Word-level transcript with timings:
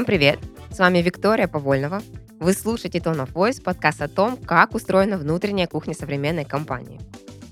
Всем 0.00 0.06
привет! 0.06 0.38
С 0.70 0.78
вами 0.78 1.02
Виктория 1.02 1.46
Повольнова. 1.46 2.00
Вы 2.38 2.54
слушаете 2.54 3.00
Tone 3.00 3.26
of 3.26 3.34
Voice, 3.34 3.62
подкаст 3.62 4.00
о 4.00 4.08
том, 4.08 4.38
как 4.38 4.74
устроена 4.74 5.18
внутренняя 5.18 5.66
кухня 5.66 5.92
современной 5.92 6.46
компании. 6.46 6.98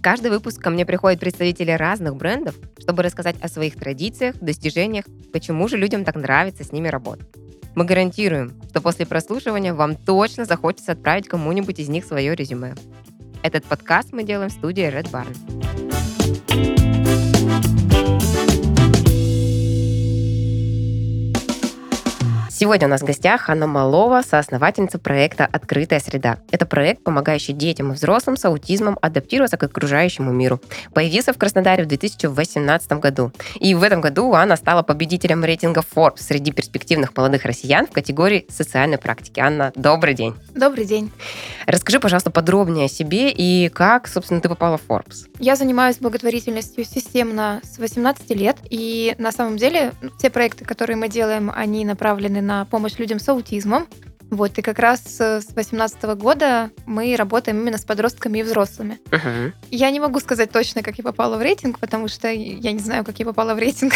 Каждый 0.01 0.31
выпуск 0.31 0.63
ко 0.63 0.71
мне 0.71 0.87
приходят 0.87 1.21
представители 1.21 1.73
разных 1.73 2.17
брендов, 2.17 2.55
чтобы 2.79 3.03
рассказать 3.03 3.37
о 3.43 3.49
своих 3.49 3.77
традициях, 3.77 4.35
достижениях, 4.41 5.05
почему 5.31 5.69
же 5.69 5.77
людям 5.77 6.07
так 6.07 6.15
нравится 6.15 6.65
с 6.65 6.73
ними 6.73 6.89
работать. 6.89 7.29
Мы 7.75 7.85
гарантируем, 7.85 8.59
что 8.71 8.81
после 8.81 9.05
прослушивания 9.05 9.75
вам 9.75 9.95
точно 9.95 10.47
захочется 10.47 10.93
отправить 10.93 11.29
кому-нибудь 11.29 11.79
из 11.79 11.91
них 11.91 12.07
свое 12.07 12.35
резюме. 12.35 12.75
Этот 13.43 13.65
подкаст 13.65 14.15
мы 14.15 14.25
делаем 14.25 14.49
в 14.49 14.55
студии 14.55 14.91
Red 14.91 15.11
Barn. 15.11 15.88
Сегодня 22.59 22.89
у 22.89 22.91
нас 22.91 23.03
в 23.03 23.05
гостях 23.05 23.51
Анна 23.51 23.69
Малова, 23.69 24.21
соосновательница 24.21 24.99
проекта 24.99 25.47
«Открытая 25.47 26.01
среда». 26.01 26.39
Это 26.51 26.67
проект, 26.67 27.05
помогающий 27.05 27.55
детям 27.55 27.93
и 27.93 27.95
взрослым 27.95 28.37
с 28.37 28.45
аутизмом 28.45 28.99
адаптироваться 29.01 29.57
к 29.57 29.63
окружающему 29.63 30.33
миру. 30.33 30.61
Появился 30.93 31.33
в 31.33 31.39
Краснодаре 31.39 31.85
в 31.85 31.87
2018 31.87 32.93
году. 32.95 33.31
И 33.61 33.77
в 33.77 33.85
этом 33.85 34.01
году 34.01 34.33
Анна 34.33 34.57
стала 34.57 34.83
победителем 34.83 35.45
рейтинга 35.45 35.85
Forbes 35.95 36.21
среди 36.21 36.51
перспективных 36.51 37.17
молодых 37.17 37.45
россиян 37.45 37.87
в 37.87 37.93
категории 37.93 38.45
социальной 38.49 38.99
практики. 38.99 39.39
Анна, 39.39 39.71
добрый 39.77 40.15
день. 40.15 40.35
Добрый 40.53 40.85
день. 40.85 41.13
Расскажи, 41.69 42.01
пожалуйста, 42.01 42.33
подробнее 42.33 42.87
о 42.87 42.89
себе 42.89 43.31
и 43.31 43.69
как, 43.69 44.09
собственно, 44.09 44.41
ты 44.41 44.49
попала 44.49 44.79
в 44.79 44.83
Forbes. 44.89 45.29
Я 45.39 45.55
занимаюсь 45.55 45.99
благотворительностью 45.99 46.85
системно 46.85 47.61
с 47.63 47.79
18 47.79 48.31
лет. 48.31 48.57
И 48.69 49.15
на 49.19 49.31
самом 49.31 49.59
деле 49.59 49.93
все 50.19 50.29
проекты, 50.29 50.65
которые 50.65 50.97
мы 50.97 51.09
делаем, 51.09 51.53
они 51.55 51.85
направлены 51.85 52.48
на 52.49 52.65
помощь 52.65 52.99
людям 52.99 53.21
с 53.21 53.29
аутизмом. 53.29 53.87
Вот, 54.31 54.59
и 54.59 54.63
как 54.63 54.79
раз 54.79 55.01
с 55.01 55.45
2018 55.47 56.03
года 56.17 56.71
мы 56.87 57.15
работаем 57.17 57.59
именно 57.61 57.79
с 57.79 57.85
подростками 57.85 58.39
и 58.39 58.43
взрослыми. 58.43 58.99
Угу. 59.11 59.53
Я 59.71 59.91
не 59.91 60.01
могу 60.01 60.21
сказать 60.21 60.51
точно, 60.51 60.83
как 60.83 60.99
я 60.99 61.05
попала 61.05 61.37
в 61.37 61.43
рейтинг, 61.43 61.79
потому 61.79 62.09
что 62.09 62.29
я 62.29 62.73
не 62.73 62.79
знаю, 62.79 63.05
как 63.05 63.19
я 63.19 63.25
попала 63.27 63.55
в 63.55 63.59
рейтинг. 63.59 63.93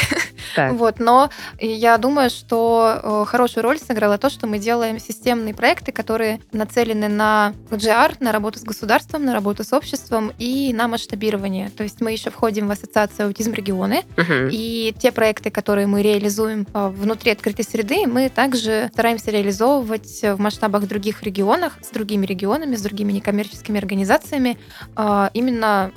Так. 0.57 0.73
Вот, 0.75 0.99
но 0.99 1.31
я 1.61 1.97
думаю, 1.99 2.29
что 2.29 3.01
э, 3.03 3.25
хорошую 3.27 3.65
роль 3.65 3.79
сыграло 3.79 4.19
то, 4.19 4.29
что 4.29 4.47
мы 4.47 4.59
делаем 4.59 4.99
системные 4.99 5.55
проекты, 5.55 5.93
которые 5.93 6.41
нацелены 6.53 7.09
на 7.09 7.55
GR, 7.71 8.17
на 8.21 8.33
работу 8.33 8.59
с 8.59 8.63
государством, 8.63 9.25
на 9.25 9.33
работу 9.33 9.65
с 9.65 9.73
обществом 9.73 10.33
и 10.39 10.73
на 10.75 10.89
масштабирование. 10.89 11.71
То 11.71 11.85
есть 11.85 12.01
мы 12.01 12.13
еще 12.13 12.31
входим 12.31 12.69
в 12.69 12.71
ассоциацию 12.71 13.27
аутизм 13.29 13.53
регионы, 13.53 14.03
Мгм. 14.17 14.49
и 14.51 14.95
те 14.99 15.11
проекты, 15.13 15.51
которые 15.51 15.87
мы 15.87 16.03
реализуем 16.03 16.67
а, 16.73 16.89
внутри 16.89 17.33
открытой 17.33 17.65
среды, 17.65 18.07
мы 18.07 18.29
также 18.29 18.91
стараемся 18.93 19.31
реализовывать 19.31 20.22
в 20.23 20.39
масштабах 20.39 20.87
других 20.87 21.23
регионах, 21.23 21.75
с 21.83 21.91
другими 21.91 22.27
регионами, 22.27 22.77
с 22.77 22.83
другими 22.83 23.13
некоммерческими 23.13 23.79
организациями, 23.79 24.59
а, 24.97 25.31
именно 25.35 25.93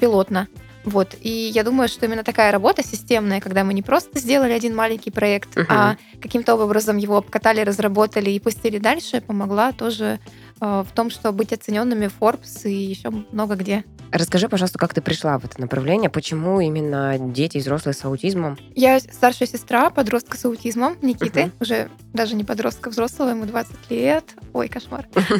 пилотно. 0.00 0.48
Вот. 0.84 1.14
И 1.20 1.28
я 1.54 1.64
думаю, 1.64 1.88
что 1.88 2.06
именно 2.06 2.24
такая 2.24 2.50
работа 2.50 2.82
системная, 2.82 3.40
когда 3.40 3.62
мы 3.64 3.74
не 3.74 3.82
просто 3.82 4.18
сделали 4.18 4.52
один 4.52 4.74
маленький 4.74 5.10
проект, 5.10 5.54
Мгм. 5.56 5.66
а 5.68 5.96
каким-то 6.22 6.54
образом 6.54 6.96
его 6.96 7.16
обкатали, 7.16 7.60
разработали 7.60 8.30
и 8.30 8.40
пустили 8.40 8.78
дальше, 8.78 9.20
помогла 9.20 9.72
тоже 9.72 10.18
в 10.60 10.86
том, 10.94 11.10
что 11.10 11.32
быть 11.32 11.52
оцененными 11.52 12.08
в 12.08 12.18
Forbes 12.20 12.68
и 12.68 12.74
еще 12.74 13.10
много 13.10 13.54
где. 13.54 13.84
Расскажи, 14.10 14.48
пожалуйста, 14.48 14.78
как 14.78 14.94
ты 14.94 15.02
пришла 15.02 15.38
в 15.38 15.44
это 15.44 15.60
направление, 15.60 16.08
почему 16.08 16.60
именно 16.60 17.16
дети 17.18 17.58
и 17.58 17.60
взрослые 17.60 17.92
с 17.94 18.02
аутизмом? 18.04 18.56
Я 18.74 19.00
старшая 19.00 19.46
сестра 19.46 19.90
подростка 19.90 20.38
с 20.38 20.44
аутизмом 20.46 20.96
Никиты, 21.02 21.42
Мгм. 21.46 21.52
уже 21.60 21.90
даже 22.14 22.34
не 22.34 22.42
подростка 22.44 22.88
взрослого, 22.88 23.30
ему 23.30 23.44
20 23.44 23.76
лет. 23.90 24.24
Ой, 24.54 24.68
кошмар. 24.68 25.06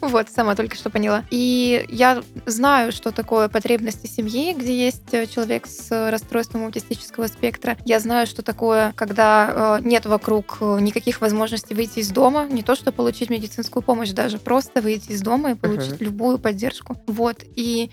Вот, 0.00 0.28
сама 0.30 0.54
только 0.54 0.76
что 0.76 0.90
поняла. 0.90 1.24
И 1.30 1.84
я 1.88 2.22
знаю, 2.46 2.92
что 2.92 3.10
такое 3.10 3.48
потребности 3.48 4.06
семьи, 4.06 4.52
где 4.54 4.86
есть 4.86 5.12
э, 5.12 5.26
человек 5.26 5.66
с 5.66 6.10
расстройством 6.10 6.64
аутистического 6.64 7.26
спектра. 7.26 7.76
Я 7.84 8.00
знаю, 8.00 8.26
что 8.26 8.42
такое, 8.42 8.92
когда 8.96 9.78
э, 9.80 9.82
нет 9.84 10.06
вокруг 10.06 10.58
э, 10.60 10.78
никаких 10.80 11.20
возможностей 11.20 11.74
выйти 11.74 12.00
из 12.00 12.10
дома, 12.10 12.46
не 12.46 12.62
то 12.62 12.74
что 12.74 12.92
получить 12.92 13.30
медицинскую 13.30 13.82
помощь, 13.82 14.10
даже 14.14 14.38
просто 14.38 14.80
выйти 14.80 15.12
из 15.12 15.22
дома 15.22 15.52
и 15.52 15.54
получить 15.54 16.00
любую 16.00 16.38
поддержку. 16.38 16.96
Вот. 17.06 17.44
И 17.56 17.90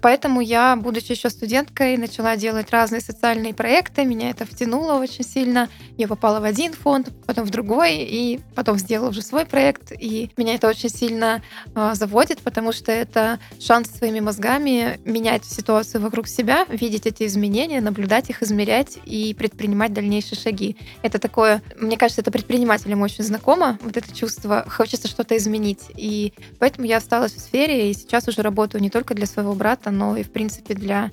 поэтому 0.00 0.40
я, 0.40 0.76
будучи 0.76 1.12
еще 1.12 1.30
студенткой, 1.30 1.96
начала 1.96 2.36
делать 2.36 2.70
разные 2.70 3.00
социальные 3.00 3.54
проекты. 3.54 4.04
Меня 4.04 4.30
это 4.30 4.44
втянуло 4.44 4.94
очень 4.94 5.24
сильно. 5.24 5.68
Я 5.96 6.08
попала 6.08 6.40
в 6.40 6.44
один 6.44 6.72
фонд, 6.72 7.10
потом 7.26 7.46
в 7.46 7.50
другой, 7.50 7.96
и 7.98 8.40
потом 8.54 8.78
сделала 8.78 9.10
уже 9.10 9.22
свой 9.22 9.46
проект. 9.46 9.92
И 9.92 10.30
меня 10.36 10.54
это 10.54 10.68
очень 10.68 10.88
сильно 10.88 11.42
а, 11.74 11.94
заводит, 11.94 12.40
потому 12.40 12.72
что 12.72 12.92
это 12.92 13.38
шанс 13.60 13.90
своими 13.90 14.20
мозгами 14.20 15.00
менять 15.04 15.44
ситуацию 15.44 16.00
вокруг 16.00 16.28
себя, 16.28 16.66
видеть 16.68 17.06
эти 17.06 17.26
изменения, 17.26 17.80
наблюдать 17.80 18.30
их, 18.30 18.42
измерять 18.42 18.98
и 19.04 19.34
предпринимать 19.34 19.92
дальнейшие 19.92 20.38
шаги. 20.38 20.76
Это 21.02 21.18
такое, 21.18 21.62
мне 21.78 21.96
кажется, 21.96 22.20
это 22.20 22.30
предпринимателям 22.30 23.02
очень 23.02 23.24
знакомо, 23.24 23.78
вот 23.82 23.96
это 23.96 24.14
чувство, 24.14 24.64
хочется 24.68 25.08
что-то 25.08 25.36
изменить. 25.36 25.61
И 25.96 26.32
поэтому 26.58 26.86
я 26.86 26.98
осталась 26.98 27.32
в 27.32 27.40
сфере, 27.40 27.90
и 27.90 27.94
сейчас 27.94 28.28
уже 28.28 28.42
работаю 28.42 28.82
не 28.82 28.90
только 28.90 29.14
для 29.14 29.26
своего 29.26 29.54
брата, 29.54 29.90
но 29.90 30.16
и, 30.16 30.22
в 30.22 30.30
принципе, 30.30 30.74
для 30.74 31.10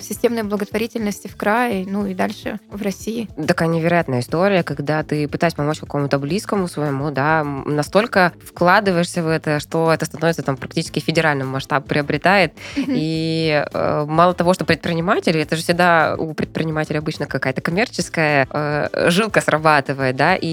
системной 0.00 0.42
благотворительности 0.42 1.28
в 1.28 1.36
крае, 1.36 1.86
ну 1.86 2.06
и 2.06 2.14
дальше 2.14 2.58
в 2.70 2.82
России. 2.82 3.28
Такая 3.46 3.68
невероятная 3.68 4.20
история, 4.20 4.62
когда 4.62 5.02
ты 5.02 5.28
пытаешься 5.28 5.56
помочь 5.56 5.80
какому-то 5.80 6.18
близкому 6.18 6.68
своему, 6.68 7.10
да, 7.10 7.44
настолько 7.44 8.32
вкладываешься 8.44 9.22
в 9.22 9.28
это, 9.28 9.60
что 9.60 9.92
это 9.92 10.04
становится 10.04 10.42
там 10.42 10.56
практически 10.56 11.00
федеральным 11.00 11.48
масштаб 11.48 11.86
приобретает. 11.86 12.52
И 12.76 13.64
э, 13.72 14.04
мало 14.08 14.34
того, 14.34 14.54
что 14.54 14.64
предприниматели, 14.64 15.40
это 15.40 15.56
же 15.56 15.62
всегда 15.62 16.16
у 16.16 16.34
предпринимателя 16.34 16.98
обычно 16.98 17.26
какая-то 17.26 17.60
коммерческая 17.60 18.46
э, 18.50 19.10
жилка 19.10 19.40
срабатывает, 19.40 20.16
да, 20.16 20.36
и 20.36 20.46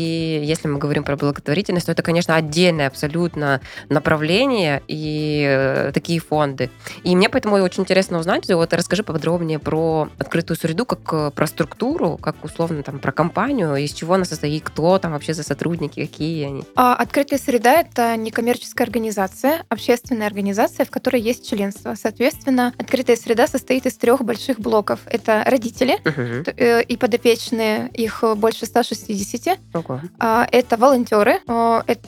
если 0.43 0.67
мы 0.67 0.79
говорим 0.79 1.03
про 1.03 1.15
благотворительность, 1.15 1.85
то 1.85 1.91
это, 1.91 2.03
конечно, 2.03 2.35
отдельное 2.35 2.87
абсолютно 2.87 3.61
направление 3.89 4.81
и 4.87 5.45
э, 5.47 5.91
такие 5.93 6.19
фонды. 6.19 6.69
И 7.03 7.15
мне 7.15 7.29
поэтому 7.29 7.55
очень 7.55 7.83
интересно 7.83 8.19
узнать, 8.19 8.49
вот 8.49 8.73
расскажи 8.73 9.03
поподробнее 9.09 9.57
про 9.57 10.07
открытую 10.19 10.55
среду, 10.55 10.85
как 10.85 10.99
э, 11.11 11.31
про 11.31 11.47
структуру, 11.47 12.17
как 12.17 12.35
условно 12.43 12.83
там 12.83 12.99
про 12.99 13.11
компанию, 13.11 13.75
из 13.75 13.91
чего 13.91 14.13
она 14.13 14.23
состоит, 14.23 14.63
кто 14.63 14.99
там 14.99 15.13
вообще 15.13 15.33
за 15.33 15.41
сотрудники, 15.41 16.05
какие 16.05 16.45
они. 16.45 16.63
А, 16.75 16.93
Открытая 16.93 17.39
среда— 17.39 17.73
это 17.81 18.15
некоммерческая 18.17 18.85
организация, 18.85 19.65
общественная 19.67 20.27
организация, 20.27 20.85
в 20.85 20.91
которой 20.91 21.21
есть 21.21 21.49
членство. 21.49 21.95
Соответственно, 21.99 22.71
открытая 22.77 23.15
среда 23.15 23.47
состоит 23.47 23.87
из 23.87 23.95
трех 23.97 24.23
больших 24.23 24.59
блоков. 24.59 24.99
Это 25.07 25.43
родители 25.43 25.97
э, 26.05 26.83
и 26.83 26.95
подопечные, 26.95 27.89
их 27.95 28.23
э, 28.23 28.35
больше 28.35 28.67
160. 28.67 29.57
Ого. 29.73 30.01
А, 30.19 30.47
Это 30.51 30.77
волонтеры, 30.77 31.39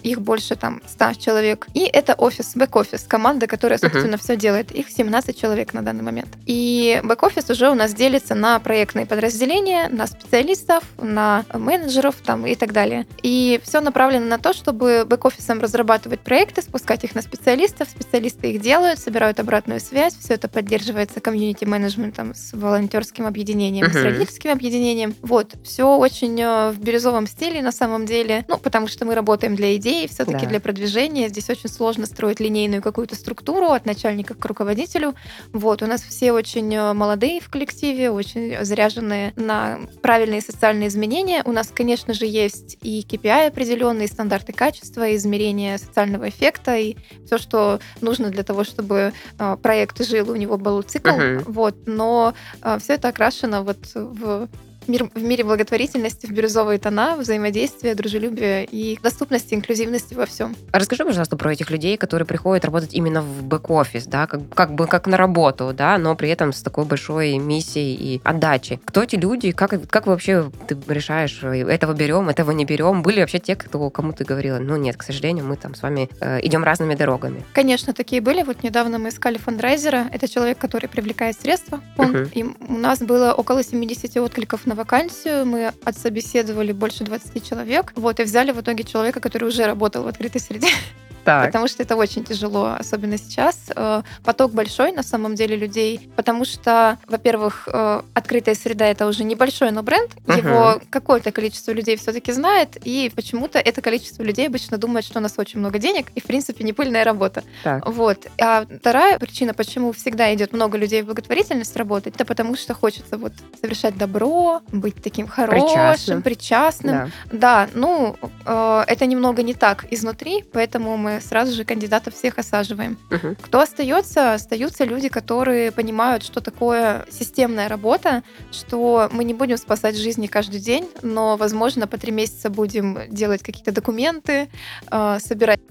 их 0.03 0.22
больше 0.22 0.56
там 0.56 0.84
100 0.85 1.13
человек. 1.13 1.67
И 1.73 1.79
это 1.79 2.13
офис, 2.13 2.56
бэк-офис, 2.56 3.06
команда, 3.07 3.47
которая, 3.47 3.79
собственно, 3.79 4.17
все 4.17 4.35
делает. 4.35 4.72
Их 4.72 4.90
17 4.90 5.35
человек 5.35 5.73
на 5.73 5.81
данный 5.81 6.03
момент. 6.03 6.29
И 6.45 6.91
бэк-офис 7.03 7.50
уже 7.50 7.69
у 7.69 7.75
нас 7.75 7.94
делится 7.94 8.35
на 8.35 8.59
проектные 8.59 9.06
подразделения, 9.06 9.88
на 9.90 10.07
специалистов, 10.07 10.84
на 11.00 11.46
менеджеров 11.53 12.16
там, 12.25 12.46
и 12.46 12.56
так 12.56 12.74
далее. 12.74 13.06
И 13.24 13.59
все 13.63 13.79
направлено 13.81 14.25
на 14.25 14.38
то, 14.38 14.53
чтобы 14.53 15.06
бэк-офисом 15.07 15.62
разрабатывать 15.62 16.19
проекты, 16.19 16.62
спускать 16.62 17.03
их 17.03 17.16
на 17.16 17.22
специалистов, 17.22 17.88
специалисты 17.90 18.52
их 18.52 18.61
делают, 18.61 18.99
собирают 18.99 19.40
обратную 19.40 19.79
связь, 19.79 20.16
все 20.17 20.34
это 20.34 20.47
поддерживается 20.47 21.20
комьюнити-менеджментом 21.22 22.34
с 22.35 22.53
волонтерским 22.53 23.26
объединением, 23.28 23.90
с 23.91 23.96
Мгм. 23.96 24.03
родительским 24.03 24.52
объединением. 24.52 25.16
Вот, 25.22 25.53
все 25.64 25.96
очень 25.97 26.40
э, 26.41 26.72
в 26.72 26.79
бирюзовом 26.79 27.28
стиле 27.28 27.61
на 27.61 27.72
самом 27.72 28.05
деле, 28.05 28.46
ну, 28.47 28.58
потому 28.58 28.87
что 28.87 29.05
мы 29.05 29.16
работаем 29.16 29.55
для 29.55 29.76
идеи, 29.78 30.08
все-таки 30.08 30.46
Да. 30.46 30.49
для 30.49 30.59
продвижения. 30.59 31.29
Здесь 31.29 31.49
очень 31.49 31.70
сложно 31.70 32.05
строить 32.05 32.40
линейную 32.40 32.82
какую-то 32.82 33.16
структуру 33.16 33.67
от 33.67 33.85
начальника 33.85 34.34
к 34.34 34.44
руководителю. 34.46 35.14
Вот, 35.53 35.82
у 35.82 35.85
нас 35.85 36.02
все 36.02 36.32
очень 36.32 36.73
э, 36.73 36.80
молодые 36.93 37.39
в 37.39 37.49
коллективе, 37.49 38.11
очень 38.11 38.63
заряженные 38.63 39.33
на 39.35 39.79
правильные 40.01 40.41
социальные 40.41 40.89
изменения. 40.89 41.41
У 41.45 41.51
нас, 41.51 41.72
конечно 41.73 42.13
же, 42.13 42.25
есть 42.25 42.78
и 42.81 43.05
KPI 43.07 43.47
определенные, 43.47 44.07
стандарты 44.07 44.53
качества, 44.53 45.07
и 45.07 45.16
измерения 45.16 45.78
социального 45.78 46.29
эффекта, 46.29 46.78
и 46.78 46.95
все, 47.25 47.37
что 47.37 47.79
нужно 48.01 48.29
для 48.29 48.43
того, 48.43 48.63
чтобы 48.63 49.13
э, 49.39 49.57
проект 49.61 50.05
жил, 50.05 50.31
у 50.31 50.35
него 50.35 50.57
был 50.57 50.81
цикл. 50.81 51.11
Мгм. 51.11 51.43
Вот, 51.47 51.75
но 51.85 52.33
все 52.79 52.93
это 52.93 53.09
окрашено 53.09 53.63
вот 53.63 53.79
в 53.93 54.49
мир, 54.87 55.09
в 55.13 55.22
мире 55.22 55.43
благотворительности, 55.43 56.25
в 56.25 56.31
бирюзовые 56.31 56.79
тона, 56.79 57.16
взаимодействия, 57.17 57.95
дружелюбия 57.95 58.63
и 58.63 58.97
доступности, 59.01 59.53
инклюзивности 59.53 60.13
во 60.13 60.25
всем. 60.25 60.55
А 60.72 60.79
расскажи, 60.79 61.05
пожалуйста, 61.05 61.37
про 61.37 61.53
этих 61.53 61.69
людей, 61.69 61.97
которые 61.97 62.25
приходят 62.25 62.66
работать 62.66 62.93
именно 62.93 63.22
в 63.22 63.43
бэк-офис, 63.43 64.05
да, 64.05 64.28
как, 64.28 64.41
как 64.53 64.73
бы 64.73 64.87
как 64.87 65.07
на 65.07 65.17
работу, 65.17 65.73
да, 65.73 65.97
но 65.97 66.16
при 66.16 66.29
этом 66.29 66.53
с 66.53 66.61
такой 66.61 66.85
большой 66.85 67.37
миссией 67.37 67.95
и 67.95 68.22
отдачей. 68.23 68.79
Кто 68.85 69.03
эти 69.03 69.16
люди? 69.16 69.51
Как, 69.51 69.87
как 69.89 70.07
вообще 70.07 70.51
ты 70.67 70.78
решаешь, 70.87 71.43
этого 71.43 71.93
берем, 71.93 72.29
этого 72.29 72.51
не 72.51 72.66
берем? 72.66 73.01
Были 73.01 73.19
вообще 73.19 73.39
те, 73.39 73.55
кто, 73.55 73.89
кому 73.89 74.13
ты 74.13 74.23
говорила, 74.23 74.59
ну 74.59 74.77
нет, 74.77 74.97
к 74.97 75.03
сожалению, 75.03 75.45
мы 75.45 75.57
там 75.57 75.75
с 75.75 75.81
вами 75.81 76.09
э, 76.19 76.39
идем 76.43 76.63
разными 76.63 76.95
дорогами? 76.95 77.43
Конечно, 77.53 77.93
такие 77.93 78.22
были. 78.22 78.43
Вот 78.43 78.63
недавно 78.63 78.99
мы 78.99 79.09
искали 79.09 79.37
фандрайзера. 79.37 80.07
Это 80.11 80.27
человек, 80.27 80.57
который 80.57 80.87
привлекает 80.87 81.39
средства. 81.39 81.81
Он, 81.97 82.16
uh-huh. 82.16 82.29
и 82.34 82.43
у 82.43 82.77
нас 82.77 82.99
было 82.99 83.34
около 83.34 83.63
70 83.63 84.17
откликов 84.17 84.66
на 84.66 84.75
вакансию. 84.81 85.45
Мы 85.45 85.72
отсобеседовали 85.85 86.72
больше 86.72 87.03
20 87.03 87.47
человек. 87.47 87.93
Вот, 87.95 88.19
и 88.19 88.23
взяли 88.23 88.51
в 88.51 88.59
итоге 88.61 88.83
человека, 88.83 89.19
который 89.19 89.47
уже 89.47 89.66
работал 89.66 90.03
в 90.03 90.07
открытой 90.07 90.41
среде. 90.41 90.67
Так. 91.23 91.47
Потому 91.47 91.68
что 91.68 91.84
это 91.84 91.96
очень 91.96 92.23
тяжело, 92.23 92.76
особенно 92.78 93.18
сейчас. 93.18 93.58
Э, 93.76 94.02
поток 94.23 94.53
большой 94.53 94.91
на 94.91 95.03
самом 95.03 95.35
деле 95.35 95.56
людей, 95.56 96.09
потому 96.16 96.46
что, 96.46 96.97
во-первых, 97.08 97.68
э, 97.72 98.02
открытая 98.14 98.56
среда 98.56 98.85
это 98.88 99.08
уже 99.08 99.23
небольшой, 99.23 99.72
но 99.72 99.84
бренд. 99.84 100.12
Угу. 100.28 100.34
Его 100.34 100.82
какое-то 100.90 101.32
количество 101.32 101.72
людей 101.72 101.96
все-таки 101.97 102.32
знает, 102.32 102.78
и 102.84 103.12
почему-то 103.16 103.59
это 103.59 103.82
количество 103.82 104.23
людей 104.23 104.47
обычно 104.47 104.78
думает, 104.78 105.06
что 105.06 105.20
у 105.20 105.22
нас 105.22 105.34
очень 105.38 105.59
много 105.59 105.79
денег, 105.79 106.08
и 106.16 106.20
в 106.20 106.23
принципе 106.23 106.64
не 106.64 106.73
пыльная 106.73 107.03
работа. 107.03 107.44
Так. 107.64 107.88
Вот. 107.88 108.28
А 108.40 108.66
вторая 108.66 109.20
причина, 109.20 109.53
почему 109.53 109.91
всегда 109.91 110.34
идет 110.34 110.53
много 110.53 110.78
людей 110.78 111.02
в 111.02 111.06
благотворительность 111.06 111.76
работать, 111.76 112.16
это 112.16 112.26
потому 112.26 112.56
что 112.56 112.73
хочется 112.73 113.18
вот 113.18 113.34
совершать 113.62 113.97
добро, 113.97 114.62
быть 114.72 114.96
таким 115.02 115.28
хорошим, 115.28 115.68
причастным. 115.68 116.22
причастным. 116.22 117.12
Да. 117.32 117.66
да, 117.66 117.70
ну 117.73 118.16
э, 118.46 118.84
это 118.88 119.06
немного 119.06 119.44
не 119.44 119.53
так 119.53 119.85
изнутри, 119.91 120.44
поэтому 120.52 120.97
мы 120.97 121.10
мы 121.11 121.22
сразу 121.22 121.53
же 121.53 121.63
кандидатов 121.63 122.13
всех 122.16 122.37
осаживаем. 122.37 122.97
Угу. 123.09 123.35
Кто 123.41 123.59
остается? 123.59 124.34
Остаются 124.34 124.84
люди, 124.85 125.09
которые 125.09 125.72
понимают, 125.72 126.23
что 126.23 126.41
такое 126.41 127.05
системная 127.09 127.67
работа, 127.67 128.23
что 128.52 129.09
мы 129.11 129.23
не 129.23 129.34
будем 129.34 129.58
спасать 129.58 129.97
жизни 129.97 130.28
каждый 130.28 130.59
день, 130.59 130.87
но, 131.02 131.37
возможно, 131.37 131.87
по 131.87 131.97
три 131.97 132.11
месяца 132.11 132.49
будем 132.49 132.99
делать 133.09 133.43
какие-то 133.43 133.72
документы, 133.72 134.49
э, 134.91 135.19
собирать 135.19 135.61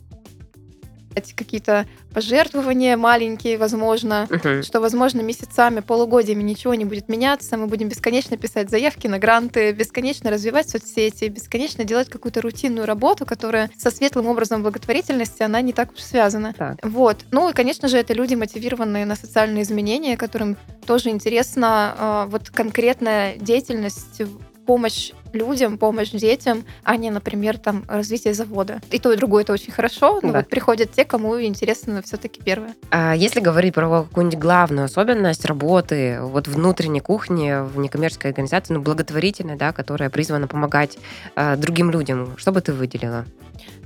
какие-то 1.14 1.86
пожертвования 2.12 2.96
маленькие, 2.96 3.58
возможно, 3.58 4.26
uh-huh. 4.28 4.62
что, 4.62 4.80
возможно, 4.80 5.20
месяцами, 5.20 5.80
полугодиями 5.80 6.42
ничего 6.42 6.74
не 6.74 6.84
будет 6.84 7.08
меняться, 7.08 7.56
мы 7.56 7.66
будем 7.66 7.88
бесконечно 7.88 8.36
писать 8.36 8.70
заявки 8.70 9.06
на 9.06 9.18
гранты, 9.18 9.72
бесконечно 9.72 10.30
развивать 10.30 10.68
соцсети, 10.68 11.26
бесконечно 11.26 11.84
делать 11.84 12.08
какую-то 12.08 12.40
рутинную 12.40 12.86
работу, 12.86 13.26
которая 13.26 13.70
со 13.76 13.90
светлым 13.90 14.26
образом 14.26 14.62
благотворительности, 14.62 15.42
она 15.42 15.60
не 15.60 15.72
так 15.72 15.92
уж 15.92 16.00
связана. 16.00 16.54
Так. 16.56 16.78
Вот. 16.82 17.18
Ну 17.30 17.50
и, 17.50 17.52
конечно 17.52 17.88
же, 17.88 17.98
это 17.98 18.14
люди, 18.14 18.34
мотивированные 18.34 19.04
на 19.04 19.16
социальные 19.16 19.62
изменения, 19.62 20.16
которым 20.16 20.56
тоже 20.86 21.10
интересна 21.10 22.26
э, 22.26 22.30
вот 22.30 22.50
конкретная 22.50 23.36
деятельность 23.36 24.22
помощь 24.66 25.12
людям, 25.32 25.78
помощь 25.78 26.10
детям, 26.10 26.64
а 26.84 26.96
не, 26.96 27.10
например, 27.10 27.58
там 27.58 27.84
развитие 27.88 28.34
завода. 28.34 28.80
И 28.90 28.98
то, 28.98 29.12
и 29.12 29.16
другое 29.16 29.42
это 29.42 29.52
очень 29.52 29.72
хорошо, 29.72 30.20
но 30.22 30.32
да. 30.32 30.38
вот 30.38 30.48
приходят 30.48 30.92
те, 30.92 31.04
кому 31.04 31.40
интересно 31.40 32.02
все-таки 32.02 32.40
первое. 32.42 32.74
А 32.90 33.14
если 33.14 33.40
говорить 33.40 33.74
про 33.74 34.04
какую-нибудь 34.04 34.38
главную 34.38 34.84
особенность 34.86 35.44
работы 35.44 36.18
вот 36.20 36.48
внутренней 36.48 37.00
кухни 37.00 37.62
в 37.66 37.78
некоммерческой 37.78 38.30
организации, 38.30 38.74
ну, 38.74 38.80
благотворительной, 38.80 39.56
да, 39.56 39.72
которая 39.72 40.10
призвана 40.10 40.46
помогать 40.46 40.98
э, 41.36 41.56
другим 41.56 41.90
людям, 41.90 42.34
что 42.36 42.52
бы 42.52 42.60
ты 42.60 42.72
выделила? 42.72 43.24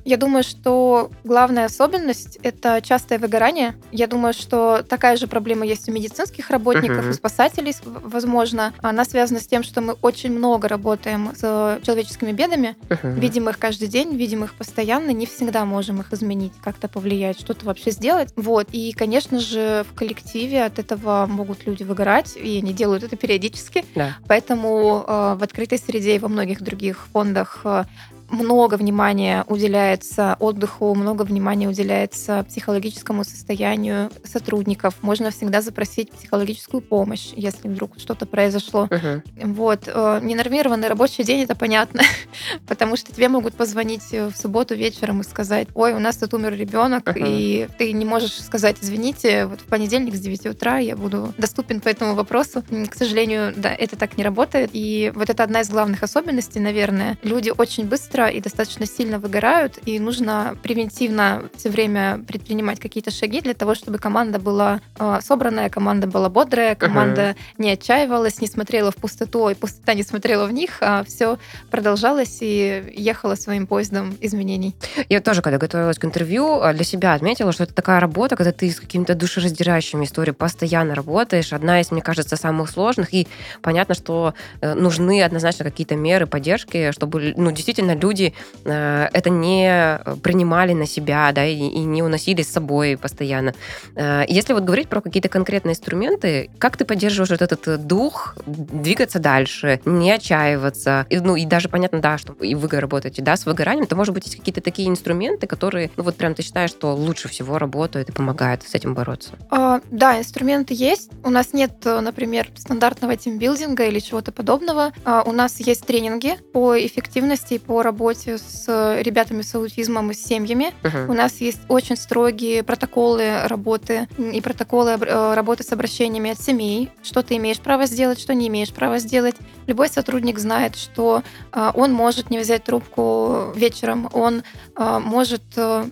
Я 0.05 0.19
думаю, 0.19 0.45
что 0.45 1.11
главная 1.25 1.65
особенность– 1.65 2.39
это 2.43 2.83
частое 2.83 3.19
выгорание. 3.19 3.75
Я 3.91 4.07
думаю, 4.07 4.35
что 4.35 4.83
такая 4.87 5.17
же 5.17 5.27
проблема 5.27 5.65
есть 5.65 5.89
у 5.89 5.93
медицинских 5.93 6.51
работников, 6.51 7.07
uh-huh. 7.07 7.11
у 7.11 7.15
спасателей, 7.15 7.75
возможно. 7.85 8.75
Она 8.83 9.07
связана 9.07 9.41
с 9.41 9.47
тем, 9.47 9.63
что 9.63 9.81
мы 9.81 9.95
очень 10.03 10.31
много 10.31 10.69
работаем 10.69 11.31
с 11.35 11.81
человеческими 11.83 12.33
бедами, 12.33 12.77
uh-huh. 12.89 13.19
видим 13.19 13.49
их 13.49 13.59
каждый 13.59 13.89
день, 13.89 14.17
видим 14.17 14.45
их 14.45 14.55
постоянно, 14.55 15.11
не 15.11 15.27
всегда 15.27 15.65
можем 15.65 16.01
их 16.01 16.13
изменить, 16.13 16.53
как-то 16.63 16.89
повлиять, 16.89 17.39
что-то 17.39 17.67
вообще 17.67 17.91
сделать. 17.91 18.33
Вот. 18.37 18.69
И, 18.73 18.93
конечно 18.93 19.41
же, 19.41 19.85
в 19.91 19.95
коллективе 19.95 20.65
от 20.65 20.79
этого 20.79 21.27
могут 21.27 21.67
люди 21.67 21.83
выгорать, 21.83 22.37
и 22.37 22.59
они 22.59 22.73
делают 22.73 23.05
это 23.05 23.17
периодически. 23.17 23.85
Да. 23.95 24.17
Поэтому 24.27 25.05
э, 25.07 25.35
в 25.39 25.43
открытой 25.43 25.79
среде 25.79 26.17
и 26.17 26.19
во 26.19 26.29
многих 26.29 26.63
других 26.63 27.07
фондах 27.13 27.61
э, 27.65 27.85
много 28.31 28.77
внимания 28.77 29.45
уделяется 29.49 30.37
отдыху, 30.41 30.95
много 30.95 31.23
внимания 31.23 31.69
уделяется 31.69 32.45
психологическому 32.49 33.25
состоянию 33.25 34.11
сотрудников. 34.25 34.95
Можно 35.03 35.31
всегда 35.31 35.61
запросить 35.61 36.11
психологическую 36.11 36.81
помощь, 36.81 37.33
если 37.37 37.69
вдруг 37.69 37.99
что-то 37.99 38.27
произошло. 38.27 38.87
Uh-huh. 38.91 39.23
Вот. 39.37 39.83
Э, 39.87 40.21
ненормированный 40.23 40.89
рабочий 40.89 41.25
день, 41.25 41.43
это 41.43 41.55
понятно, 41.55 42.03
потому 42.67 42.97
что 42.97 43.13
тебе 43.13 43.29
могут 43.29 43.55
позвонить 43.55 44.11
в 44.11 44.33
субботу 44.35 44.75
вечером 44.75 45.21
и 45.21 45.25
сказать, 45.25 45.69
ой, 45.75 45.93
у 45.93 45.99
нас 45.99 46.17
тут 46.17 46.35
умер 46.35 46.55
ребенок, 46.55 47.07
uh-huh. 47.07 47.25
и 47.27 47.69
ты 47.79 47.93
не 47.93 48.05
можешь 48.05 48.43
сказать, 48.43 48.77
извините, 48.81 49.47
вот 49.47 49.61
в 49.61 49.65
понедельник 49.65 50.15
с 50.15 50.21
9 50.21 50.47
утра 50.47 50.79
я 50.79 50.97
буду 50.97 51.33
доступен 51.39 51.81
по 51.81 51.89
этому 51.89 52.15
вопросу. 52.15 52.63
К 52.63 52.95
сожалению, 52.95 53.53
да, 53.57 53.73
это 53.73 53.97
так 53.97 54.17
не 54.17 54.25
работает. 54.25 54.71
И 54.73 55.13
вот 55.15 55.31
это 55.31 55.43
одна 55.43 55.61
из 55.61 55.71
главных 55.71 56.03
особенностей, 56.03 56.61
наверное. 56.61 57.19
Люди 57.23 57.53
очень 57.57 57.87
быстро 57.87 58.14
быстро 58.15 58.29
и 58.29 58.41
достаточно 58.41 58.87
сильно 58.87 59.19
выгорают, 59.19 59.79
и 59.87 59.99
нужно 59.99 60.57
превентивно 60.63 61.43
все 61.57 61.69
время 61.69 62.21
предпринимать 62.27 62.79
какие-то 62.79 63.11
шаги 63.11 63.41
для 63.41 63.55
того, 63.55 63.75
чтобы 63.75 63.99
команда 63.99 64.39
была 64.39 64.81
э, 64.99 65.19
собранная, 65.23 65.69
команда 65.69 66.07
была 66.07 66.29
бодрая, 66.29 66.77
команда 66.77 67.21
uh-huh. 67.21 67.37
не 67.59 67.73
отчаивалась, 67.73 68.41
не 68.41 68.47
смотрела 68.47 68.91
в 68.91 68.97
пустоту, 68.97 69.49
и 69.49 69.55
пустота 69.55 69.95
не 69.95 70.05
смотрела 70.05 70.47
в 70.47 70.53
них, 70.53 70.79
а 70.81 71.03
все 71.03 71.39
продолжалось 71.71 72.39
и 72.41 72.93
ехало 72.97 73.35
своим 73.35 73.67
поездом 73.67 74.17
изменений. 74.21 74.77
Я 75.09 75.21
тоже, 75.21 75.43
когда 75.43 75.59
готовилась 75.59 75.99
к 75.99 76.05
интервью, 76.05 76.61
а, 76.61 76.73
для 76.73 76.85
себя 76.85 77.15
отметила, 77.15 77.53
что 77.53 77.65
это 77.65 77.75
такая 77.75 77.99
работа, 78.01 78.37
когда 78.37 78.53
ты 78.53 78.71
с 78.71 78.79
какими-то 78.79 79.15
душераздирающими 79.15 80.05
историями 80.05 80.37
постоянно 80.37 80.95
работаешь. 80.95 81.53
Одна 81.53 81.81
из, 81.81 81.91
мне 81.91 82.03
кажется, 82.03 82.37
самых 82.37 82.71
сложных, 82.71 83.13
и 83.13 83.27
понятно, 83.61 83.95
что 83.95 84.35
э, 84.61 84.75
нужны 84.75 85.23
однозначно 85.23 85.65
какие-то 85.65 85.97
меры 85.97 86.27
поддержки, 86.27 86.93
чтобы 86.93 87.35
ну, 87.37 87.51
действительно 87.51 87.97
люди 88.05 88.35
э, 88.65 89.09
это 89.13 89.31
не 89.31 89.99
принимали 90.23 90.75
на 90.75 90.87
себя, 90.87 91.33
да, 91.33 91.45
и, 91.45 91.57
и 91.57 91.81
не 91.81 92.03
уносили 92.03 92.43
с 92.43 92.53
собой 92.53 92.97
постоянно. 92.97 93.55
Э, 93.97 94.25
если 94.29 94.53
вот 94.53 94.65
говорить 94.65 94.89
про 94.89 95.01
какие-то 95.01 95.29
конкретные 95.29 95.73
инструменты, 95.73 96.51
как 96.59 96.77
ты 96.77 96.85
поддерживаешь 96.85 97.31
вот 97.31 97.43
этот 97.43 97.87
дух 97.87 98.37
двигаться 98.47 99.19
дальше, 99.19 99.81
не 99.85 100.11
отчаиваться, 100.13 101.07
и, 101.11 101.19
ну 101.19 101.37
и 101.37 101.47
даже 101.47 101.69
понятно, 101.69 102.01
да, 102.01 102.19
что 102.19 102.33
и 102.35 102.55
вы 102.55 102.69
работаете, 102.81 103.23
да, 103.23 103.37
с 103.37 103.47
выгоранием, 103.47 103.87
то, 103.87 103.97
может 103.97 104.13
быть, 104.15 104.25
есть 104.25 104.37
какие-то 104.37 104.61
такие 104.61 104.89
инструменты, 104.89 105.47
которые, 105.47 105.91
ну 105.97 106.03
вот 106.05 106.17
прям 106.17 106.35
ты 106.35 106.43
считаешь, 106.43 106.71
что 106.71 106.95
лучше 106.95 107.29
всего 107.29 107.59
работают 107.59 108.09
и 108.09 108.13
помогают 108.13 108.63
с 108.63 108.75
этим 108.75 108.95
бороться? 108.95 109.31
А, 109.51 109.81
да, 109.91 110.19
инструменты 110.19 110.75
есть. 110.75 111.11
У 111.23 111.31
нас 111.31 111.53
нет, 111.53 111.73
например, 111.85 112.49
стандартного 112.57 113.17
тимбилдинга 113.17 113.85
или 113.87 114.01
чего-то 114.01 114.33
подобного. 114.33 114.93
А, 115.05 115.23
у 115.23 115.33
нас 115.33 115.61
есть 115.61 115.87
тренинги 115.87 116.37
по 116.53 116.77
эффективности 116.79 117.55
и 117.55 117.59
по 117.59 117.83
работе 117.83 117.94
работе 117.95 118.39
с 118.39 118.67
ребятами 119.01 119.43
с 119.43 119.55
аутизмом 119.55 120.11
и 120.11 120.15
с 120.15 120.25
семьями. 120.25 120.73
Uh-huh. 120.83 121.09
У 121.09 121.13
нас 121.13 121.41
есть 121.41 121.61
очень 121.69 121.97
строгие 121.97 122.65
протоколы 122.65 123.47
работы 123.47 124.09
и 124.19 124.41
протоколы 124.41 124.91
э, 124.91 125.35
работы 125.35 125.63
с 125.63 125.73
обращениями 125.73 126.31
от 126.33 126.41
семей. 126.41 126.91
Что 127.05 127.23
ты 127.23 127.37
имеешь 127.37 127.61
право 127.61 127.87
сделать, 127.87 128.19
что 128.19 128.35
не 128.35 128.49
имеешь 128.49 128.73
права 128.73 128.99
сделать. 128.99 129.37
Любой 129.69 129.89
сотрудник 129.89 130.41
знает, 130.41 130.75
что 130.75 131.23
э, 131.53 131.71
он 131.75 131.93
может 131.93 132.31
не 132.31 132.39
взять 132.39 132.65
трубку 132.65 133.53
вечером, 133.55 134.09
он 134.13 134.43
э, 134.77 134.99
может 134.99 135.43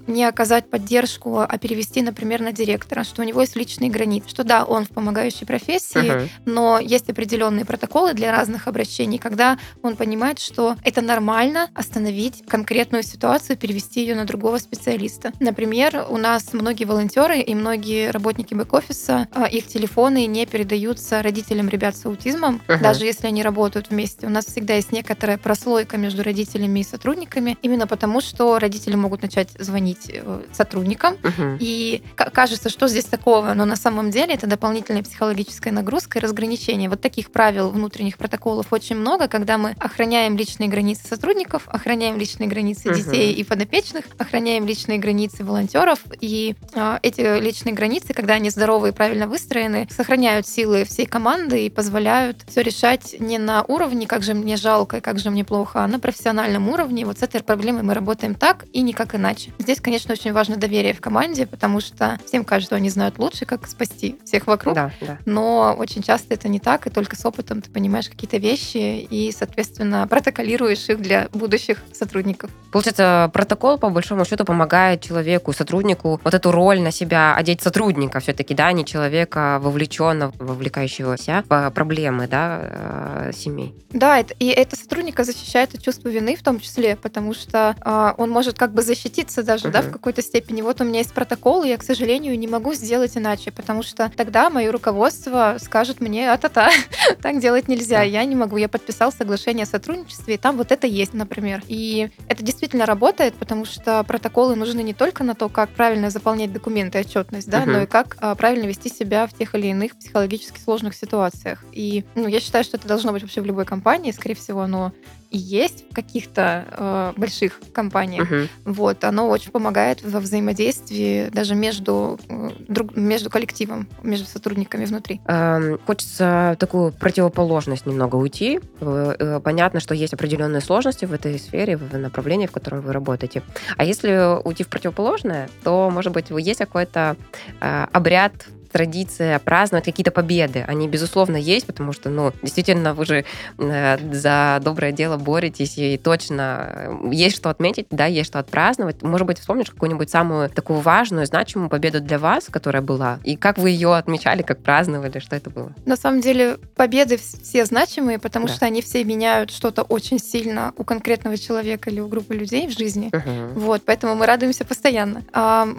не 0.06 0.24
оказать 0.24 0.68
поддержку, 0.68 1.38
а 1.38 1.58
перевести, 1.58 2.02
например, 2.02 2.40
на 2.40 2.52
директора, 2.52 3.04
что 3.04 3.22
у 3.22 3.24
него 3.24 3.40
есть 3.42 3.54
личные 3.54 3.90
границы, 3.90 4.28
что 4.28 4.42
да, 4.42 4.64
он 4.64 4.84
в 4.84 4.88
помогающей 4.88 5.46
профессии, 5.46 6.02
uh-huh. 6.02 6.28
но 6.46 6.80
есть 6.80 7.08
определенные 7.08 7.64
протоколы 7.64 8.14
для 8.14 8.32
разных 8.32 8.66
обращений, 8.66 9.18
когда 9.18 9.56
он 9.82 9.94
понимает, 9.94 10.40
что 10.40 10.76
это 10.82 11.00
нормально 11.00 11.68
остановить 11.92 12.42
конкретную 12.48 13.02
ситуацию, 13.02 13.58
перевести 13.58 14.00
ее 14.00 14.14
на 14.14 14.24
другого 14.24 14.56
специалиста. 14.56 15.32
Например, 15.40 16.06
у 16.08 16.16
нас 16.16 16.54
многие 16.54 16.86
волонтеры 16.86 17.40
и 17.40 17.54
многие 17.54 18.10
работники 18.10 18.54
бэк-офиса, 18.54 19.28
а, 19.30 19.44
их 19.44 19.66
телефоны 19.66 20.24
не 20.24 20.46
передаются 20.46 21.22
родителям 21.22 21.68
ребят 21.68 21.94
с 21.94 22.06
аутизмом, 22.06 22.62
uh-huh. 22.66 22.80
даже 22.80 23.04
если 23.04 23.26
они 23.26 23.42
работают 23.42 23.90
вместе. 23.90 24.26
У 24.26 24.30
нас 24.30 24.46
всегда 24.46 24.74
есть 24.76 24.90
некоторая 24.90 25.36
прослойка 25.36 25.98
между 25.98 26.22
родителями 26.22 26.80
и 26.80 26.82
сотрудниками, 26.82 27.58
именно 27.60 27.86
потому 27.86 28.22
что 28.22 28.58
родители 28.58 28.94
могут 28.94 29.20
начать 29.20 29.50
звонить 29.58 30.08
э, 30.08 30.42
сотрудникам, 30.50 31.16
uh-huh. 31.22 31.58
и 31.60 32.02
кажется, 32.16 32.70
что 32.70 32.88
здесь 32.88 33.04
такого, 33.04 33.52
но 33.52 33.66
на 33.66 33.76
самом 33.76 34.10
деле 34.10 34.32
это 34.32 34.46
дополнительная 34.46 35.02
психологическая 35.02 35.74
нагрузка 35.74 36.18
и 36.18 36.22
разграничение. 36.22 36.88
Вот 36.88 37.02
таких 37.02 37.30
правил 37.30 37.68
внутренних 37.68 38.16
протоколов 38.16 38.72
очень 38.72 38.96
много, 38.96 39.28
когда 39.28 39.58
мы 39.58 39.76
охраняем 39.78 40.38
личные 40.38 40.70
границы 40.70 41.06
сотрудников, 41.06 41.68
охраняем 41.82 42.16
личные 42.16 42.48
границы 42.48 42.88
uh-huh. 42.88 42.94
детей 42.94 43.32
и 43.32 43.42
подопечных, 43.42 44.04
охраняем 44.16 44.66
личные 44.66 44.98
границы 44.98 45.44
волонтеров, 45.44 45.98
и 46.20 46.54
э, 46.74 46.98
эти 47.02 47.40
личные 47.40 47.74
границы, 47.74 48.14
когда 48.14 48.34
они 48.34 48.50
здоровые 48.50 48.92
и 48.92 48.94
правильно 48.94 49.26
выстроены, 49.26 49.88
сохраняют 49.90 50.46
силы 50.46 50.84
всей 50.84 51.06
команды 51.06 51.66
и 51.66 51.70
позволяют 51.70 52.38
все 52.46 52.62
решать 52.62 53.16
не 53.18 53.38
на 53.38 53.64
уровне, 53.64 54.06
как 54.06 54.22
же 54.22 54.34
мне 54.34 54.56
жалко 54.56 54.98
и 54.98 55.00
как 55.00 55.18
же 55.18 55.30
мне 55.30 55.44
плохо, 55.44 55.82
а 55.82 55.88
на 55.88 55.98
профессиональном 55.98 56.68
уровне. 56.68 57.04
Вот 57.04 57.18
с 57.18 57.22
этой 57.22 57.42
проблемой 57.42 57.82
мы 57.82 57.94
работаем 57.94 58.36
так 58.36 58.64
и 58.72 58.80
никак 58.80 59.16
иначе. 59.16 59.50
Здесь, 59.58 59.80
конечно, 59.80 60.12
очень 60.12 60.32
важно 60.32 60.56
доверие 60.56 60.94
в 60.94 61.00
команде, 61.00 61.46
потому 61.46 61.80
что 61.80 62.20
всем 62.26 62.44
кажется, 62.44 62.62
что 62.62 62.76
они 62.76 62.90
знают 62.90 63.18
лучше, 63.18 63.44
как 63.44 63.66
спасти 63.66 64.16
всех 64.24 64.46
вокруг. 64.46 64.74
Да, 64.76 64.92
да. 65.00 65.18
Но 65.26 65.74
очень 65.76 66.02
часто 66.02 66.34
это 66.34 66.46
не 66.46 66.60
так, 66.60 66.86
и 66.86 66.90
только 66.90 67.16
с 67.16 67.26
опытом 67.26 67.60
ты 67.60 67.70
понимаешь 67.72 68.08
какие-то 68.08 68.36
вещи 68.36 69.00
и, 69.00 69.32
соответственно, 69.36 70.06
протоколируешь 70.06 70.88
их 70.88 71.00
для 71.00 71.28
будущих 71.32 71.71
сотрудников. 71.92 72.50
Получается, 72.70 73.30
протокол, 73.32 73.78
по 73.78 73.90
большому 73.90 74.24
счету, 74.24 74.44
помогает 74.44 75.02
человеку, 75.02 75.52
сотруднику 75.52 76.20
вот 76.24 76.34
эту 76.34 76.52
роль 76.52 76.80
на 76.80 76.90
себя 76.90 77.34
одеть 77.36 77.60
сотрудника 77.60 78.20
все-таки, 78.20 78.54
да, 78.54 78.72
не 78.72 78.84
человека 78.84 79.58
вовлеченного, 79.60 80.32
вовлекающегося 80.38 81.44
в 81.48 81.70
проблемы, 81.70 82.28
да, 82.28 82.60
э, 82.62 83.32
семей. 83.34 83.74
Да, 83.90 84.18
и 84.20 84.46
это 84.48 84.76
сотрудника 84.76 85.24
защищает 85.24 85.74
от 85.74 85.82
чувства 85.82 86.08
вины 86.08 86.34
в 86.36 86.42
том 86.42 86.60
числе, 86.60 86.96
потому 86.96 87.34
что 87.34 87.76
э, 87.84 88.12
он 88.16 88.30
может 88.30 88.58
как 88.58 88.72
бы 88.72 88.82
защититься 88.82 89.42
даже, 89.42 89.68
угу. 89.68 89.72
да, 89.72 89.82
в 89.82 89.90
какой-то 89.90 90.22
степени. 90.22 90.62
Вот 90.62 90.80
у 90.80 90.84
меня 90.84 90.98
есть 90.98 91.12
протокол, 91.12 91.64
и 91.64 91.68
я, 91.68 91.76
к 91.76 91.82
сожалению, 91.82 92.38
не 92.38 92.48
могу 92.48 92.74
сделать 92.74 93.16
иначе, 93.16 93.50
потому 93.50 93.82
что 93.82 94.10
тогда 94.16 94.48
мое 94.50 94.72
руководство 94.72 95.56
скажет 95.60 96.00
мне, 96.00 96.32
а-та-та, 96.32 96.70
так 97.22 97.40
делать 97.40 97.68
нельзя, 97.68 97.98
да. 97.98 98.02
я 98.02 98.24
не 98.24 98.34
могу, 98.34 98.56
я 98.56 98.68
подписал 98.68 99.12
соглашение 99.12 99.64
о 99.64 99.66
сотрудничестве, 99.66 100.34
и 100.34 100.38
там 100.38 100.56
вот 100.56 100.72
это 100.72 100.86
есть, 100.86 101.14
например. 101.14 101.61
И 101.68 102.10
это 102.28 102.42
действительно 102.42 102.86
работает, 102.86 103.34
потому 103.34 103.64
что 103.64 104.02
протоколы 104.04 104.54
нужны 104.54 104.82
не 104.82 104.94
только 104.94 105.24
на 105.24 105.34
то, 105.34 105.48
как 105.48 105.70
правильно 105.70 106.10
заполнять 106.10 106.52
документы, 106.52 107.00
отчетность, 107.00 107.48
да, 107.48 107.62
угу. 107.62 107.70
но 107.70 107.82
и 107.82 107.86
как 107.86 108.16
а, 108.20 108.34
правильно 108.34 108.66
вести 108.66 108.88
себя 108.88 109.26
в 109.26 109.32
тех 109.32 109.54
или 109.54 109.68
иных 109.68 109.96
психологически 109.96 110.60
сложных 110.60 110.94
ситуациях. 110.94 111.64
И 111.72 112.04
ну, 112.14 112.26
я 112.26 112.40
считаю, 112.40 112.64
что 112.64 112.76
это 112.76 112.88
должно 112.88 113.12
быть 113.12 113.22
вообще 113.22 113.40
в 113.40 113.46
любой 113.46 113.64
компании, 113.64 114.10
скорее 114.10 114.34
всего, 114.34 114.60
оно 114.62 114.92
и 114.92 115.21
есть 115.38 115.90
в 115.90 115.94
каких-то 115.94 116.66
э, 116.70 117.12
больших 117.16 117.60
компаниях. 117.72 118.30
Uh-huh. 118.30 118.48
Вот, 118.64 119.04
оно 119.04 119.28
очень 119.28 119.50
помогает 119.50 120.02
во 120.02 120.20
взаимодействии 120.20 121.28
даже 121.30 121.54
между, 121.54 122.18
э, 122.28 122.50
друг, 122.68 122.96
между 122.96 123.30
коллективом, 123.30 123.88
между 124.02 124.26
сотрудниками 124.26 124.84
внутри. 124.84 125.20
Эм, 125.26 125.78
хочется 125.86 126.56
такую 126.58 126.92
противоположность 126.92 127.86
немного 127.86 128.16
уйти. 128.16 128.60
Э, 128.80 129.14
э, 129.18 129.40
понятно, 129.40 129.80
что 129.80 129.94
есть 129.94 130.14
определенные 130.14 130.60
сложности 130.60 131.04
в 131.04 131.12
этой 131.12 131.38
сфере, 131.38 131.76
в 131.76 131.96
направлении, 131.96 132.46
в 132.46 132.52
котором 132.52 132.82
вы 132.82 132.92
работаете. 132.92 133.42
А 133.76 133.84
если 133.84 134.40
уйти 134.42 134.64
в 134.64 134.68
противоположное, 134.68 135.48
то, 135.64 135.90
может 135.90 136.12
быть, 136.12 136.26
есть 136.30 136.58
какой-то 136.58 137.16
э, 137.60 137.86
обряд 137.92 138.32
традиция 138.72 139.38
праздновать 139.38 139.84
какие-то 139.84 140.10
победы. 140.10 140.64
Они, 140.66 140.88
безусловно, 140.88 141.36
есть, 141.36 141.66
потому 141.66 141.92
что, 141.92 142.08
ну, 142.10 142.32
действительно, 142.42 142.94
вы 142.94 143.04
же 143.04 143.24
э, 143.58 144.12
за 144.12 144.60
доброе 144.62 144.92
дело 144.92 145.16
боретесь, 145.16 145.76
и 145.76 145.96
точно 145.98 146.68
э, 146.74 147.08
есть 147.12 147.36
что 147.36 147.50
отметить, 147.50 147.86
да, 147.90 148.06
есть 148.06 148.28
что 148.28 148.38
отпраздновать. 148.38 149.02
Может 149.02 149.26
быть, 149.26 149.38
вспомнишь 149.38 149.70
какую-нибудь 149.70 150.10
самую 150.10 150.48
такую 150.50 150.80
важную, 150.80 151.26
значимую 151.26 151.68
победу 151.68 152.00
для 152.00 152.18
вас, 152.18 152.46
которая 152.50 152.82
была, 152.82 153.18
и 153.24 153.36
как 153.36 153.58
вы 153.58 153.70
ее 153.70 153.94
отмечали, 153.94 154.42
как 154.42 154.62
праздновали, 154.62 155.18
что 155.18 155.36
это 155.36 155.50
было? 155.50 155.72
На 155.84 155.96
самом 155.96 156.20
деле, 156.20 156.58
победы 156.76 157.18
все 157.18 157.64
значимые, 157.64 158.18
потому 158.18 158.46
да. 158.46 158.54
что 158.54 158.66
они 158.66 158.82
все 158.82 159.04
меняют 159.04 159.50
что-то 159.50 159.82
очень 159.82 160.18
сильно 160.18 160.72
у 160.76 160.84
конкретного 160.84 161.36
человека 161.36 161.90
или 161.90 162.00
у 162.00 162.08
группы 162.08 162.34
людей 162.34 162.66
в 162.66 162.76
жизни. 162.76 163.10
Угу. 163.12 163.60
Вот, 163.60 163.82
поэтому 163.84 164.14
мы 164.14 164.26
радуемся 164.26 164.64
постоянно. 164.64 165.22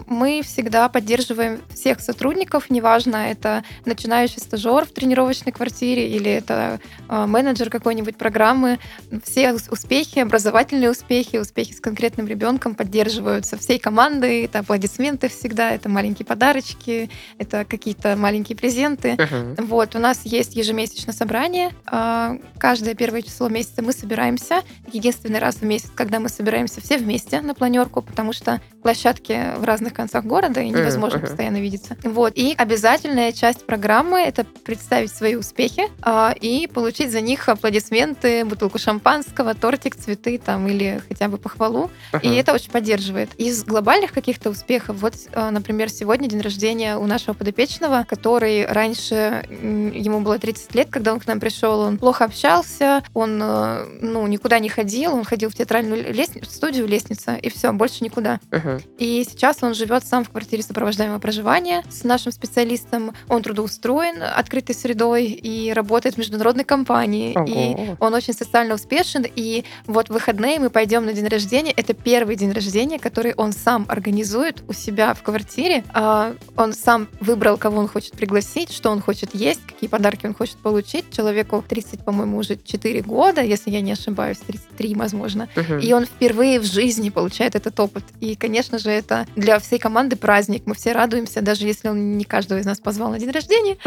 Мы 0.06 0.42
всегда 0.44 0.88
поддерживаем 0.88 1.60
всех 1.72 2.00
сотрудников, 2.00 2.70
не 2.70 2.80
неважно, 2.84 3.16
это 3.30 3.64
начинающий 3.86 4.40
стажер 4.40 4.84
в 4.84 4.92
тренировочной 4.92 5.52
квартире 5.52 6.06
или 6.06 6.30
это 6.30 6.80
э, 7.08 7.26
менеджер 7.26 7.70
какой-нибудь 7.70 8.18
программы. 8.18 8.78
Все 9.24 9.54
успехи, 9.54 10.18
образовательные 10.18 10.90
успехи, 10.90 11.38
успехи 11.38 11.72
с 11.72 11.80
конкретным 11.80 12.26
ребенком 12.26 12.74
поддерживаются 12.74 13.56
всей 13.56 13.78
командой. 13.78 14.44
Это 14.44 14.58
аплодисменты 14.58 15.30
всегда, 15.30 15.70
это 15.70 15.88
маленькие 15.88 16.26
подарочки, 16.26 17.08
это 17.38 17.64
какие-то 17.64 18.16
маленькие 18.16 18.56
презенты. 18.56 19.12
Uh-huh. 19.14 19.62
Вот, 19.64 19.96
у 19.96 19.98
нас 19.98 20.26
есть 20.26 20.54
ежемесячное 20.54 21.14
собрание. 21.14 21.70
Э, 21.90 22.36
каждое 22.58 22.94
первое 22.94 23.22
число 23.22 23.48
месяца 23.48 23.82
мы 23.82 23.92
собираемся. 23.92 24.60
Единственный 24.92 25.38
раз 25.38 25.56
в 25.56 25.62
месяц, 25.62 25.90
когда 25.94 26.20
мы 26.20 26.28
собираемся 26.28 26.82
все 26.82 26.98
вместе 26.98 27.40
на 27.40 27.54
планерку, 27.54 28.02
потому 28.02 28.34
что 28.34 28.60
площадки 28.82 29.56
в 29.56 29.64
разных 29.64 29.94
концах 29.94 30.26
города, 30.26 30.60
и 30.60 30.68
невозможно 30.68 31.16
uh-huh. 31.16 31.28
постоянно 31.28 31.62
видеться. 31.62 31.96
Вот, 32.04 32.34
и 32.36 32.54
обязательно 32.54 32.73
обязательная 32.74 33.30
часть 33.30 33.64
программы— 33.64 34.20
это 34.26 34.44
представить 34.64 35.12
свои 35.12 35.36
успехи 35.36 35.84
а, 36.02 36.34
и 36.40 36.66
получить 36.66 37.12
за 37.12 37.20
них 37.20 37.48
аплодисменты, 37.48 38.44
бутылку 38.44 38.80
шампанского, 38.80 39.54
тортик, 39.54 39.94
цветы 39.94 40.38
там 40.44 40.66
или 40.66 41.00
хотя 41.08 41.28
бы 41.28 41.38
похвалу. 41.38 41.88
Uh-huh. 42.12 42.20
И 42.22 42.34
это 42.34 42.52
очень 42.52 42.72
поддерживает. 42.72 43.30
Из 43.36 43.62
глобальных 43.62 44.12
каких-то 44.12 44.50
успехов, 44.50 44.96
вот, 44.96 45.14
а, 45.34 45.52
например, 45.52 45.88
сегодня 45.88 46.28
день 46.28 46.40
рождения 46.40 46.96
у 46.96 47.06
нашего 47.06 47.34
подопечного, 47.34 48.04
который 48.08 48.66
раньше, 48.66 49.44
ему 49.48 50.20
было 50.20 50.40
30 50.40 50.74
лет, 50.74 50.88
когда 50.90 51.12
он 51.12 51.20
к 51.20 51.28
нам 51.28 51.38
пришел, 51.38 51.78
он 51.78 51.96
плохо 51.96 52.24
общался, 52.24 53.04
он 53.14 53.38
а, 53.40 53.86
ну, 54.00 54.26
никуда 54.26 54.58
не 54.58 54.68
ходил, 54.68 55.14
он 55.14 55.22
ходил 55.22 55.48
в 55.48 55.54
театральную 55.54 56.12
лестницу, 56.12 56.50
студию 56.50 56.88
лестница, 56.88 57.36
и 57.36 57.48
все, 57.50 57.70
больше 57.72 58.02
никуда. 58.02 58.40
Uh-huh. 58.50 58.82
И 58.98 59.24
сейчас 59.30 59.58
он 59.62 59.74
живет 59.74 60.04
сам 60.04 60.24
в 60.24 60.30
квартире 60.30 60.64
сопровождаемого 60.64 61.20
проживания 61.20 61.84
с 61.88 62.02
нашим 62.02 62.32
специалистом 62.32 62.63
специалистом, 62.64 63.12
он 63.28 63.42
трудоустроен 63.42 64.22
открытой 64.22 64.74
средой 64.74 65.26
и 65.26 65.72
работает 65.72 66.14
в 66.14 66.18
международной 66.18 66.64
компании. 66.64 67.36
Ого. 67.36 67.46
И 67.48 67.96
он 68.00 68.14
очень 68.14 68.32
социально 68.34 68.74
успешен. 68.74 69.24
И 69.36 69.64
вот 69.86 70.08
в 70.08 70.12
выходные 70.12 70.58
мы 70.58 70.70
пойдем 70.70 71.04
на 71.04 71.12
день 71.12 71.28
рождения. 71.28 71.72
Это 71.72 71.94
первый 71.94 72.36
день 72.36 72.52
рождения, 72.52 72.98
который 72.98 73.34
он 73.34 73.52
сам 73.52 73.84
организует 73.88 74.62
у 74.68 74.72
себя 74.72 75.14
в 75.14 75.22
квартире. 75.22 75.84
А, 75.92 76.34
он 76.56 76.72
сам 76.72 77.08
выбрал, 77.20 77.56
кого 77.58 77.78
он 77.78 77.88
хочет 77.88 78.12
пригласить, 78.12 78.72
что 78.72 78.90
он 78.90 79.00
хочет 79.00 79.34
есть, 79.34 79.60
какие 79.66 79.88
подарки 79.88 80.26
он 80.26 80.34
хочет 80.34 80.56
получить. 80.56 81.04
Человеку 81.10 81.64
30, 81.68 82.04
по-моему, 82.04 82.38
уже 82.38 82.56
4 82.56 83.02
года, 83.02 83.42
если 83.42 83.70
я 83.70 83.80
не 83.80 83.92
ошибаюсь, 83.92 84.38
33, 84.38 84.94
возможно. 84.94 85.48
Угу. 85.56 85.80
И 85.80 85.92
он 85.92 86.06
впервые 86.06 86.60
в 86.60 86.64
жизни 86.64 87.10
получает 87.10 87.54
этот 87.54 87.78
опыт. 87.80 88.04
И, 88.20 88.34
конечно 88.36 88.78
же, 88.78 88.90
это 88.90 89.26
для 89.36 89.58
всей 89.58 89.78
команды 89.78 90.16
праздник. 90.16 90.62
Мы 90.66 90.74
все 90.74 90.92
радуемся, 90.92 91.42
даже 91.42 91.66
если 91.66 91.88
он 91.88 92.16
не 92.16 92.24
каждый 92.24 92.53
каждого 92.54 92.58
из 92.60 92.66
нас 92.66 92.80
позвал 92.80 93.10
на 93.10 93.18
день 93.18 93.30
рождения. 93.30 93.76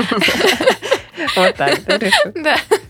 Вот 1.35 1.55
так, 1.55 1.79
Да. 2.35 2.57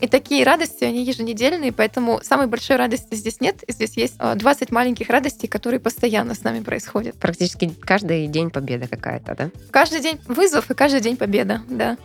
И 0.00 0.08
такие 0.08 0.44
радости, 0.44 0.84
они 0.84 1.04
еженедельные, 1.04 1.72
поэтому 1.72 2.20
самой 2.22 2.46
большой 2.46 2.76
радости 2.76 3.14
здесь 3.14 3.40
нет. 3.40 3.64
Здесь 3.68 3.96
есть 3.96 4.18
20 4.18 4.70
а, 4.70 4.74
маленьких 4.74 5.08
радостей, 5.08 5.48
которые 5.48 5.80
постоянно 5.80 6.34
с 6.34 6.42
нами 6.42 6.60
происходят. 6.60 7.16
Практически 7.16 7.70
каждый 7.80 8.26
день 8.26 8.50
победа 8.50 8.88
какая-то, 8.88 9.34
да? 9.34 9.50
Каждый 9.70 10.00
день 10.00 10.20
вызов 10.26 10.70
и 10.70 10.74
каждый 10.74 11.00
день 11.00 11.16
победа, 11.16 11.62
да. 11.68 11.96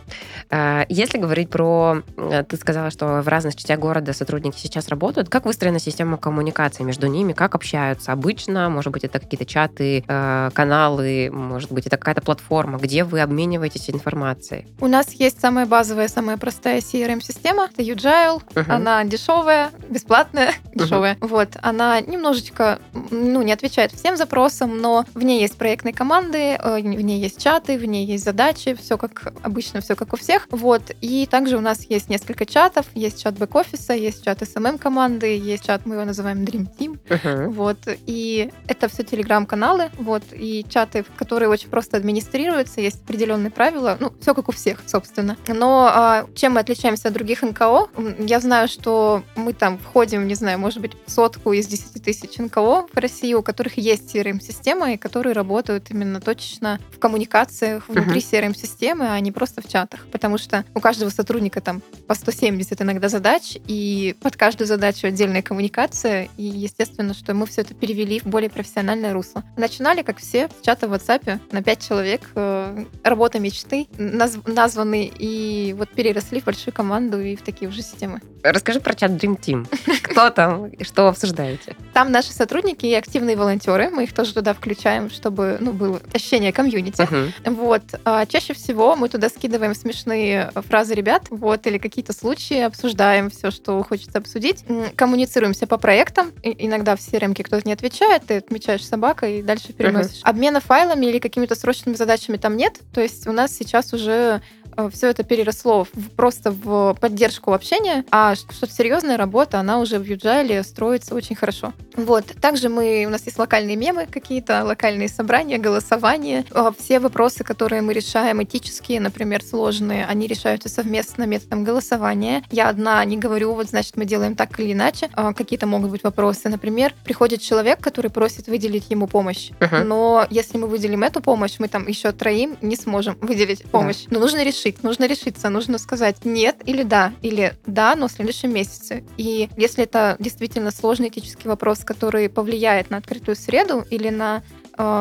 А, 0.50 0.86
если 0.88 1.18
говорить 1.18 1.50
про... 1.50 2.02
Ты 2.48 2.56
сказала, 2.56 2.90
что 2.90 3.22
в 3.22 3.28
разных 3.28 3.56
частях 3.56 3.78
города 3.78 4.12
сотрудники 4.12 4.58
сейчас 4.58 4.88
работают. 4.88 5.28
Как 5.28 5.46
выстроена 5.46 5.78
система 5.78 6.16
коммуникации 6.16 6.82
между 6.82 7.06
ними? 7.06 7.32
Как 7.32 7.54
общаются 7.54 8.12
обычно? 8.12 8.68
Может 8.70 8.92
быть, 8.92 9.04
это 9.04 9.18
какие-то 9.18 9.44
чаты, 9.44 10.04
э, 10.06 10.50
каналы, 10.52 11.30
может 11.30 11.72
быть, 11.72 11.86
это 11.86 11.96
какая-то 11.96 12.22
платформа, 12.22 12.78
где 12.78 13.04
вы 13.04 13.20
обмениваетесь 13.20 13.90
информацией? 13.90 14.66
У 14.80 14.86
нас 14.86 15.12
есть 15.12 15.40
самая 15.40 15.66
базовая, 15.66 16.08
самая 16.08 16.36
простая 16.36 16.80
CRM-система. 16.80 17.39
Это 17.44 17.82
Agile, 17.82 18.42
uh-huh. 18.54 18.64
она 18.68 19.04
дешевая, 19.04 19.70
бесплатная, 19.88 20.54
дешевая. 20.74 21.14
Uh-huh. 21.14 21.28
Вот, 21.28 21.48
она 21.62 22.00
немножечко, 22.00 22.78
ну, 23.10 23.42
не 23.42 23.52
отвечает 23.52 23.92
всем 23.92 24.16
запросам, 24.16 24.78
но 24.78 25.04
в 25.14 25.22
ней 25.22 25.40
есть 25.40 25.56
проектные 25.56 25.94
команды, 25.94 26.58
э, 26.58 26.80
в 26.80 27.00
ней 27.00 27.20
есть 27.20 27.42
чаты, 27.42 27.78
в 27.78 27.84
ней 27.84 28.06
есть 28.06 28.24
задачи, 28.24 28.74
все 28.74 28.98
как 28.98 29.32
обычно, 29.42 29.80
все 29.80 29.96
как 29.96 30.12
у 30.12 30.16
всех. 30.16 30.46
Вот, 30.50 30.82
и 31.00 31.26
также 31.26 31.56
у 31.56 31.60
нас 31.60 31.84
есть 31.88 32.08
несколько 32.08 32.46
чатов, 32.46 32.86
есть 32.94 33.22
чат 33.22 33.34
бэк-офиса, 33.34 33.94
есть 33.94 34.24
чат 34.24 34.42
SMM 34.42 34.78
команды, 34.78 35.36
есть 35.36 35.64
чат, 35.64 35.86
мы 35.86 35.96
его 35.96 36.04
называем 36.04 36.44
Dream 36.44 36.68
Team. 36.78 36.98
Uh-huh. 37.08 37.48
Вот, 37.48 37.78
и 37.86 38.50
это 38.66 38.88
все 38.88 39.02
телеграм-каналы, 39.02 39.90
вот, 39.98 40.22
и 40.32 40.64
чаты, 40.68 41.04
которые 41.16 41.48
очень 41.48 41.68
просто 41.68 41.96
администрируются, 41.96 42.80
есть 42.80 43.02
определенные 43.02 43.50
правила, 43.50 43.96
ну, 44.00 44.12
все 44.20 44.34
как 44.34 44.48
у 44.48 44.52
всех, 44.52 44.80
собственно. 44.86 45.36
Но 45.48 45.90
а, 45.92 46.26
чем 46.34 46.52
мы 46.52 46.60
отличаемся 46.60 47.08
от 47.08 47.14
других 47.14 47.29
НКО? 47.42 47.88
Я 48.18 48.40
знаю, 48.40 48.68
что 48.68 49.22
мы 49.36 49.52
там 49.52 49.78
входим, 49.78 50.26
не 50.26 50.34
знаю, 50.34 50.58
может 50.58 50.80
быть, 50.80 50.92
сотку 51.06 51.52
из 51.52 51.66
10 51.66 52.02
тысяч 52.02 52.38
НКО 52.38 52.86
в 52.92 52.96
России, 52.96 53.34
у 53.34 53.42
которых 53.42 53.78
есть 53.78 54.14
CRM-система, 54.14 54.92
и 54.92 54.96
которые 54.96 55.32
работают 55.32 55.90
именно 55.90 56.20
точечно 56.20 56.80
в 56.92 56.98
коммуникациях 56.98 57.88
внутри 57.88 58.20
uh-huh. 58.20 58.52
CRM-системы, 58.52 59.08
а 59.10 59.20
не 59.20 59.32
просто 59.32 59.62
в 59.62 59.68
чатах. 59.68 60.06
Потому 60.12 60.38
что 60.38 60.64
у 60.74 60.80
каждого 60.80 61.10
сотрудника 61.10 61.60
там 61.60 61.82
по 62.06 62.14
170 62.14 62.80
иногда 62.82 63.08
задач, 63.08 63.56
и 63.66 64.16
под 64.20 64.36
каждую 64.36 64.66
задачу 64.66 65.06
отдельная 65.06 65.42
коммуникация, 65.42 66.28
и 66.36 66.44
естественно, 66.44 67.14
что 67.14 67.34
мы 67.34 67.46
все 67.46 67.62
это 67.62 67.74
перевели 67.74 68.20
в 68.20 68.26
более 68.26 68.50
профессиональное 68.50 69.12
русло. 69.12 69.44
Начинали, 69.56 70.02
как 70.02 70.18
все, 70.18 70.48
с 70.60 70.64
чата 70.64 70.88
в 70.88 70.92
WhatsApp 70.92 71.40
на 71.52 71.62
5 71.62 71.86
человек, 71.86 72.30
э, 72.34 72.84
работа 73.04 73.38
мечты, 73.38 73.86
наз- 73.98 74.40
названы 74.50 75.10
и 75.18 75.74
вот 75.76 75.90
переросли 75.90 76.40
в 76.40 76.44
большую 76.44 76.74
команду 76.74 77.19
и 77.20 77.36
в 77.36 77.42
такие 77.42 77.68
уже 77.68 77.82
системы. 77.82 78.20
Расскажи 78.42 78.80
про 78.80 78.94
чат 78.94 79.12
Dream 79.12 79.38
Team. 79.38 79.66
Кто 80.02 80.30
там 80.30 80.66
и 80.68 80.84
что 80.84 81.08
обсуждаете? 81.08 81.76
Там 81.92 82.10
наши 82.10 82.32
сотрудники 82.32 82.86
и 82.86 82.94
активные 82.94 83.36
волонтеры. 83.36 83.90
Мы 83.90 84.04
их 84.04 84.14
тоже 84.14 84.34
туда 84.34 84.54
включаем, 84.54 85.10
чтобы 85.10 85.58
ну, 85.60 85.72
было 85.72 86.00
ощущение 86.12 86.52
комьюнити. 86.52 87.02
Uh-huh. 87.02 87.32
Вот. 87.44 87.82
А 88.04 88.24
чаще 88.26 88.54
всего 88.54 88.96
мы 88.96 89.08
туда 89.08 89.28
скидываем 89.28 89.74
смешные 89.74 90.50
фразы 90.54 90.94
ребят, 90.94 91.26
вот, 91.30 91.66
или 91.66 91.78
какие-то 91.78 92.12
случаи, 92.12 92.60
обсуждаем 92.60 93.30
все, 93.30 93.50
что 93.50 93.82
хочется 93.82 94.18
обсудить. 94.18 94.64
Коммуницируемся 94.96 95.66
по 95.66 95.76
проектам. 95.76 96.32
И 96.42 96.66
иногда 96.66 96.96
в 96.96 97.00
CRM 97.00 97.34
кто-то 97.34 97.66
не 97.66 97.72
отвечает, 97.72 98.24
ты 98.26 98.38
отмечаешь 98.38 98.86
собакой 98.86 99.40
и 99.40 99.42
дальше 99.42 99.72
переносишь. 99.72 100.22
Uh-huh. 100.22 100.30
Обмена 100.30 100.60
файлами 100.60 101.06
или 101.06 101.18
какими-то 101.18 101.54
срочными 101.54 101.96
задачами 101.96 102.36
там 102.36 102.56
нет. 102.56 102.80
То 102.92 103.00
есть 103.00 103.26
у 103.26 103.32
нас 103.32 103.54
сейчас 103.54 103.92
уже 103.92 104.20
Э, 104.20 104.40
все 104.88 105.08
это 105.08 105.22
переросло 105.22 105.84
в, 105.92 106.10
просто 106.16 106.50
в 106.50 106.96
поддержку 107.00 107.52
общения, 107.52 108.04
а 108.10 108.34
что-то 108.34 108.72
серьезная 108.72 109.16
работа, 109.16 109.58
она 109.60 109.78
уже 109.80 109.98
в 109.98 110.04
Юджайле 110.04 110.62
строится 110.62 111.14
очень 111.14 111.36
хорошо. 111.36 111.72
Вот. 111.96 112.24
Также 112.40 112.68
мы, 112.68 113.04
у 113.06 113.10
нас 113.10 113.24
есть 113.26 113.38
локальные 113.38 113.76
мемы 113.76 114.06
какие-то, 114.06 114.64
локальные 114.64 115.08
собрания, 115.08 115.58
голосования. 115.58 116.44
Э, 116.50 116.70
все 116.78 117.00
вопросы, 117.00 117.44
которые 117.44 117.82
мы 117.82 117.92
решаем, 117.92 118.42
этические, 118.42 119.00
например, 119.00 119.42
сложные, 119.42 120.06
они 120.06 120.26
решаются 120.26 120.68
совместно 120.68 121.24
методом 121.24 121.64
голосования. 121.64 122.42
Я 122.50 122.68
одна 122.68 123.04
не 123.04 123.16
говорю, 123.16 123.54
вот 123.54 123.68
значит 123.68 123.96
мы 123.96 124.04
делаем 124.04 124.36
так 124.36 124.58
или 124.58 124.72
иначе. 124.72 125.10
Э, 125.16 125.32
какие-то 125.34 125.66
могут 125.66 125.90
быть 125.90 126.04
вопросы. 126.04 126.48
Например, 126.48 126.94
приходит 127.04 127.40
человек, 127.40 127.80
который 127.80 128.10
просит 128.10 128.46
выделить 128.46 128.90
ему 128.90 129.06
помощь. 129.06 129.50
Uh-huh. 129.60 129.84
Но 129.84 130.26
если 130.30 130.58
мы 130.58 130.66
выделим 130.66 131.02
эту 131.02 131.20
помощь, 131.20 131.56
мы 131.58 131.68
там 131.68 131.86
еще 131.86 132.12
троим 132.12 132.56
не 132.62 132.76
сможем 132.76 133.16
выделить 133.20 133.64
помощь. 133.64 134.04
Yeah. 134.04 134.08
Но 134.10 134.20
нужно 134.20 134.44
решить 134.44 134.69
решить, 134.70 134.82
нужно 134.82 135.06
решиться, 135.06 135.48
нужно 135.50 135.78
сказать 135.78 136.24
нет 136.24 136.56
или 136.64 136.82
да, 136.82 137.12
или 137.22 137.54
да, 137.66 137.94
но 137.96 138.08
в 138.08 138.12
следующем 138.12 138.52
месяце. 138.52 139.04
И 139.16 139.48
если 139.56 139.84
это 139.84 140.16
действительно 140.18 140.70
сложный 140.70 141.08
этический 141.08 141.48
вопрос, 141.48 141.80
который 141.80 142.28
повлияет 142.28 142.90
на 142.90 142.98
открытую 142.98 143.36
среду 143.36 143.84
или 143.90 144.10
на 144.10 144.42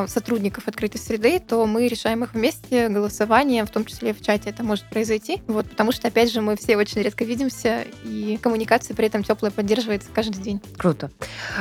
сотрудников 0.08 0.68
открытой 0.68 1.00
среды, 1.00 1.40
то 1.40 1.66
мы 1.66 1.88
решаем 1.88 2.24
их 2.24 2.34
вместе 2.34 2.90
голосованием, 2.90 3.66
в 3.66 3.70
том 3.70 3.86
числе 3.86 4.14
в 4.14 4.22
чате 4.22 4.50
это 4.50 4.64
может 4.64 4.86
произойти. 4.86 5.42
Вот, 5.48 5.70
потому 5.70 5.92
что, 5.92 6.08
опять 6.08 6.32
же, 6.32 6.42
мы 6.42 6.56
все 6.56 6.78
очень 6.78 7.02
редко 7.02 7.24
видимся, 7.26 7.86
и 8.04 8.38
коммуникация 8.42 8.96
при 8.96 9.08
этом 9.08 9.24
теплая 9.24 9.52
поддерживается 9.52 10.10
каждый 10.14 10.42
день. 10.42 10.62
Круто. 10.78 11.12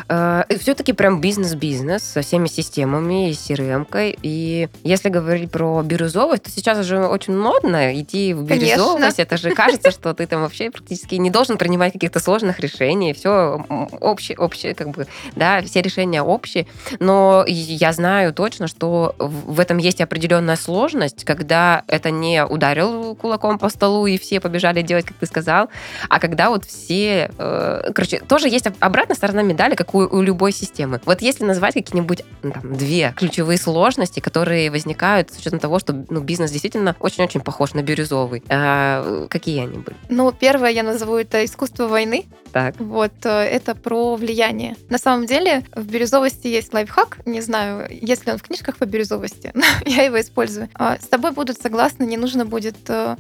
Э, 0.09 0.45
Все-таки 0.59 0.93
прям 0.93 1.21
бизнес-бизнес 1.21 2.03
со 2.03 2.23
всеми 2.23 2.49
системами 2.49 3.31
и 3.31 3.33
CRM-кой. 3.33 4.19
И 4.23 4.69
если 4.83 5.09
говорить 5.09 5.51
про 5.51 5.83
бирюзовость, 5.83 6.45
то 6.45 6.51
сейчас 6.51 6.79
уже 6.79 7.07
очень 7.07 7.37
модно 7.37 8.01
идти 8.01 8.35
в 8.35 8.43
бирюзовость. 8.43 9.17
Конечно. 9.17 9.23
Это 9.23 9.37
же 9.37 9.51
кажется, 9.55 9.91
что 9.91 10.15
ты 10.15 10.27
там 10.27 10.43
вообще 10.43 10.71
практически 10.71 11.17
не 11.17 11.31
должен 11.31 11.59
принимать 11.59 11.93
каких-то 11.93 12.21
сложных 12.21 12.61
решений. 12.61 13.13
Все 13.13 13.65
общее, 14.01 14.39
общее, 14.39 14.75
как 14.75 14.91
бы, 14.91 15.07
да, 15.37 15.63
все 15.63 15.83
решения 15.83 16.23
общие. 16.23 16.67
Но 16.99 17.45
я 17.47 17.93
знаю, 17.93 18.08
знаю 18.09 18.33
точно, 18.33 18.69
что 18.69 19.15
в 19.19 19.61
этом 19.61 19.77
есть 19.77 20.01
определенная 20.01 20.57
сложность, 20.57 21.25
когда 21.25 21.83
это 21.89 22.11
не 22.11 22.43
ударил 22.43 23.15
кулаком 23.15 23.59
по 23.59 23.69
столу 23.69 24.07
и 24.07 24.17
все 24.17 24.41
побежали 24.41 24.81
делать, 24.81 25.05
как 25.05 25.17
ты 25.19 25.27
сказал, 25.27 25.69
а 26.09 26.19
когда 26.19 26.49
вот 26.49 26.65
все... 26.65 27.31
Э, 27.39 27.93
короче, 27.95 28.21
тоже 28.21 28.49
есть 28.49 28.67
обратная 28.81 29.15
сторона 29.15 29.43
медали, 29.43 29.75
как 29.75 29.95
у, 29.95 29.99
у 29.99 30.23
любой 30.23 30.53
системы. 30.53 31.01
Вот 31.05 31.21
если 31.21 31.45
назвать 31.45 31.75
какие-нибудь 31.75 32.23
там, 32.41 32.77
две 32.77 33.13
ключевые 33.15 33.59
сложности, 33.59 34.21
которые 34.21 34.71
возникают 34.71 35.31
с 35.31 35.39
учетом 35.39 35.59
того, 35.59 35.79
что 35.79 35.93
ну, 36.09 36.21
бизнес 36.21 36.51
действительно 36.51 36.97
очень-очень 37.01 37.41
похож 37.41 37.75
на 37.75 37.83
бирюзовый, 37.83 38.43
э, 38.49 39.27
какие 39.29 39.61
они 39.61 39.79
были? 39.79 39.97
Ну, 40.09 40.33
первое 40.33 40.71
я 40.71 40.83
назову 40.83 41.17
это 41.17 41.45
искусство 41.45 41.89
войны. 41.89 42.25
Так. 42.53 42.75
Вот, 42.79 43.13
э, 43.25 43.29
это 43.29 43.75
про 43.75 44.17
влияние. 44.17 44.77
На 44.89 44.99
самом 44.99 45.27
деле 45.27 45.65
в 45.75 45.85
бирюзовости 45.85 46.47
есть 46.49 46.73
лайфхак, 46.73 47.19
не 47.27 47.41
знаю, 47.41 47.87
если 47.91 48.31
он 48.31 48.39
в 48.39 48.43
книжках 48.43 48.77
по 48.77 48.87
бирюзовости, 48.87 49.53
я 49.87 50.03
его 50.05 50.21
использую. 50.21 50.69
А, 50.75 50.99
с 50.99 51.07
тобой 51.09 51.33
будут 51.33 51.61
согласны, 51.61 52.05
не 52.05 52.17
нужно 52.17 52.45
будет 52.45 52.77
э, 52.89 53.17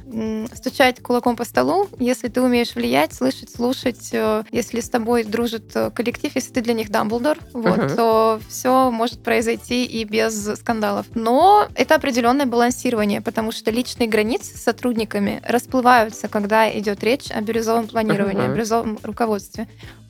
стучать 0.54 1.00
кулаком 1.00 1.36
по 1.36 1.44
столу, 1.44 1.88
если 1.98 2.28
ты 2.28 2.40
умеешь 2.40 2.74
влиять, 2.74 3.12
слышать, 3.14 3.50
слушать, 3.50 4.10
э, 4.12 4.44
если 4.50 4.80
с 4.80 4.88
тобой 4.88 5.24
дружит 5.24 5.74
коллектив, 5.94 6.32
если 6.34 6.52
ты 6.52 6.60
для 6.60 6.74
них 6.74 6.90
Дамблдор, 6.90 7.38
вот, 7.52 7.78
uh-huh. 7.78 7.96
то 7.96 8.40
все 8.48 8.90
может 8.90 9.22
произойти 9.22 9.84
и 9.84 10.04
без 10.04 10.58
скандалов. 10.58 11.06
Но 11.14 11.68
это 11.74 11.94
определенное 11.94 12.46
балансирование, 12.46 13.20
потому 13.20 13.52
что 13.52 13.70
личные 13.70 14.08
границы 14.08 14.56
с 14.56 14.62
сотрудниками 14.62 15.42
расплываются, 15.46 16.28
когда 16.28 16.70
идет 16.78 17.02
речь 17.02 17.30
о 17.30 17.40
бирюзовом 17.40 17.88
планировании, 17.88 18.44
uh-huh. 18.44 18.52
о 18.52 18.54
бирюзовом 18.54 18.98
руководстве 19.18 19.66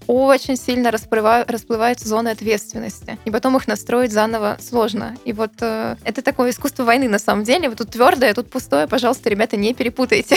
очень 0.08 0.56
сильно 0.56 0.90
расплываются 0.90 2.08
зоны 2.08 2.30
ответственности. 2.30 3.18
И 3.26 3.30
потом 3.30 3.56
их 3.56 3.68
настроить 3.68 4.10
заново 4.10 4.56
сложно. 4.58 5.16
И 5.24 5.32
вот 5.32 5.52
э, 5.60 5.96
это 6.02 6.22
такое 6.22 6.50
искусство 6.50 6.84
войны 6.84 7.08
на 7.08 7.18
самом 7.18 7.44
деле. 7.44 7.68
Вот 7.68 7.78
тут 7.78 7.90
твердое, 7.90 8.32
тут 8.32 8.50
пустое. 8.50 8.88
Пожалуйста, 8.88 9.28
ребята, 9.28 9.56
не 9.56 9.74
перепутайте. 9.74 10.36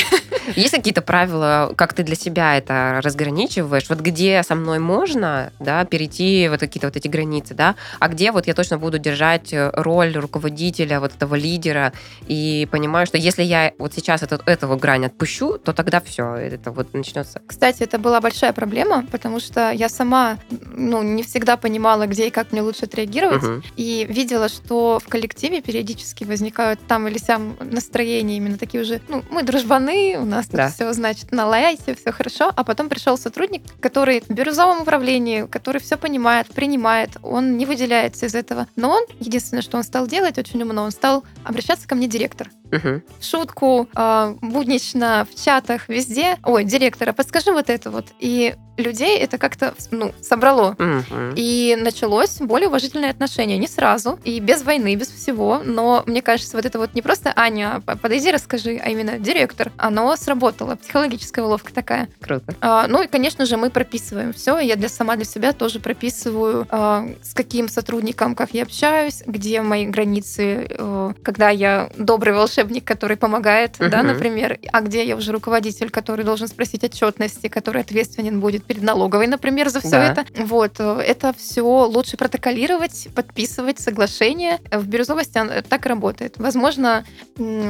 Есть 0.55 0.75
какие-то 0.75 1.01
правила, 1.01 1.73
как 1.77 1.93
ты 1.93 2.03
для 2.03 2.15
себя 2.15 2.57
это 2.57 2.99
разграничиваешь? 3.01 3.87
Вот 3.89 3.99
где 3.99 4.43
со 4.43 4.55
мной 4.55 4.79
можно 4.79 5.53
да, 5.59 5.85
перейти 5.85 6.49
вот 6.49 6.59
какие-то 6.59 6.87
вот 6.87 6.97
эти 6.97 7.07
границы, 7.07 7.53
да, 7.53 7.75
а 7.99 8.09
где 8.09 8.31
вот 8.31 8.47
я 8.47 8.53
точно 8.53 8.77
буду 8.77 8.99
держать 8.99 9.53
э, 9.53 9.71
роль 9.73 10.15
руководителя, 10.17 10.99
вот 10.99 11.15
этого 11.15 11.35
лидера, 11.35 11.93
и 12.27 12.67
понимаю, 12.71 13.05
что 13.05 13.17
если 13.17 13.43
я 13.43 13.71
вот 13.77 13.93
сейчас 13.93 14.21
этот, 14.21 14.47
этого 14.47 14.75
грань 14.75 15.05
отпущу, 15.05 15.57
то 15.57 15.71
тогда 15.71 16.01
все, 16.01 16.35
это 16.35 16.71
вот 16.71 16.93
начнется. 16.93 17.41
Кстати, 17.47 17.83
это 17.83 17.97
была 17.97 18.19
большая 18.19 18.51
проблема, 18.51 19.05
потому 19.11 19.39
что 19.39 19.60
что 19.61 19.71
я 19.71 19.89
сама 19.89 20.39
ну, 20.49 21.03
не 21.03 21.23
всегда 21.23 21.57
понимала, 21.57 22.07
где 22.07 22.27
и 22.27 22.31
как 22.31 22.51
мне 22.51 22.61
лучше 22.61 22.85
отреагировать. 22.85 23.43
Угу. 23.43 23.61
И 23.75 24.05
видела, 24.09 24.49
что 24.49 24.99
в 25.03 25.07
коллективе 25.07 25.61
периодически 25.61 26.23
возникают 26.23 26.79
там 26.87 27.07
или 27.07 27.17
сям 27.17 27.55
настроения 27.59 28.37
именно 28.37 28.57
такие 28.57 28.81
уже, 28.83 29.01
ну, 29.07 29.23
мы 29.29 29.43
дружбаны, 29.43 30.17
у 30.19 30.25
нас 30.25 30.47
да. 30.47 30.69
все, 30.69 30.91
значит, 30.93 31.31
на 31.31 31.45
лайте, 31.45 31.95
все 31.95 32.11
хорошо. 32.11 32.51
А 32.55 32.63
потом 32.63 32.89
пришел 32.89 33.17
сотрудник, 33.17 33.63
который 33.79 34.21
в 34.21 34.29
бирюзовом 34.29 34.81
управлении, 34.81 35.45
который 35.45 35.79
все 35.79 35.97
понимает, 35.97 36.47
принимает, 36.47 37.11
он 37.21 37.57
не 37.57 37.65
выделяется 37.65 38.25
из 38.25 38.35
этого. 38.35 38.67
Но 38.75 38.89
он, 38.89 39.03
единственное, 39.19 39.61
что 39.61 39.77
он 39.77 39.83
стал 39.83 40.07
делать 40.07 40.37
очень 40.37 40.61
умно, 40.61 40.83
он 40.83 40.91
стал 40.91 41.23
обращаться 41.43 41.87
ко 41.87 41.95
мне 41.95 42.07
директор. 42.07 42.49
Угу. 42.71 43.01
шутку, 43.21 43.89
э, 43.93 44.35
буднично, 44.41 45.27
в 45.29 45.43
чатах, 45.43 45.89
везде. 45.89 46.37
Ой, 46.43 46.63
директора, 46.63 47.11
подскажи 47.11 47.51
вот 47.51 47.69
это 47.69 47.91
вот. 47.91 48.05
И 48.19 48.55
людей 48.77 49.17
это 49.17 49.37
как-то 49.51 49.73
ну, 49.91 50.13
собрало. 50.21 50.71
Угу. 50.71 51.33
И 51.35 51.77
началось 51.79 52.37
более 52.39 52.67
уважительное 52.67 53.11
отношение. 53.11 53.57
Не 53.57 53.67
сразу, 53.67 54.19
и 54.23 54.39
без 54.39 54.63
войны, 54.63 54.95
без 54.95 55.09
всего. 55.09 55.61
Но 55.63 56.03
мне 56.05 56.21
кажется, 56.21 56.55
вот 56.57 56.65
это 56.65 56.79
вот 56.79 56.93
не 56.93 57.01
просто 57.01 57.33
Аня, 57.35 57.81
подойди, 57.85 58.31
расскажи, 58.31 58.79
а 58.83 58.89
именно 58.89 59.19
директор. 59.19 59.71
Оно 59.77 60.15
сработало. 60.15 60.75
Психологическая 60.75 61.45
уловка 61.45 61.73
такая. 61.73 62.09
Круто. 62.21 62.53
А, 62.61 62.87
ну 62.87 63.03
и, 63.03 63.07
конечно 63.07 63.45
же, 63.45 63.57
мы 63.57 63.69
прописываем 63.69 64.33
все. 64.33 64.59
Я 64.59 64.75
для 64.75 64.89
сама 64.89 65.15
для 65.15 65.25
себя 65.25 65.53
тоже 65.53 65.79
прописываю, 65.79 66.67
а, 66.69 67.07
с 67.21 67.33
каким 67.33 67.69
сотрудником, 67.69 68.35
как 68.35 68.53
я 68.53 68.63
общаюсь, 68.63 69.23
где 69.25 69.61
мои 69.61 69.85
границы, 69.85 70.67
а, 70.77 71.13
когда 71.23 71.49
я 71.49 71.89
добрый 71.97 72.33
волшебник, 72.33 72.85
который 72.85 73.17
помогает, 73.17 73.77
uh-huh. 73.77 73.89
да, 73.89 74.03
например, 74.03 74.59
а 74.71 74.81
где 74.81 75.05
я 75.05 75.15
уже 75.15 75.31
руководитель, 75.31 75.89
который 75.89 76.25
должен 76.25 76.47
спросить 76.47 76.83
отчетности, 76.83 77.47
который 77.47 77.81
ответственен 77.81 78.39
будет 78.39 78.63
перед 78.63 78.81
налоговой, 78.81 79.27
например, 79.27 79.40
за 79.69 79.79
все 79.79 79.91
да. 79.91 80.11
это. 80.11 80.25
Вот, 80.45 80.79
э, 80.79 81.03
это 81.05 81.33
все 81.33 81.61
лучше 81.61 82.17
протоколировать, 82.17 83.09
подписывать 83.15 83.79
соглашение. 83.79 84.59
В 84.71 84.87
бирюзовости 84.87 85.39
так 85.67 85.85
работает. 85.85 86.37
Возможно, 86.37 87.03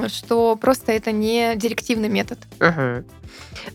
что 0.07 0.55
просто 0.55 0.91
это 0.91 1.11
не 1.11 1.55
директивный 1.55 2.09
метод. 2.09 2.39
Uh-huh. 2.59 3.03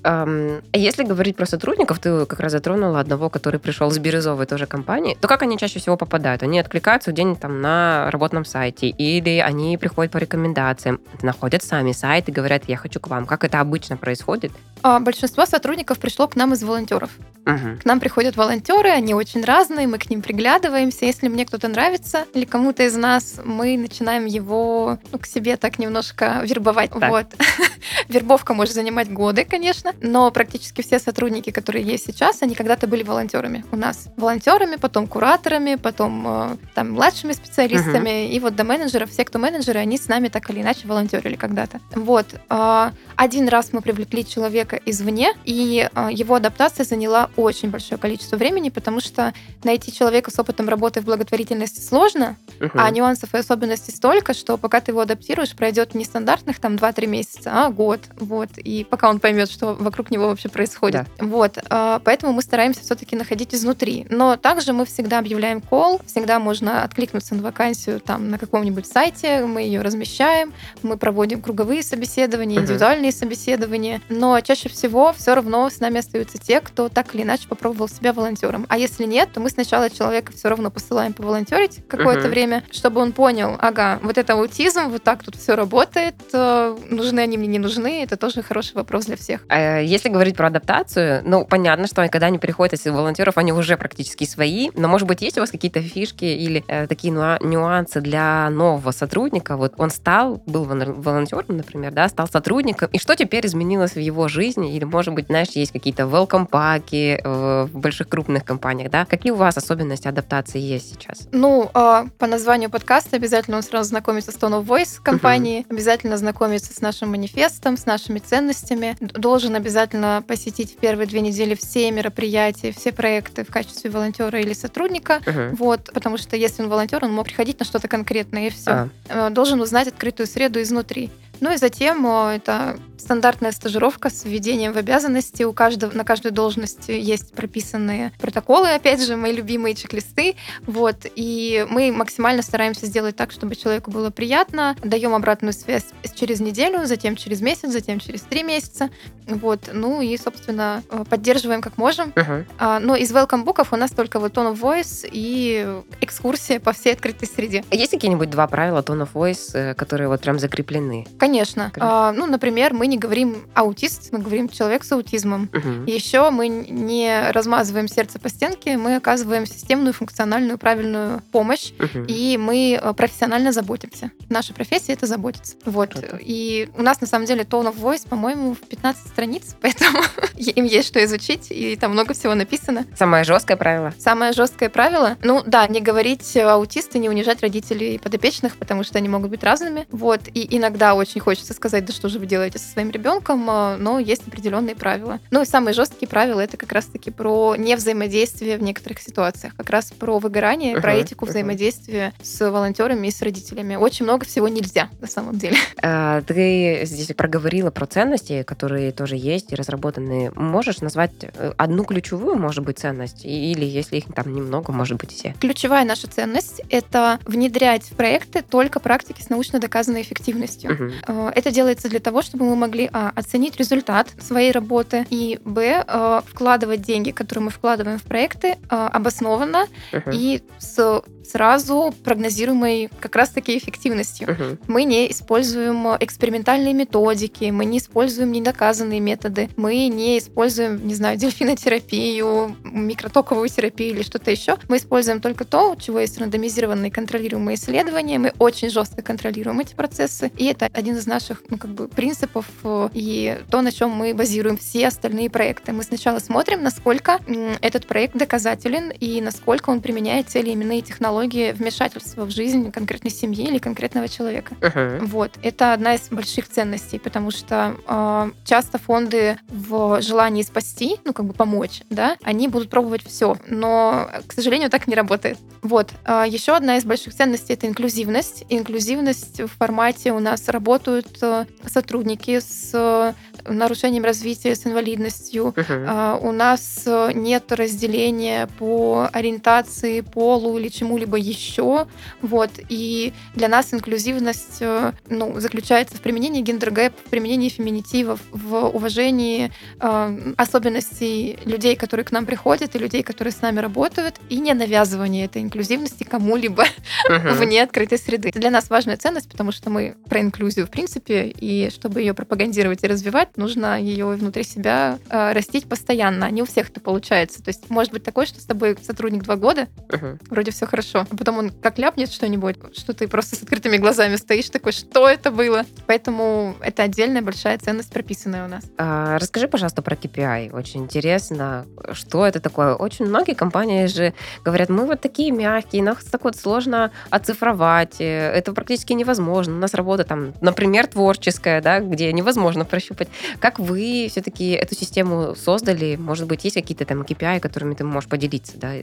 Um, 0.02 0.62
если 0.72 1.04
говорить 1.04 1.36
про 1.36 1.46
сотрудников, 1.46 1.98
ты 1.98 2.26
как 2.26 2.40
раз 2.40 2.52
затронула 2.52 3.00
одного, 3.00 3.30
который 3.30 3.60
пришел 3.60 3.90
с 3.90 3.98
бирюзовой 3.98 4.46
тоже 4.46 4.66
компании, 4.66 5.16
то 5.20 5.28
как 5.28 5.42
они 5.42 5.58
чаще 5.58 5.78
всего 5.78 5.96
попадают? 5.96 6.42
Они 6.42 6.58
откликаются 6.58 7.12
день 7.12 7.36
там 7.36 7.60
на 7.60 8.10
работном 8.10 8.44
сайте, 8.44 8.88
или 8.88 9.38
они 9.38 9.78
приходят 9.78 10.12
по 10.12 10.18
рекомендациям, 10.18 11.00
находят 11.22 11.62
сами 11.62 11.92
сайт 11.92 12.28
и 12.28 12.32
говорят, 12.32 12.64
я 12.68 12.76
хочу 12.76 13.00
к 13.00 13.08
вам. 13.08 13.26
Как 13.26 13.44
это 13.44 13.60
обычно 13.60 13.96
происходит? 13.96 14.52
А, 14.82 15.00
большинство 15.00 15.46
сотрудников 15.46 15.98
пришло 15.98 16.28
к 16.28 16.36
нам 16.36 16.52
из 16.52 16.62
волонтеров. 16.62 17.10
Угу. 17.46 17.80
К 17.82 17.84
нам 17.84 18.00
приходят 18.00 18.36
волонтеры, 18.36 18.90
они 18.90 19.14
очень 19.14 19.44
разные, 19.44 19.86
мы 19.86 19.98
к 19.98 20.10
ним 20.10 20.20
приглядываемся. 20.20 21.06
Если 21.06 21.28
мне 21.28 21.46
кто-то 21.46 21.68
нравится 21.68 22.24
или 22.34 22.44
кому-то 22.44 22.82
из 22.84 22.96
нас, 22.96 23.40
мы 23.44 23.76
начинаем 23.78 24.26
его 24.26 24.98
ну, 25.12 25.18
к 25.18 25.26
себе 25.26 25.56
так 25.56 25.78
немножко 25.78 26.40
вербовать. 26.44 26.90
Так. 26.90 27.10
Вот. 27.10 27.26
Вербовка 28.08 28.52
может 28.52 28.74
занимать 28.74 29.12
годы, 29.12 29.44
конечно, 29.46 29.94
но 30.00 30.30
практически 30.30 30.82
все 30.82 30.98
сотрудники, 30.98 31.50
которые 31.50 31.84
есть 31.84 32.06
сейчас, 32.06 32.42
они 32.42 32.54
когда-то 32.54 32.86
были 32.86 33.02
волонтерами 33.02 33.64
у 33.72 33.76
нас. 33.76 34.08
Волонтерами, 34.16 34.76
потом 34.76 35.06
кураторами, 35.06 35.76
потом 35.76 36.26
э, 36.26 36.56
там 36.74 36.92
младшими 36.92 37.32
специалистами. 37.32 38.26
Угу. 38.26 38.34
И 38.34 38.40
вот 38.40 38.56
до 38.56 38.64
менеджеров, 38.64 39.10
все, 39.10 39.24
кто 39.24 39.38
менеджеры, 39.38 39.80
они 39.80 39.98
с 39.98 40.08
нами 40.08 40.28
так 40.28 40.50
или 40.50 40.62
иначе 40.62 40.86
волонтерили 40.86 41.36
когда-то. 41.36 41.80
Вот. 41.94 42.26
А, 42.48 42.92
один 43.16 43.48
раз 43.48 43.72
мы 43.72 43.80
привлекли 43.80 44.24
человека 44.26 44.80
извне, 44.84 45.32
и 45.44 45.88
а, 45.94 46.10
его 46.10 46.34
адаптация 46.34 46.84
заняла 46.84 47.30
очень 47.36 47.70
большое 47.70 47.98
количество 47.98 48.36
времени, 48.36 48.70
потому 48.70 49.00
что 49.00 49.32
найти 49.64 49.92
человека 49.92 50.30
с 50.30 50.38
опытом 50.38 50.68
работы 50.68 51.00
в 51.00 51.04
благотворительности 51.04 51.80
сложно, 51.80 52.36
угу. 52.60 52.70
а 52.74 52.90
нюансов 52.90 53.34
и 53.34 53.38
особенностей 53.38 53.92
столько, 53.92 54.34
что 54.34 54.56
пока 54.56 54.80
ты 54.80 54.92
его 54.92 55.00
адаптируешь, 55.00 55.54
пройдет 55.54 55.94
не 55.94 56.04
стандартных 56.04 56.58
там 56.58 56.74
2-3 56.74 57.06
месяца, 57.06 57.50
а 57.52 57.70
год. 57.70 58.00
Вот. 58.16 58.50
И 58.56 58.84
пока 58.84 59.08
он 59.08 59.20
поймет, 59.20 59.35
что 59.44 59.74
вокруг 59.74 60.10
него 60.10 60.28
вообще 60.28 60.48
происходит. 60.48 61.06
Да. 61.18 61.26
Вот. 61.26 61.58
А, 61.68 62.00
поэтому 62.04 62.32
мы 62.32 62.42
стараемся 62.42 62.80
все-таки 62.80 63.16
находить 63.16 63.54
изнутри. 63.54 64.06
Но 64.08 64.36
также 64.36 64.72
мы 64.72 64.86
всегда 64.86 65.18
объявляем 65.18 65.60
кол, 65.60 66.00
всегда 66.06 66.38
можно 66.38 66.82
откликнуться 66.82 67.34
на 67.34 67.42
вакансию 67.42 68.00
там 68.00 68.30
на 68.30 68.38
каком-нибудь 68.38 68.86
сайте, 68.86 69.44
мы 69.44 69.62
ее 69.62 69.82
размещаем, 69.82 70.52
мы 70.82 70.96
проводим 70.96 71.42
круговые 71.42 71.82
собеседования, 71.82 72.60
индивидуальные 72.60 73.12
собеседования. 73.12 74.00
Но 74.08 74.40
чаще 74.40 74.68
всего 74.68 75.12
все 75.12 75.34
равно 75.34 75.68
с 75.68 75.80
нами 75.80 75.98
остаются 75.98 76.38
те, 76.38 76.60
кто 76.60 76.88
так 76.88 77.14
или 77.14 77.22
иначе 77.22 77.48
попробовал 77.48 77.88
себя 77.88 78.12
волонтером. 78.12 78.66
А 78.68 78.78
если 78.78 79.04
нет, 79.04 79.30
то 79.32 79.40
мы 79.40 79.50
сначала 79.50 79.90
человека 79.90 80.32
все 80.32 80.48
равно 80.48 80.70
посылаем 80.70 81.12
поволонтерить 81.12 81.80
какое-то 81.88 82.28
uh-huh. 82.28 82.30
время, 82.30 82.64
чтобы 82.70 83.00
он 83.00 83.12
понял, 83.12 83.56
ага, 83.58 83.98
вот 84.02 84.18
это 84.18 84.34
аутизм, 84.34 84.88
вот 84.88 85.02
так 85.02 85.22
тут 85.22 85.36
все 85.36 85.54
работает, 85.54 86.14
э, 86.32 86.76
нужны 86.90 87.20
они 87.20 87.36
мне, 87.36 87.48
не 87.48 87.58
нужны, 87.58 88.02
это 88.02 88.16
тоже 88.16 88.42
хороший 88.42 88.74
вопрос 88.74 89.06
для 89.06 89.16
всех. 89.16 89.25
А 89.48 89.80
если 89.80 90.08
говорить 90.08 90.36
про 90.36 90.48
адаптацию, 90.48 91.22
ну, 91.24 91.44
понятно, 91.44 91.86
что 91.86 92.06
когда 92.08 92.26
они 92.26 92.38
приходят 92.38 92.74
из 92.74 92.84
волонтеров, 92.84 93.38
они 93.38 93.52
уже 93.52 93.76
практически 93.76 94.24
свои, 94.24 94.70
но, 94.74 94.88
может 94.88 95.06
быть, 95.06 95.22
есть 95.22 95.38
у 95.38 95.40
вас 95.40 95.50
какие-то 95.50 95.80
фишки 95.82 96.24
или 96.24 96.64
э, 96.66 96.86
такие 96.86 97.12
нюансы 97.12 98.00
для 98.00 98.48
нового 98.50 98.90
сотрудника? 98.92 99.56
Вот 99.56 99.74
он 99.78 99.90
стал, 99.90 100.42
был 100.46 100.64
волонтером, 100.64 101.56
например, 101.56 101.92
да, 101.92 102.08
стал 102.08 102.28
сотрудником, 102.28 102.88
и 102.92 102.98
что 102.98 103.14
теперь 103.16 103.46
изменилось 103.46 103.92
в 103.92 104.00
его 104.00 104.28
жизни? 104.28 104.74
Или, 104.74 104.84
может 104.84 105.14
быть, 105.14 105.26
знаешь, 105.26 105.48
есть 105.50 105.72
какие-то 105.72 106.04
welcome 106.04 106.46
паки, 106.46 107.20
в 107.24 107.70
больших 107.72 108.08
крупных 108.08 108.44
компаниях, 108.44 108.90
да? 108.90 109.04
Какие 109.04 109.32
у 109.32 109.36
вас 109.36 109.56
особенности 109.56 110.08
адаптации 110.08 110.60
есть 110.60 110.90
сейчас? 110.90 111.28
Ну, 111.32 111.70
а, 111.74 112.06
по 112.18 112.26
названию 112.26 112.70
подкаста 112.70 113.16
обязательно 113.16 113.58
он 113.58 113.62
сразу 113.62 113.90
знакомится 113.90 114.32
с 114.32 114.36
Tone 114.36 114.62
of 114.62 114.66
Voice 114.66 115.00
компании, 115.02 115.60
uh-huh. 115.60 115.74
обязательно 115.74 116.16
знакомится 116.16 116.72
с 116.72 116.80
нашим 116.80 117.10
манифестом, 117.10 117.76
с 117.76 117.86
нашими 117.86 118.18
ценностями, 118.18 118.96
должен 119.16 119.54
обязательно 119.54 120.22
посетить 120.26 120.72
в 120.72 120.76
первые 120.76 121.06
две 121.06 121.20
недели 121.20 121.54
все 121.54 121.90
мероприятия, 121.90 122.72
все 122.72 122.92
проекты 122.92 123.44
в 123.44 123.48
качестве 123.48 123.90
волонтера 123.90 124.40
или 124.40 124.52
сотрудника, 124.52 125.20
uh-huh. 125.24 125.56
вот, 125.56 125.90
потому 125.92 126.18
что 126.18 126.36
если 126.36 126.62
он 126.62 126.68
волонтер, 126.68 127.04
он 127.04 127.12
мог 127.12 127.26
приходить 127.26 127.58
на 127.58 127.64
что-то 127.64 127.88
конкретное 127.88 128.48
и 128.48 128.50
все. 128.50 128.90
А. 129.08 129.30
Должен 129.30 129.60
узнать 129.60 129.88
открытую 129.88 130.26
среду 130.26 130.60
изнутри. 130.60 131.10
Ну 131.40 131.52
и 131.52 131.56
затем 131.56 132.06
это 132.06 132.78
стандартная 132.98 133.52
стажировка 133.52 134.10
с 134.10 134.24
введением 134.24 134.72
в 134.72 134.76
обязанности. 134.76 135.42
У 135.42 135.52
каждого, 135.52 135.92
на 135.96 136.04
каждой 136.04 136.32
должности 136.32 136.90
есть 136.90 137.32
прописанные 137.32 138.12
протоколы, 138.20 138.74
опять 138.74 139.04
же, 139.04 139.16
мои 139.16 139.32
любимые 139.32 139.74
чек-листы. 139.74 140.36
Вот, 140.66 141.06
и 141.14 141.66
мы 141.70 141.92
максимально 141.92 142.42
стараемся 142.42 142.86
сделать 142.86 143.16
так, 143.16 143.32
чтобы 143.32 143.56
человеку 143.56 143.90
было 143.90 144.10
приятно. 144.10 144.76
Даем 144.82 145.14
обратную 145.14 145.52
связь 145.52 145.86
через 146.14 146.40
неделю, 146.40 146.86
затем 146.86 147.16
через 147.16 147.40
месяц, 147.40 147.70
затем 147.70 147.98
через 147.98 148.22
три 148.22 148.42
месяца. 148.42 148.90
Вот, 149.26 149.70
ну 149.72 150.00
и, 150.00 150.16
собственно, 150.16 150.82
поддерживаем 151.10 151.60
как 151.60 151.78
можем. 151.78 152.10
Uh-huh. 152.10 152.78
Но 152.80 152.94
из 152.96 153.12
welcome 153.12 153.44
буков 153.44 153.72
у 153.72 153.76
нас 153.76 153.90
только 153.90 154.20
вот 154.20 154.32
tone 154.32 154.54
of 154.54 154.60
voice 154.60 155.08
и 155.10 155.82
экскурсия 156.00 156.60
по 156.60 156.72
всей 156.72 156.92
открытой 156.92 157.28
среде. 157.28 157.64
Есть 157.70 157.90
какие-нибудь 157.90 158.30
два 158.30 158.46
правила 158.46 158.80
tone 158.82 159.02
of 159.02 159.10
voice, 159.12 159.50
э, 159.54 159.74
которые 159.74 160.08
вот 160.08 160.20
прям 160.20 160.38
закреплены? 160.38 161.06
Конечно. 161.18 161.72
А, 161.78 162.12
ну, 162.12 162.26
например, 162.26 162.72
мы 162.74 162.85
не 162.86 162.98
говорим 162.98 163.46
аутист, 163.54 164.12
мы 164.12 164.18
говорим 164.20 164.48
человек 164.48 164.84
с 164.84 164.92
аутизмом. 164.92 165.50
Угу. 165.52 165.90
Еще 165.90 166.30
мы 166.30 166.48
не 166.48 167.30
размазываем 167.32 167.88
сердце 167.88 168.18
по 168.18 168.28
стенке, 168.28 168.76
мы 168.76 168.96
оказываем 168.96 169.46
системную, 169.46 169.92
функциональную, 169.92 170.58
правильную 170.58 171.22
помощь, 171.32 171.72
угу. 171.78 172.04
и 172.06 172.36
мы 172.36 172.78
э, 172.80 172.92
профессионально 172.94 173.52
заботимся. 173.52 174.10
Наша 174.28 174.54
профессия 174.54 174.92
это 174.92 175.06
заботиться. 175.06 175.56
Вот. 175.64 175.90
Круто. 175.90 176.18
И 176.20 176.68
у 176.76 176.82
нас 176.82 177.00
на 177.00 177.06
самом 177.06 177.26
деле 177.26 177.42
tone 177.42 177.72
of 177.72 177.78
voice, 177.78 178.06
по-моему, 178.08 178.54
в 178.54 178.60
15 178.60 179.08
страниц, 179.08 179.56
поэтому 179.60 180.00
им 180.36 180.64
есть 180.64 180.88
что 180.88 181.04
изучить, 181.04 181.48
и 181.50 181.76
там 181.76 181.92
много 181.92 182.14
всего 182.14 182.34
написано. 182.34 182.86
Самое 182.96 183.24
жесткое 183.24 183.56
правило? 183.56 183.92
Самое 183.98 184.32
жесткое 184.32 184.68
правило? 184.68 185.16
Ну 185.22 185.42
да, 185.44 185.66
не 185.66 185.80
говорить 185.80 186.36
аутисты, 186.36 186.98
не 186.98 187.08
унижать 187.08 187.40
родителей 187.42 187.98
подопечных, 187.98 188.56
потому 188.56 188.84
что 188.84 188.98
они 188.98 189.08
могут 189.08 189.30
быть 189.30 189.42
разными. 189.42 189.86
Вот. 189.90 190.20
И 190.32 190.56
иногда 190.56 190.94
очень 190.94 191.16
очень 191.16 191.20
хочется 191.20 191.54
сказать, 191.54 191.84
да 191.84 191.92
что 191.92 192.08
же 192.08 192.18
вы 192.18 192.26
делаете 192.26 192.58
со 192.58 192.68
своим 192.76 192.90
ребенком, 192.90 193.48
а, 193.48 193.78
но 193.78 193.98
есть 193.98 194.28
определенные 194.28 194.76
правила. 194.76 195.18
Ну 195.30 195.40
и 195.40 195.46
самые 195.46 195.72
жесткие 195.72 196.10
правила 196.10 196.40
это 196.40 196.58
как 196.58 196.72
раз-таки 196.72 197.10
про 197.10 197.56
невзаимодействие 197.56 198.58
в 198.58 198.62
некоторых 198.62 199.00
ситуациях, 199.00 199.54
как 199.56 199.70
раз 199.70 199.92
про 199.92 200.18
выгорание, 200.18 200.74
uh-huh, 200.74 200.82
про 200.82 200.92
этику 200.92 201.24
uh-huh. 201.24 201.30
взаимодействия 201.30 202.12
с 202.22 202.50
волонтерами 202.50 203.06
и 203.06 203.10
с 203.10 203.22
родителями. 203.22 203.76
Очень 203.76 204.04
много 204.04 204.26
всего 204.26 204.46
нельзя 204.48 204.90
на 205.00 205.06
самом 205.06 205.38
деле. 205.38 205.56
А, 205.88 206.22
ты 206.22 206.80
здесь 206.84 207.14
проговорила 207.14 207.70
про 207.70 207.86
ценности, 207.86 208.42
которые 208.42 208.90
тоже 208.90 209.14
есть 209.14 209.52
и 209.52 209.54
разработаны. 209.54 210.32
Можешь 210.34 210.80
назвать 210.80 211.12
э, 211.20 211.52
одну 211.56 211.84
ключевую, 211.84 212.36
может 212.36 212.64
быть, 212.64 212.78
ценность? 212.78 213.24
Или 213.24 213.64
если 213.64 213.98
их 213.98 214.06
там 214.12 214.34
немного, 214.34 214.72
может 214.72 214.98
быть, 214.98 215.12
все? 215.12 215.34
Ключевая 215.38 215.84
наша 215.84 216.08
ценность— 216.08 216.60
это 216.70 217.20
внедрять 217.24 217.84
в 217.84 217.94
проекты 217.94 218.42
только 218.42 218.80
практики 218.80 219.22
с 219.22 219.28
научно 219.28 219.60
доказанной 219.60 220.02
эффективностью. 220.02 220.70
Uh-huh. 221.06 221.32
Это 221.32 221.52
делается 221.52 221.88
для 221.88 222.00
того, 222.00 222.22
чтобы 222.22 222.46
мы 222.46 222.56
могли 222.56 222.65
а, 222.92 223.12
оценить 223.14 223.56
результат 223.56 224.08
своей 224.20 224.52
работы 224.52 225.06
и 225.10 225.38
б 225.44 225.84
э, 225.86 226.20
вкладывать 226.26 226.82
деньги, 226.82 227.10
которые 227.10 227.44
мы 227.46 227.50
вкладываем 227.50 227.98
в 227.98 228.02
проекты, 228.02 228.48
э, 228.48 228.56
обоснованно 228.68 229.66
uh-huh. 229.92 230.10
и 230.12 230.42
с 230.58 231.02
сразу 231.26 231.92
прогнозируемой 232.04 232.88
как 233.00 233.16
раз-таки 233.16 233.58
эффективностью. 233.58 234.28
Uh-huh. 234.28 234.58
Мы 234.68 234.84
не 234.84 235.10
используем 235.10 235.86
экспериментальные 235.98 236.72
методики, 236.72 237.50
мы 237.50 237.64
не 237.64 237.78
используем 237.78 238.32
недоказанные 238.32 239.00
методы, 239.00 239.50
мы 239.56 239.88
не 239.88 240.18
используем, 240.18 240.86
не 240.86 240.94
знаю, 240.94 241.18
дельфинотерапию, 241.18 242.56
микротоковую 242.64 243.48
терапию 243.48 243.90
или 243.90 244.02
что-то 244.02 244.30
еще. 244.30 244.56
Мы 244.68 244.78
используем 244.78 245.20
только 245.20 245.44
то, 245.44 245.72
у 245.72 245.76
чего 245.76 246.00
есть 246.00 246.18
рандомизированные 246.18 246.90
контролируемые 246.90 247.56
исследования. 247.56 248.18
Мы 248.18 248.32
очень 248.38 248.70
жестко 248.70 249.02
контролируем 249.02 249.60
эти 249.60 249.74
процессы, 249.74 250.30
и 250.36 250.46
это 250.46 250.68
один 250.72 250.96
из 250.96 251.06
наших 251.06 251.42
ну, 251.48 251.58
как 251.58 251.70
бы, 251.72 251.88
принципов 251.88 252.46
и 252.64 253.38
то, 253.50 253.62
на 253.62 253.72
чем 253.72 253.90
мы 253.90 254.14
базируем 254.14 254.56
все 254.56 254.88
остальные 254.88 255.30
проекты. 255.30 255.72
Мы 255.72 255.82
сначала 255.82 256.18
смотрим, 256.18 256.62
насколько 256.62 257.20
этот 257.60 257.86
проект 257.86 258.16
доказателен 258.16 258.90
и 258.90 259.20
насколько 259.20 259.70
он 259.70 259.80
применяет 259.80 260.28
те 260.28 260.40
или 260.40 260.50
иные 260.50 260.82
технологии 260.82 261.52
вмешательства 261.52 262.24
в 262.24 262.30
жизнь 262.30 262.70
конкретной 262.70 263.10
семьи 263.10 263.46
или 263.46 263.58
конкретного 263.58 264.08
человека. 264.08 264.54
Uh-huh. 264.60 265.04
Вот. 265.06 265.32
Это 265.42 265.72
одна 265.72 265.94
из 265.94 266.08
больших 266.08 266.48
ценностей, 266.48 266.98
потому 266.98 267.30
что 267.30 267.76
э, 267.86 268.30
часто 268.44 268.78
фонды 268.78 269.38
в 269.48 270.00
желании 270.02 270.42
спасти, 270.42 270.96
ну, 271.04 271.12
как 271.12 271.26
бы 271.26 271.32
помочь, 271.32 271.82
да, 271.90 272.16
они 272.22 272.48
будут 272.48 272.70
пробовать 272.70 273.04
все. 273.06 273.36
Но, 273.48 274.08
к 274.26 274.32
сожалению, 274.32 274.70
так 274.70 274.86
не 274.86 274.94
работает. 274.94 275.38
Вот. 275.62 275.90
Э, 276.04 276.24
еще 276.26 276.54
одна 276.54 276.76
из 276.76 276.84
больших 276.84 277.14
ценностей 277.14 277.54
это 277.54 277.66
инклюзивность. 277.66 278.44
Инклюзивность 278.48 279.40
в 279.40 279.48
формате 279.48 280.12
у 280.12 280.18
нас 280.18 280.48
работают 280.48 281.18
э, 281.22 281.46
сотрудники 281.66 282.40
с 282.46 282.70
э, 282.74 283.12
нарушением 283.50 284.04
развития, 284.04 284.54
с 284.54 284.66
инвалидностью. 284.66 285.54
Uh-huh. 285.56 286.18
У 286.20 286.32
нас 286.32 286.82
э, 286.86 287.12
нет 287.14 287.50
разделения 287.52 288.48
по 288.58 289.08
ориентации, 289.12 290.00
полу 290.00 290.58
или 290.58 290.68
чему-либо 290.68 291.16
еще. 291.16 291.86
Вот. 292.22 292.50
И 292.68 293.12
для 293.34 293.48
нас 293.48 293.72
инклюзивность 293.72 294.62
ну, 295.08 295.40
заключается 295.40 295.96
в 295.96 296.00
применении 296.00 296.42
гендер-гэп, 296.42 296.94
в 297.06 297.10
применении 297.10 297.48
феминитивов, 297.48 298.20
в 298.30 298.66
уважении 298.68 299.52
э, 299.80 300.32
особенностей 300.36 301.38
людей, 301.44 301.76
которые 301.76 302.04
к 302.04 302.12
нам 302.12 302.26
приходят, 302.26 302.74
и 302.74 302.78
людей, 302.78 303.02
которые 303.02 303.32
с 303.32 303.42
нами 303.42 303.60
работают, 303.60 304.16
и 304.28 304.38
не 304.38 304.54
навязывание 304.54 305.24
этой 305.24 305.42
инклюзивности 305.42 306.04
кому-либо 306.04 306.64
uh-huh. 307.08 307.32
вне 307.38 307.62
открытой 307.62 307.98
среды. 307.98 308.28
Это 308.28 308.38
для 308.38 308.50
нас 308.50 308.70
важная 308.70 308.96
ценность, 308.96 309.28
потому 309.28 309.52
что 309.52 309.70
мы 309.70 309.96
про 310.08 310.20
инклюзию 310.20 310.66
в 310.66 310.70
принципе, 310.70 311.24
и 311.28 311.70
чтобы 311.70 312.00
ее 312.00 312.12
пропагандировать 312.12 312.35
и 312.44 312.86
развивать, 312.86 313.36
нужно 313.36 313.80
ее 313.80 314.06
внутри 314.06 314.42
себя 314.42 314.98
э, 315.10 315.32
растить 315.32 315.68
постоянно. 315.68 316.30
Не 316.30 316.42
у 316.42 316.46
всех 316.46 316.70
это 316.70 316.80
получается. 316.80 317.42
То 317.42 317.48
есть 317.48 317.70
может 317.70 317.92
быть 317.92 318.04
такое, 318.04 318.26
что 318.26 318.40
с 318.40 318.44
тобой 318.44 318.76
сотрудник 318.82 319.22
два 319.22 319.36
года, 319.36 319.68
uh-huh. 319.88 320.18
вроде 320.30 320.50
все 320.50 320.66
хорошо, 320.66 321.06
а 321.10 321.16
потом 321.16 321.38
он 321.38 321.50
как 321.50 321.78
ляпнет 321.78 322.12
что-нибудь, 322.12 322.56
что 322.76 322.92
ты 322.94 323.08
просто 323.08 323.36
с 323.36 323.42
открытыми 323.42 323.76
глазами 323.76 324.16
стоишь 324.16 324.50
такой, 324.50 324.72
что 324.72 325.08
это 325.08 325.30
было? 325.30 325.64
Поэтому 325.86 326.56
это 326.60 326.82
отдельная 326.82 327.22
большая 327.22 327.58
ценность, 327.58 327.92
прописанная 327.92 328.44
у 328.44 328.48
нас. 328.48 328.64
А, 328.78 329.18
расскажи, 329.18 329.48
пожалуйста, 329.48 329.82
про 329.82 329.94
KPI. 329.94 330.52
Очень 330.52 330.84
интересно, 330.84 331.66
что 331.92 332.26
это 332.26 332.40
такое. 332.40 332.74
Очень 332.74 333.06
многие 333.06 333.34
компании 333.34 333.86
же 333.86 334.14
говорят, 334.44 334.68
мы 334.68 334.86
вот 334.86 335.00
такие 335.00 335.30
мягкие, 335.30 335.82
нас 335.82 336.04
так 336.04 336.24
вот 336.24 336.36
сложно 336.36 336.92
оцифровать, 337.10 338.00
э, 338.00 338.04
это 338.04 338.52
практически 338.52 338.92
невозможно. 338.92 339.54
У 339.54 339.58
нас 339.58 339.74
работа 339.74 340.04
там, 340.04 340.34
например, 340.40 340.86
творческая, 340.86 341.60
да, 341.60 341.80
где 341.80 342.12
невозможно 342.26 342.64
прощупать. 342.64 343.08
Как 343.38 343.58
вы 343.60 344.08
все-таки 344.10 344.50
эту 344.50 344.74
систему 344.74 345.34
создали? 345.36 345.96
Может 345.96 346.26
быть, 346.26 346.44
есть 346.44 346.54
какие-то 346.54 346.84
там 346.84 347.02
KPI, 347.02 347.40
которыми 347.40 347.74
ты 347.74 347.84
можешь 347.84 348.08
поделиться, 348.08 348.58
да? 348.58 348.74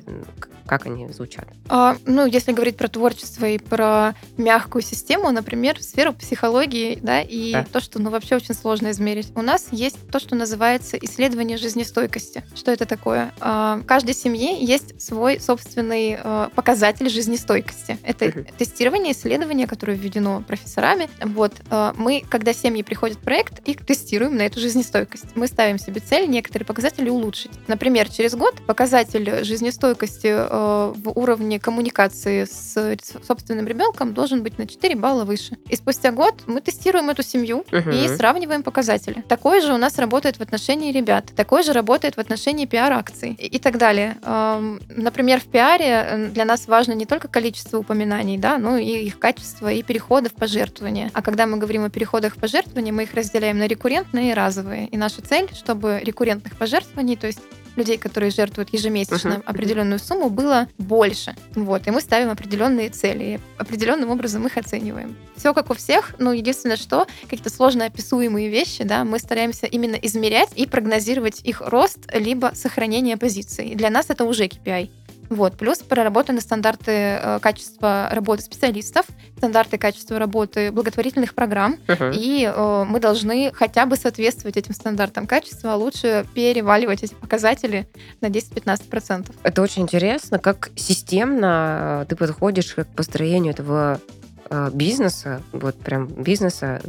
Как 0.65 0.85
они 0.85 1.09
звучат? 1.09 1.45
А, 1.67 1.97
ну, 2.05 2.25
если 2.25 2.53
говорить 2.53 2.77
про 2.77 2.87
творчество 2.87 3.45
и 3.45 3.57
про 3.57 4.13
мягкую 4.37 4.81
систему, 4.81 5.29
например, 5.31 5.81
сферу 5.81 6.13
психологии, 6.13 6.97
да, 7.01 7.21
и 7.21 7.51
да. 7.51 7.65
то, 7.69 7.81
что, 7.81 7.99
ну, 7.99 8.09
вообще 8.09 8.37
очень 8.37 8.55
сложно 8.55 8.91
измерить. 8.91 9.31
У 9.35 9.41
нас 9.41 9.67
есть 9.71 9.97
то, 10.09 10.19
что 10.19 10.35
называется 10.35 10.97
исследование 10.97 11.57
жизнестойкости. 11.57 12.43
Что 12.55 12.71
это 12.71 12.85
такое? 12.85 13.33
А, 13.41 13.77
в 13.77 13.83
каждой 13.83 14.15
семье 14.15 14.63
есть 14.63 15.01
свой 15.01 15.41
собственный 15.41 16.17
а, 16.17 16.49
показатель 16.55 17.09
жизнестойкости. 17.09 17.97
Это 18.03 18.31
тестирование, 18.57 19.11
исследование, 19.11 19.67
которое 19.67 19.97
введено 19.97 20.41
профессорами. 20.47 21.09
Вот. 21.21 21.51
А, 21.69 21.93
мы, 21.97 22.23
когда 22.29 22.53
семьи 22.53 22.83
приходят 22.83 23.17
в 23.17 23.21
проект, 23.23 23.67
их 23.67 23.85
тестируем 23.85 24.35
на 24.35 24.43
эту 24.43 24.59
жизнестойкость. 24.59 25.35
Мы 25.35 25.47
ставим 25.47 25.79
себе 25.79 26.01
цель 26.01 26.29
некоторые 26.29 26.65
показатели 26.65 27.09
улучшить. 27.09 27.51
Например, 27.67 28.09
через 28.09 28.35
год 28.35 28.61
показатель 28.65 29.43
жизнестойкости 29.43 30.33
в 30.33 31.11
уровне 31.15 31.59
коммуникации 31.59 32.45
с 32.45 32.97
собственным 33.25 33.67
ребенком 33.67 34.13
должен 34.13 34.43
быть 34.43 34.57
на 34.57 34.67
4 34.67 34.95
балла 34.95 35.23
выше. 35.25 35.57
И 35.69 35.75
спустя 35.75 36.11
год 36.11 36.35
мы 36.47 36.61
тестируем 36.61 37.09
эту 37.09 37.23
семью 37.23 37.65
угу. 37.71 37.89
и 37.89 38.07
сравниваем 38.07 38.63
показатели. 38.63 39.23
Такое 39.27 39.61
же 39.61 39.73
у 39.73 39.77
нас 39.77 39.97
работает 39.97 40.37
в 40.37 40.41
отношении 40.41 40.91
ребят, 40.91 41.31
такое 41.35 41.63
же 41.63 41.73
работает 41.73 42.15
в 42.15 42.19
отношении 42.19 42.65
пиар-акций 42.65 43.35
и, 43.39 43.47
и 43.47 43.59
так 43.59 43.77
далее. 43.77 44.17
Например, 44.89 45.39
в 45.39 45.45
пиаре 45.45 46.29
для 46.33 46.45
нас 46.45 46.67
важно 46.67 46.93
не 46.93 47.05
только 47.05 47.27
количество 47.27 47.77
упоминаний, 47.77 48.37
да, 48.37 48.57
но 48.57 48.77
и 48.77 49.05
их 49.05 49.19
качество 49.19 49.71
и 49.71 49.83
переходы 49.83 50.29
в 50.29 50.33
пожертвования. 50.33 51.11
А 51.13 51.21
когда 51.21 51.47
мы 51.47 51.57
говорим 51.57 51.83
о 51.85 51.89
переходах 51.89 52.35
пожертвования, 52.35 52.91
мы 52.91 53.03
их 53.03 53.12
разделяем 53.13 53.57
на 53.57 53.67
рекуррентные 53.67 54.31
и 54.31 54.33
разовые. 54.33 54.87
И 54.87 54.97
наша 54.97 55.21
цель, 55.21 55.49
чтобы 55.53 56.01
рекуррентных 56.03 56.55
пожертвований, 56.57 57.15
то 57.15 57.27
есть 57.27 57.39
людей, 57.75 57.97
которые 57.97 58.31
жертвуют 58.31 58.69
ежемесячно 58.71 59.29
uh-huh. 59.29 59.43
определенную 59.45 59.99
сумму, 59.99 60.29
было 60.29 60.67
больше. 60.77 61.35
Вот. 61.55 61.87
И 61.87 61.91
мы 61.91 62.01
ставим 62.01 62.29
определенные 62.29 62.89
цели. 62.89 63.23
И 63.23 63.39
определенным 63.57 64.09
образом 64.09 64.45
их 64.45 64.57
оцениваем. 64.57 65.15
Все 65.35 65.53
как 65.53 65.69
у 65.69 65.73
всех, 65.73 66.15
но 66.19 66.33
единственное, 66.33 66.77
что 66.77 67.07
какие-то 67.23 67.49
сложно 67.49 67.85
описуемые 67.85 68.49
вещи, 68.49 68.83
да, 68.83 69.03
мы 69.03 69.19
стараемся 69.19 69.65
именно 69.65 69.95
измерять 69.95 70.49
и 70.55 70.67
прогнозировать 70.67 71.41
их 71.43 71.61
рост 71.61 71.99
либо 72.13 72.51
сохранение 72.53 73.17
позиций. 73.17 73.75
Для 73.75 73.89
нас 73.89 74.09
это 74.09 74.25
уже 74.25 74.45
KPI. 74.45 74.89
Вот. 75.33 75.57
Плюс 75.57 75.79
проработаны 75.79 76.41
стандарты 76.41 76.91
э, 76.91 77.39
качества 77.41 78.09
работы 78.11 78.43
специалистов, 78.43 79.05
стандарты 79.37 79.77
качества 79.77 80.19
работы 80.19 80.71
благотворительных 80.71 81.33
программ, 81.33 81.77
uh-huh. 81.87 82.13
и 82.15 82.45
э, 82.45 82.85
мы 82.87 82.99
должны 82.99 83.51
хотя 83.53 83.85
бы 83.85 83.95
соответствовать 83.95 84.57
этим 84.57 84.73
стандартам 84.73 85.27
качества, 85.27 85.73
а 85.73 85.75
лучше 85.75 86.25
переваливать 86.33 87.03
эти 87.03 87.13
показатели 87.13 87.87
на 88.21 88.27
10-15%. 88.27 89.31
Это 89.43 89.61
очень 89.61 89.83
интересно, 89.83 90.39
как 90.39 90.69
системно 90.75 92.03
э, 92.03 92.05
ты 92.09 92.15
подходишь 92.15 92.73
к 92.73 92.85
построению 92.85 93.53
этого 93.53 93.99
бизнеса, 94.73 95.41
вот 95.51 95.75
прям 95.75 96.07
бизнеса, 96.07 96.81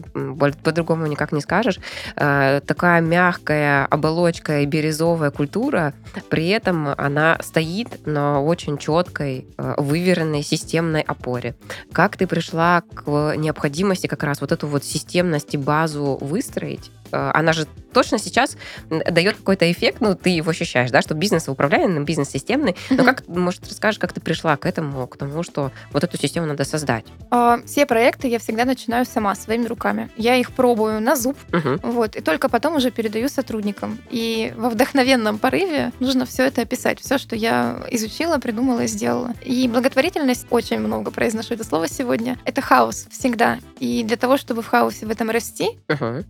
по-другому 0.62 1.06
никак 1.06 1.32
не 1.32 1.40
скажешь, 1.40 1.78
э, 2.16 2.60
такая 2.66 3.00
мягкая 3.00 3.86
оболочка 3.86 4.60
и 4.60 4.66
бирюзовая 4.66 5.30
культура, 5.30 5.94
при 6.30 6.48
этом 6.48 6.88
она 6.96 7.38
стоит 7.42 8.06
на 8.06 8.40
очень 8.40 8.78
четкой, 8.78 9.46
э, 9.56 9.74
выверенной 9.78 10.42
системной 10.42 11.02
опоре. 11.02 11.54
Как 11.92 12.16
ты 12.16 12.26
пришла 12.26 12.82
к 12.82 13.34
необходимости 13.36 14.06
как 14.06 14.22
раз 14.22 14.40
вот 14.40 14.52
эту 14.52 14.66
вот 14.66 14.84
системность 14.84 15.54
и 15.54 15.58
базу 15.58 16.18
выстроить? 16.20 16.90
Она 17.14 17.52
же 17.52 17.66
точно 17.92 18.18
сейчас 18.18 18.56
дает 18.90 19.36
какой-то 19.36 19.70
эффект, 19.70 19.98
ну, 20.00 20.14
ты 20.14 20.30
его 20.30 20.50
ощущаешь, 20.50 20.90
да, 20.90 21.00
что 21.00 21.14
бизнес 21.14 21.48
управляемый, 21.48 22.04
бизнес 22.04 22.28
системный. 22.28 22.76
Но 22.90 23.04
как, 23.04 23.26
может, 23.28 23.66
расскажешь, 23.68 23.98
как 23.98 24.12
ты 24.12 24.20
пришла 24.20 24.56
к 24.56 24.66
этому, 24.66 25.06
к 25.06 25.16
тому, 25.16 25.42
что 25.42 25.70
вот 25.92 26.04
эту 26.04 26.18
систему 26.18 26.46
надо 26.46 26.64
создать? 26.64 27.04
А, 27.30 27.60
все 27.64 27.86
проекты 27.86 28.28
я 28.28 28.38
всегда 28.38 28.64
начинаю 28.64 29.06
сама, 29.06 29.34
своими 29.34 29.66
руками. 29.66 30.10
Я 30.16 30.36
их 30.36 30.52
пробую 30.52 31.00
на 31.00 31.16
зуб, 31.16 31.38
вот, 31.82 32.16
и 32.16 32.20
только 32.20 32.48
потом 32.48 32.76
уже 32.76 32.90
передаю 32.90 33.28
сотрудникам. 33.28 33.98
И 34.10 34.52
во 34.56 34.70
вдохновенном 34.70 35.38
порыве 35.38 35.92
нужно 36.00 36.26
все 36.26 36.44
это 36.46 36.62
описать, 36.62 37.00
все, 37.00 37.18
что 37.18 37.36
я 37.36 37.84
изучила, 37.90 38.38
придумала 38.38 38.80
и 38.80 38.86
сделала. 38.88 39.32
И 39.44 39.68
благотворительность, 39.68 40.46
очень 40.50 40.80
много 40.80 41.10
произношу 41.10 41.54
это 41.54 41.64
слово 41.64 41.88
сегодня, 41.88 42.38
это 42.44 42.60
хаос 42.60 43.06
всегда. 43.10 43.58
И 43.78 44.02
для 44.02 44.16
того, 44.16 44.36
чтобы 44.36 44.62
в 44.62 44.66
хаосе 44.66 45.06
в 45.06 45.10
этом 45.10 45.30
расти, 45.30 45.68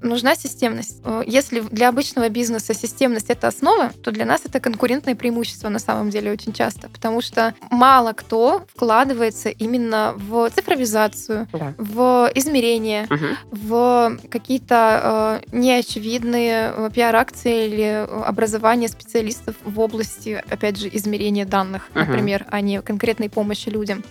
нужна 0.02 0.36
системность. 0.82 1.26
Если 1.26 1.44
если 1.44 1.60
для 1.60 1.88
обычного 1.88 2.28
бизнеса 2.28 2.74
системность 2.74 3.30
это 3.30 3.48
основа, 3.48 3.90
то 4.02 4.10
для 4.10 4.24
нас 4.24 4.42
это 4.44 4.60
конкурентное 4.60 5.14
преимущество 5.14 5.68
на 5.68 5.78
самом 5.78 6.10
деле 6.10 6.32
очень 6.32 6.52
часто, 6.52 6.88
потому 6.88 7.20
что 7.20 7.54
мало 7.70 8.12
кто 8.12 8.64
вкладывается 8.74 9.50
именно 9.50 10.14
в 10.16 10.50
цифровизацию, 10.50 11.46
да. 11.52 11.74
в 11.78 12.30
измерения, 12.34 13.04
угу. 13.04 13.26
в 13.50 14.18
какие-то 14.30 15.40
э, 15.52 15.56
неочевидные 15.56 16.72
э, 16.74 16.90
пиар-акции 16.94 17.66
или 17.66 18.06
образование 18.24 18.88
специалистов 18.88 19.54
в 19.64 19.78
области, 19.80 20.42
опять 20.48 20.78
же, 20.78 20.88
измерения 20.92 21.44
данных, 21.44 21.90
угу. 21.90 22.00
например, 22.00 22.46
а 22.50 22.60
не 22.60 22.80
конкретной 22.80 23.28
помощи 23.28 23.68
людям. 23.68 24.02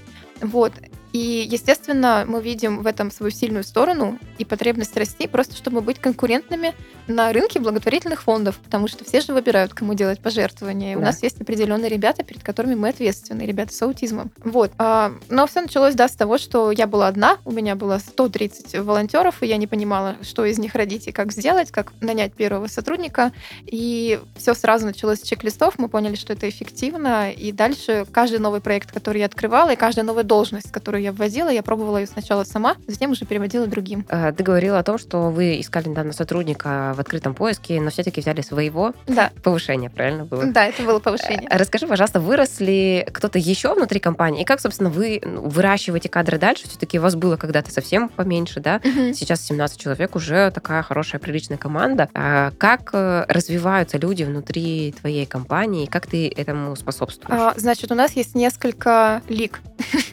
Вот. 0.41 0.73
И, 1.13 1.47
естественно, 1.49 2.25
мы 2.27 2.41
видим 2.41 2.81
в 2.81 2.87
этом 2.87 3.11
свою 3.11 3.31
сильную 3.31 3.63
сторону 3.63 4.17
и 4.39 4.45
потребность 4.45 4.97
расти, 4.97 5.27
просто 5.27 5.55
чтобы 5.55 5.81
быть 5.81 5.99
конкурентными 5.99 6.73
на 7.07 7.31
рынке 7.31 7.59
благотворительных 7.59 8.23
фондов, 8.23 8.57
потому 8.63 8.87
что 8.87 9.05
все 9.05 9.21
же 9.21 9.33
выбирают, 9.33 9.73
кому 9.73 9.93
делать 9.93 10.19
пожертвования. 10.19 10.95
Да. 10.95 10.99
У 10.99 11.03
нас 11.03 11.21
есть 11.21 11.39
определенные 11.39 11.89
ребята, 11.89 12.23
перед 12.23 12.41
которыми 12.41 12.73
мы 12.73 12.89
ответственны, 12.89 13.43
ребята 13.43 13.73
с 13.73 13.81
аутизмом. 13.83 14.31
Вот. 14.37 14.71
А, 14.79 15.13
но 15.29 15.45
все 15.45 15.61
началось, 15.61 15.93
да, 15.93 16.07
с 16.07 16.15
того, 16.15 16.39
что 16.39 16.71
я 16.71 16.87
была 16.87 17.07
одна, 17.07 17.37
у 17.45 17.51
меня 17.51 17.75
было 17.75 17.99
130 17.99 18.79
волонтеров, 18.79 19.43
и 19.43 19.45
я 19.47 19.57
не 19.57 19.67
понимала, 19.67 20.15
что 20.23 20.45
из 20.45 20.57
них 20.57 20.73
родить 20.73 21.07
и 21.07 21.11
как 21.11 21.31
сделать, 21.31 21.71
как 21.71 21.93
нанять 22.01 22.33
первого 22.33 22.65
сотрудника. 22.65 23.31
И 23.65 24.19
все 24.35 24.55
сразу 24.55 24.87
началось 24.87 25.19
с 25.19 25.23
чек-листов, 25.23 25.75
мы 25.77 25.89
поняли, 25.89 26.15
что 26.15 26.33
это 26.33 26.49
эффективно, 26.49 27.29
и 27.31 27.51
дальше 27.51 28.07
каждый 28.11 28.39
новый 28.39 28.61
проект, 28.61 28.91
который 28.91 29.19
я 29.19 29.27
открывала, 29.27 29.73
и 29.73 29.75
каждая 29.75 30.05
новая 30.05 30.23
должность, 30.23 30.71
которую 30.71 31.02
которую 31.02 31.02
я 31.03 31.11
вводила, 31.11 31.49
я 31.49 31.63
пробовала 31.63 31.97
ее 31.97 32.07
сначала 32.07 32.43
сама, 32.43 32.75
затем 32.87 33.11
уже 33.11 33.25
переводила 33.25 33.67
другим. 33.67 34.05
Э, 34.09 34.31
ты 34.31 34.43
говорила 34.43 34.79
о 34.79 34.83
том, 34.83 34.97
что 34.97 35.29
вы 35.29 35.59
искали 35.59 35.89
недавно 35.89 36.13
сотрудника 36.13 36.93
в 36.95 36.99
открытом 36.99 37.35
поиске, 37.35 37.79
но 37.81 37.89
все-таки 37.89 38.21
взяли 38.21 38.41
своего. 38.41 38.93
Да. 39.07 39.31
Повышение, 39.43 39.89
правильно 39.89 40.25
было? 40.25 40.45
Да, 40.45 40.65
это 40.65 40.83
было 40.83 40.99
повышение. 40.99 41.47
Э, 41.49 41.57
расскажи, 41.57 41.87
пожалуйста, 41.87 42.19
вырос 42.19 42.59
ли 42.59 43.05
кто-то 43.11 43.37
еще 43.37 43.73
внутри 43.73 43.99
компании? 43.99 44.41
И 44.41 44.45
как, 44.45 44.59
собственно, 44.59 44.89
вы 44.89 45.21
ну, 45.23 45.41
выращиваете 45.47 46.09
кадры 46.09 46.37
дальше? 46.37 46.67
Все-таки 46.67 46.99
у 46.99 47.01
вас 47.01 47.15
было 47.15 47.37
когда-то 47.37 47.71
совсем 47.71 48.09
поменьше, 48.09 48.59
да? 48.59 48.79
Мгм. 48.83 49.13
Сейчас 49.13 49.41
17 49.41 49.79
человек, 49.79 50.15
уже 50.15 50.51
такая 50.51 50.81
хорошая, 50.83 51.19
приличная 51.19 51.57
команда. 51.57 52.09
А 52.13 52.51
Как 52.57 52.91
э, 52.93 53.25
развиваются 53.27 53.97
люди 53.97 54.23
внутри 54.23 54.93
твоей 54.99 55.25
компании? 55.25 55.85
Как 55.85 56.07
ты 56.07 56.29
этому 56.29 56.75
способствуешь? 56.75 57.39
А, 57.39 57.53
Значит, 57.57 57.91
у 57.91 57.95
нас 57.95 58.13
есть 58.13 58.35
несколько 58.35 59.21
лиг. 59.29 59.61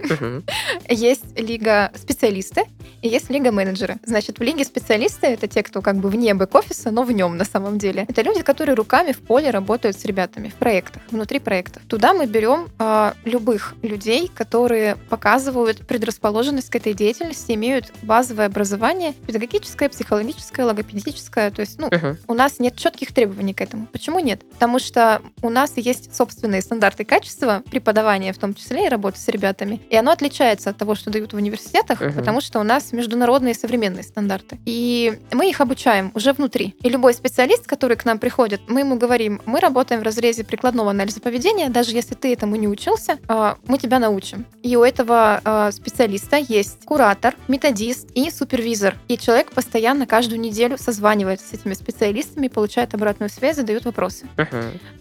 Мгм. 0.00 0.44
Есть 0.88 1.38
лига 1.38 1.92
специалисты 1.94 2.64
и 3.02 3.08
есть 3.08 3.30
лига 3.30 3.50
менеджеры. 3.52 3.98
Значит, 4.04 4.38
в 4.38 4.42
лиге 4.42 4.64
специалисты 4.64 5.26
это 5.28 5.46
те, 5.46 5.62
кто 5.62 5.80
как 5.82 5.96
бы 5.96 6.08
вне 6.10 6.32
бэк-офиса, 6.34 6.90
но 6.90 7.02
в 7.02 7.12
нем 7.12 7.36
на 7.36 7.44
самом 7.44 7.78
деле. 7.78 8.04
Это 8.08 8.22
люди, 8.22 8.42
которые 8.42 8.74
руками 8.74 9.12
в 9.12 9.20
поле 9.20 9.50
работают 9.50 9.98
с 9.98 10.04
ребятами 10.04 10.48
в 10.48 10.54
проектах, 10.54 11.02
внутри 11.10 11.38
проектов. 11.38 11.82
Туда 11.88 12.12
мы 12.14 12.26
берем 12.26 12.68
а, 12.78 13.14
любых 13.24 13.74
людей, 13.82 14.30
которые 14.34 14.96
показывают 15.08 15.86
предрасположенность 15.86 16.70
к 16.70 16.76
этой 16.76 16.94
деятельности, 16.94 17.52
имеют 17.52 17.92
базовое 18.02 18.46
образование 18.46 19.12
педагогическое, 19.26 19.88
психологическое, 19.88 20.64
логопедическое. 20.64 21.50
То 21.50 21.60
есть, 21.60 21.78
ну, 21.78 21.88
Мгм. 21.90 22.18
у 22.28 22.34
нас 22.34 22.58
нет 22.58 22.76
четких 22.76 23.12
требований 23.12 23.54
к 23.54 23.60
этому. 23.60 23.86
Почему 23.86 24.18
нет? 24.20 24.42
Потому 24.52 24.78
что 24.78 25.22
у 25.42 25.48
нас 25.50 25.72
есть 25.76 26.14
собственные 26.14 26.62
стандарты 26.62 27.04
качества 27.04 27.62
преподавания, 27.70 28.32
в 28.32 28.38
том 28.38 28.54
числе 28.54 28.86
и 28.86 28.88
работы 28.88 29.18
с 29.18 29.28
ребятами. 29.28 29.80
И 29.90 29.96
оно 29.96 30.10
отличается 30.12 30.70
от 30.70 30.76
того, 30.76 30.94
что 30.94 31.10
дают 31.10 31.32
в 31.32 31.36
университетах, 31.36 32.00
Мгм. 32.00 32.12
потому 32.14 32.40
что 32.40 32.60
у 32.60 32.62
нас 32.62 32.89
международные 32.92 33.54
современные 33.54 34.02
стандарты. 34.02 34.58
И 34.66 35.18
мы 35.32 35.48
их 35.48 35.60
обучаем 35.60 36.10
уже 36.14 36.32
внутри. 36.32 36.74
И 36.82 36.88
любой 36.88 37.14
специалист, 37.14 37.66
который 37.66 37.96
к 37.96 38.04
нам 38.04 38.18
приходит, 38.18 38.60
мы 38.68 38.80
ему 38.80 38.96
говорим, 38.96 39.40
мы 39.46 39.60
работаем 39.60 40.00
в 40.00 40.04
разрезе 40.04 40.44
прикладного 40.44 40.90
анализа 40.90 41.20
поведения, 41.20 41.68
даже 41.68 41.92
если 41.92 42.14
ты 42.14 42.32
этому 42.32 42.56
не 42.56 42.68
учился, 42.68 43.18
а, 43.28 43.56
мы 43.66 43.78
тебя 43.78 43.98
научим. 43.98 44.46
И 44.62 44.76
у 44.76 44.82
этого 44.82 45.40
а, 45.44 45.72
специалиста 45.72 46.36
есть 46.36 46.84
куратор, 46.84 47.34
методист 47.48 48.10
и 48.14 48.30
супервизор. 48.30 48.96
И 49.08 49.18
человек 49.18 49.52
постоянно 49.52 50.06
каждую 50.06 50.40
неделю 50.40 50.78
созванивается 50.78 51.46
с 51.46 51.52
этими 51.52 51.74
специалистами, 51.74 52.48
получает 52.48 52.94
обратную 52.94 53.30
связь, 53.30 53.56
задает 53.56 53.84
вопросы. 53.84 54.26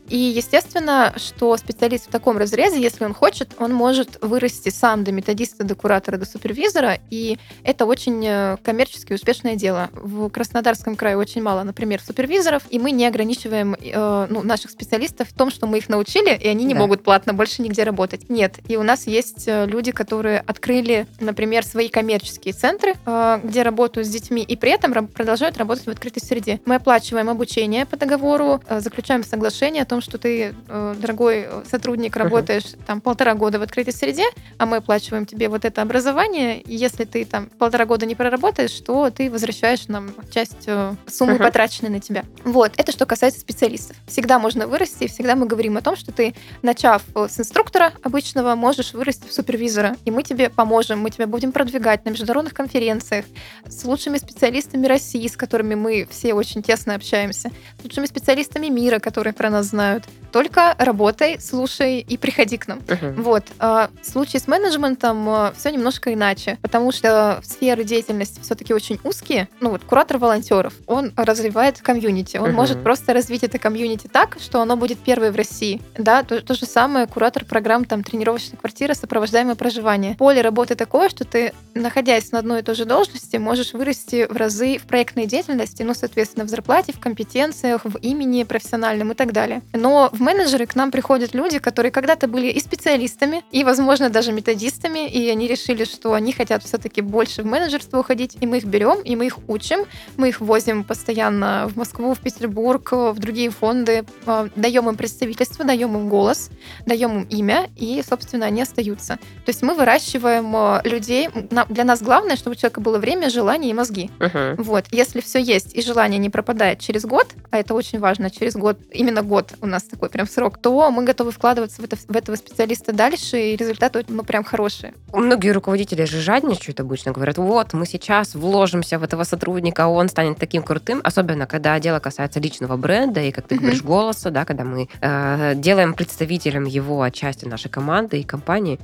И 0.10 0.18
естественно, 0.18 1.14
что 1.18 1.56
специалист 1.58 2.08
в 2.08 2.12
таком 2.12 2.38
разрезе, 2.38 2.82
если 2.82 3.06
он 3.06 3.14
хочет, 3.14 3.54
он 3.60 3.74
может 3.74 4.18
вырасти 4.22 4.70
сам 4.70 5.04
до 5.04 5.12
методиста, 5.12 5.64
до 5.64 5.76
куратора, 5.76 6.18
до 6.18 6.26
супервизора, 6.26 6.98
и 7.12 7.38
это 7.64 7.79
очень 7.86 8.24
э, 8.26 8.58
коммерчески 8.64 9.14
успешное 9.14 9.56
дело. 9.56 9.90
В 9.94 10.30
Краснодарском 10.30 10.96
крае 10.96 11.18
очень 11.18 11.42
мало, 11.42 11.64
например, 11.64 12.02
супервизоров, 12.02 12.64
и 12.70 12.80
мы 12.80 12.92
не 12.92 13.06
ограничиваем 13.08 13.76
э, 13.80 14.28
ну, 14.30 14.44
наших 14.44 14.72
специалистов 14.72 15.30
в 15.30 15.34
том, 15.34 15.52
что 15.52 15.68
мы 15.68 15.78
их 15.80 15.90
научили, 15.90 16.36
и 16.36 16.48
они 16.48 16.66
не 16.66 16.74
Да. 16.74 16.80
могут 16.82 17.04
платно 17.04 17.34
больше 17.34 17.62
нигде 17.62 17.84
работать. 17.84 18.30
Нет. 18.30 18.60
И 18.68 18.78
у 18.78 18.84
нас 18.84 19.08
есть 19.08 19.48
э, 19.48 19.66
люди, 19.66 19.92
которые 19.92 20.40
открыли, 20.40 21.08
например, 21.20 21.66
свои 21.66 21.90
коммерческие 21.90 22.54
центры, 22.54 22.96
э, 23.06 23.40
где 23.44 23.64
работают 23.64 24.08
с 24.08 24.12
детьми, 24.12 24.42
и 24.44 24.56
при 24.56 24.72
этом 24.72 25.08
продолжают 25.08 25.58
работать 25.58 25.86
в 25.86 25.90
открытой 25.90 26.22
среде. 26.22 26.60
Мы 26.66 26.76
оплачиваем 26.76 27.30
обучение 27.30 27.86
по 27.86 27.98
договору, 27.98 28.62
э, 28.68 28.80
заключаем 28.80 29.24
соглашение 29.24 29.84
о 29.84 29.86
том, 29.86 30.02
что 30.02 30.18
ты, 30.18 30.54
э, 30.68 30.96
дорогой 31.00 31.48
э, 31.50 31.64
сотрудник, 31.70 32.16
работаешь 32.16 32.66
там 32.88 33.02
полтора 33.02 33.34
года 33.36 33.60
в 33.60 33.62
открытой 33.62 33.94
среде, 33.94 34.26
а 34.58 34.66
мы 34.66 34.78
оплачиваем 34.78 35.26
тебе 35.26 35.50
вот 35.50 35.66
это 35.66 35.82
образование, 35.82 36.62
и 36.62 36.76
если 36.76 37.06
ты 37.06 37.26
там 37.26 37.50
полтора 37.70 37.86
года 37.86 38.08
не 38.08 38.16
проработаешь, 38.16 38.72
то 38.82 39.12
ты 39.12 39.30
возвращаешь 39.30 39.88
нам 39.88 40.10
часть 40.32 40.64
э, 40.66 40.96
суммы, 41.08 41.34
Мгм. 41.36 41.44
потраченной 41.44 41.92
на 41.92 42.00
тебя. 42.00 42.24
Вот, 42.44 42.72
это 42.78 42.92
что 42.92 43.06
касается 43.06 43.40
специалистов. 43.40 43.96
Всегда 44.08 44.40
можно 44.40 44.66
вырасти, 44.66 45.04
и 45.04 45.08
всегда 45.08 45.36
мы 45.36 45.46
говорим 45.46 45.78
о 45.78 45.82
том, 45.84 45.96
что 45.96 46.12
ты, 46.12 46.34
начав 46.64 47.04
э, 47.16 47.28
с 47.30 47.40
инструктора 47.40 47.94
обычного, 48.02 48.56
можешь 48.56 48.94
вырасти 48.94 49.28
в 49.28 49.34
супервизора, 49.34 49.96
и 50.04 50.10
мы 50.10 50.24
тебе 50.24 50.50
поможем, 50.50 51.00
мы 51.00 51.12
тебя 51.12 51.28
будем 51.28 51.52
продвигать 51.52 52.06
на 52.06 52.10
международных 52.10 52.56
конференциях 52.56 53.26
с 53.68 53.86
лучшими 53.86 54.18
специалистами 54.18 54.88
России, 54.88 55.28
с 55.28 55.38
которыми 55.38 55.76
мы 55.76 56.08
все 56.10 56.34
очень 56.34 56.64
тесно 56.64 56.96
общаемся, 56.96 57.52
с 57.80 57.84
лучшими 57.84 58.08
специалистами 58.08 58.66
мира, 58.66 58.98
которые 58.98 59.34
про 59.34 59.52
нас 59.52 59.68
знают. 59.68 60.06
Только 60.32 60.76
работай, 60.80 61.40
слушай 61.40 62.00
и 62.00 62.18
приходи 62.18 62.58
к 62.58 62.68
нам. 62.68 62.80
Мгм. 62.88 63.22
Вот. 63.22 63.44
а 63.60 63.90
В 64.02 64.06
случае 64.10 64.40
с 64.40 64.48
менеджментом 64.48 65.54
все 65.56 65.70
немножко 65.72 66.14
иначе, 66.14 66.58
потому 66.62 66.92
что 66.92 67.42
сферы 67.60 67.84
деятельности 67.84 68.40
все-таки 68.42 68.74
очень 68.74 69.00
узкие. 69.04 69.50
Ну 69.60 69.72
вот 69.72 69.84
куратор 69.84 70.18
волонтеров, 70.18 70.74
он 70.88 71.12
развивает 71.18 71.82
комьюнити, 71.82 72.38
он 72.38 72.50
Мгм. 72.50 72.56
может 72.56 72.84
просто 72.84 73.14
развить 73.14 73.44
это 73.44 73.60
комьюнити 73.60 74.08
так, 74.08 74.38
что 74.40 74.62
оно 74.62 74.78
будет 74.78 74.98
первое 75.00 75.32
в 75.34 75.36
России. 75.36 75.82
Да, 75.98 76.24
то, 76.24 76.42
то 76.42 76.54
же 76.54 76.66
самое 76.66 77.06
куратор 77.06 77.44
программ 77.44 77.84
там 77.84 78.02
тренировочная 78.04 78.58
квартира, 78.58 78.94
сопровождаемое 78.94 79.56
проживание. 79.56 80.16
Поле 80.16 80.42
работы 80.42 80.76
такое, 80.76 81.10
что 81.10 81.26
ты, 81.26 81.52
находясь 81.74 82.32
на 82.32 82.40
одной 82.40 82.60
и 82.60 82.64
той 82.64 82.76
же 82.76 82.86
должности, 82.86 83.36
можешь 83.36 83.74
вырасти 83.74 84.26
в 84.30 84.38
разы 84.38 84.78
в 84.78 84.84
проектной 84.84 85.26
деятельности, 85.26 85.84
ну, 85.84 85.94
соответственно, 85.94 86.46
в 86.46 86.50
зарплате, 86.50 86.94
в 86.94 87.00
компетенциях, 87.02 87.82
в 87.84 87.98
имени 87.98 88.44
профессиональном 88.44 89.12
и 89.12 89.16
так 89.16 89.34
далее. 89.34 89.62
Но 89.74 90.10
в 90.14 90.22
менеджеры 90.22 90.66
к 90.66 90.76
нам 90.76 90.92
приходят 90.92 91.34
люди, 91.34 91.60
которые 91.60 91.92
когда-то 91.92 92.30
были 92.30 92.48
и 92.48 92.60
специалистами, 92.62 93.44
и, 93.52 93.66
возможно, 93.66 94.10
даже 94.10 94.32
методистами, 94.32 95.10
и 95.10 95.28
они 95.30 95.48
решили, 95.48 95.84
что 95.84 96.14
они 96.14 96.32
хотят 96.32 96.64
все-таки 96.64 97.02
больше 97.02 97.44
в 97.44 97.49
менеджерство 97.50 98.00
уходить, 98.00 98.38
и 98.40 98.48
мы 98.48 98.58
их 98.58 98.66
берем, 98.66 99.02
и 99.02 99.16
мы 99.16 99.26
их 99.26 99.38
учим, 99.48 99.80
мы 100.18 100.30
их 100.30 100.42
возим 100.42 100.84
постоянно 100.84 101.68
в 101.68 101.76
Москву, 101.76 102.14
в 102.14 102.20
Петербург, 102.20 102.92
в 102.92 103.20
другие 103.20 103.50
фонды, 103.50 104.06
э, 104.26 104.50
даем 104.56 104.90
им 104.90 104.96
представительство, 104.96 105.66
даем 105.66 105.96
им 105.96 106.10
голос, 106.10 106.50
даем 106.86 107.22
им 107.22 107.28
имя, 107.30 107.70
и, 107.76 108.02
собственно, 108.08 108.46
они 108.46 108.62
остаются. 108.62 109.16
То 109.46 109.50
есть 109.50 109.62
мы 109.62 109.74
выращиваем 109.74 110.56
э, 110.56 110.82
людей. 110.84 111.30
Для 111.70 111.84
нас 111.84 112.02
главное, 112.02 112.36
чтобы 112.36 112.56
у 112.56 112.56
человека 112.56 112.82
было 112.82 112.98
время, 112.98 113.30
желание 113.30 113.72
и 113.72 113.74
мозги. 113.74 114.10
Мгм. 114.20 114.56
Вот, 114.58 114.86
если 114.92 115.22
все 115.22 115.40
есть 115.40 115.76
и 115.76 115.82
желание 115.82 116.20
не 116.20 116.30
пропадает 116.30 116.80
через 116.80 117.06
год, 117.06 117.28
а 117.52 117.58
это 117.58 117.74
очень 117.74 118.00
важно, 118.00 118.30
через 118.30 118.54
год, 118.56 118.78
именно 118.92 119.22
год 119.22 119.54
у 119.62 119.66
нас 119.66 119.84
такой 119.84 120.10
прям 120.10 120.28
срок, 120.28 120.58
то 120.58 120.92
мы 120.92 121.04
готовы 121.04 121.32
вкладываться 121.32 121.82
в, 121.82 121.86
это, 121.86 121.96
в 121.96 122.16
этого 122.16 122.36
специалиста 122.36 122.94
дальше, 122.94 123.40
и 123.40 123.56
результаты 123.56 124.06
ну, 124.08 124.24
прям 124.24 124.44
хорошие. 124.44 124.94
Многие 125.14 125.52
руководители 125.52 126.06
же 126.06 126.22
жадничают 126.22 126.80
обычно, 126.80 127.12
говорят, 127.12 127.38
вот, 127.38 127.74
мы 127.74 127.86
сейчас 127.86 128.36
вложимся 128.36 129.00
в 129.00 129.04
этого 129.04 129.24
сотрудника, 129.24 129.88
он 129.88 130.10
станет 130.10 130.38
таким 130.38 130.64
крутым, 130.64 131.02
особенно 131.04 131.48
когда 131.48 131.80
дело 131.80 132.00
касается 132.00 132.40
личного 132.40 132.78
бренда 132.78 133.22
и, 133.22 133.32
как 133.32 133.48
ты 133.48 133.58
говоришь, 133.58 133.82
голоса, 133.82 134.30
да, 134.30 134.46
когда 134.46 134.64
мы 134.64 134.88
э, 135.02 135.54
делаем 135.56 135.94
представителем 135.94 136.66
его 136.66 137.02
отчасти 137.02 137.46
нашей 137.46 137.70
команды 137.70 138.20
и 138.20 138.24
компании. 138.24 138.80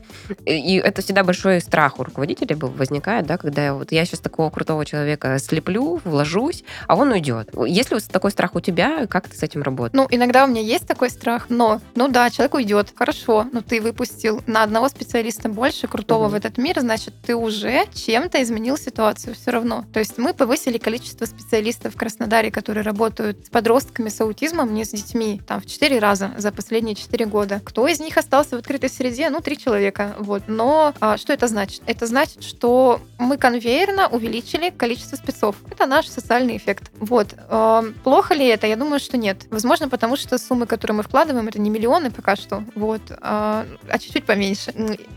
И 0.45 0.77
это 0.77 1.01
всегда 1.01 1.23
большой 1.23 1.61
страх 1.61 1.99
у 1.99 2.03
руководителей 2.03 2.55
возникает, 2.55 3.25
да, 3.27 3.37
когда 3.37 3.65
я 3.65 3.73
вот 3.73 3.91
я 3.91 4.05
сейчас 4.05 4.19
такого 4.19 4.49
крутого 4.49 4.85
человека 4.85 5.37
слеплю, 5.39 6.01
вложусь, 6.03 6.63
а 6.87 6.95
он 6.95 7.11
уйдет. 7.11 7.49
Есть 7.67 7.91
ли 7.91 7.95
вот 7.95 8.03
такой 8.05 8.31
страх 8.31 8.54
у 8.55 8.61
тебя, 8.61 9.05
как 9.07 9.27
ты 9.29 9.37
с 9.37 9.43
этим 9.43 9.61
работаешь? 9.61 9.93
Ну, 9.93 10.07
иногда 10.09 10.45
у 10.45 10.47
меня 10.47 10.61
есть 10.61 10.87
такой 10.87 11.09
страх, 11.09 11.47
но, 11.49 11.81
ну 11.95 12.07
да, 12.07 12.29
человек 12.29 12.55
уйдет, 12.55 12.93
хорошо, 12.95 13.47
но 13.51 13.61
ты 13.61 13.81
выпустил 13.81 14.41
на 14.47 14.63
одного 14.63 14.89
специалиста 14.89 15.49
больше 15.49 15.87
крутого 15.87 16.23
Мгм. 16.23 16.31
в 16.31 16.35
этот 16.35 16.57
мир, 16.57 16.79
значит, 16.79 17.13
ты 17.25 17.35
уже 17.35 17.85
чем-то 17.93 18.41
изменил 18.41 18.77
ситуацию 18.77 19.35
все 19.35 19.51
равно. 19.51 19.85
То 19.93 19.99
есть 19.99 20.17
мы 20.17 20.33
повысили 20.33 20.77
количество 20.77 21.25
специалистов 21.25 21.93
в 21.93 21.97
Краснодаре, 21.97 22.51
которые 22.51 22.83
работают 22.83 23.45
с 23.45 23.49
подростками 23.49 24.09
с 24.09 24.19
аутизмом, 24.21 24.73
не 24.73 24.85
с 24.85 24.89
детьми, 24.91 25.41
там, 25.47 25.61
в 25.61 25.65
4 25.65 25.99
раза 25.99 26.31
за 26.37 26.51
последние 26.51 26.95
4 26.95 27.25
года. 27.25 27.61
Кто 27.63 27.87
из 27.87 27.99
них 27.99 28.17
остался 28.17 28.55
в 28.55 28.59
открытой 28.59 28.89
среде? 28.89 29.29
Ну, 29.29 29.41
три 29.41 29.57
человека, 29.57 30.15
вот. 30.19 30.43
Но 30.47 30.93
а, 30.99 31.17
что 31.17 31.33
это 31.33 31.47
значит? 31.47 31.81
Это 31.85 32.05
значит, 32.07 32.43
что 32.43 33.01
мы 33.19 33.37
конвейерно 33.37 34.07
увеличили 34.07 34.69
количество 34.69 35.15
спецов. 35.17 35.55
Это 35.71 35.85
наш 35.85 36.07
социальный 36.07 36.57
эффект. 36.57 36.91
Вот. 36.99 37.33
Эм, 37.49 37.93
Плохо 38.03 38.33
ли 38.33 38.44
это? 38.49 38.67
Я 38.67 38.75
думаю, 38.75 38.99
что 38.99 39.17
нет. 39.17 39.47
Возможно, 39.49 39.89
потому 39.89 40.15
что 40.15 40.37
суммы, 40.37 40.65
которые 40.65 40.97
мы 40.97 41.03
вкладываем, 41.03 41.47
это 41.47 41.59
не 41.59 41.69
миллионы 41.69 42.11
пока 42.11 42.35
что, 42.35 42.63
вот, 42.75 43.01
а 43.21 43.65
а 43.89 43.99
чуть-чуть 43.99 44.25
поменьше. 44.25 44.73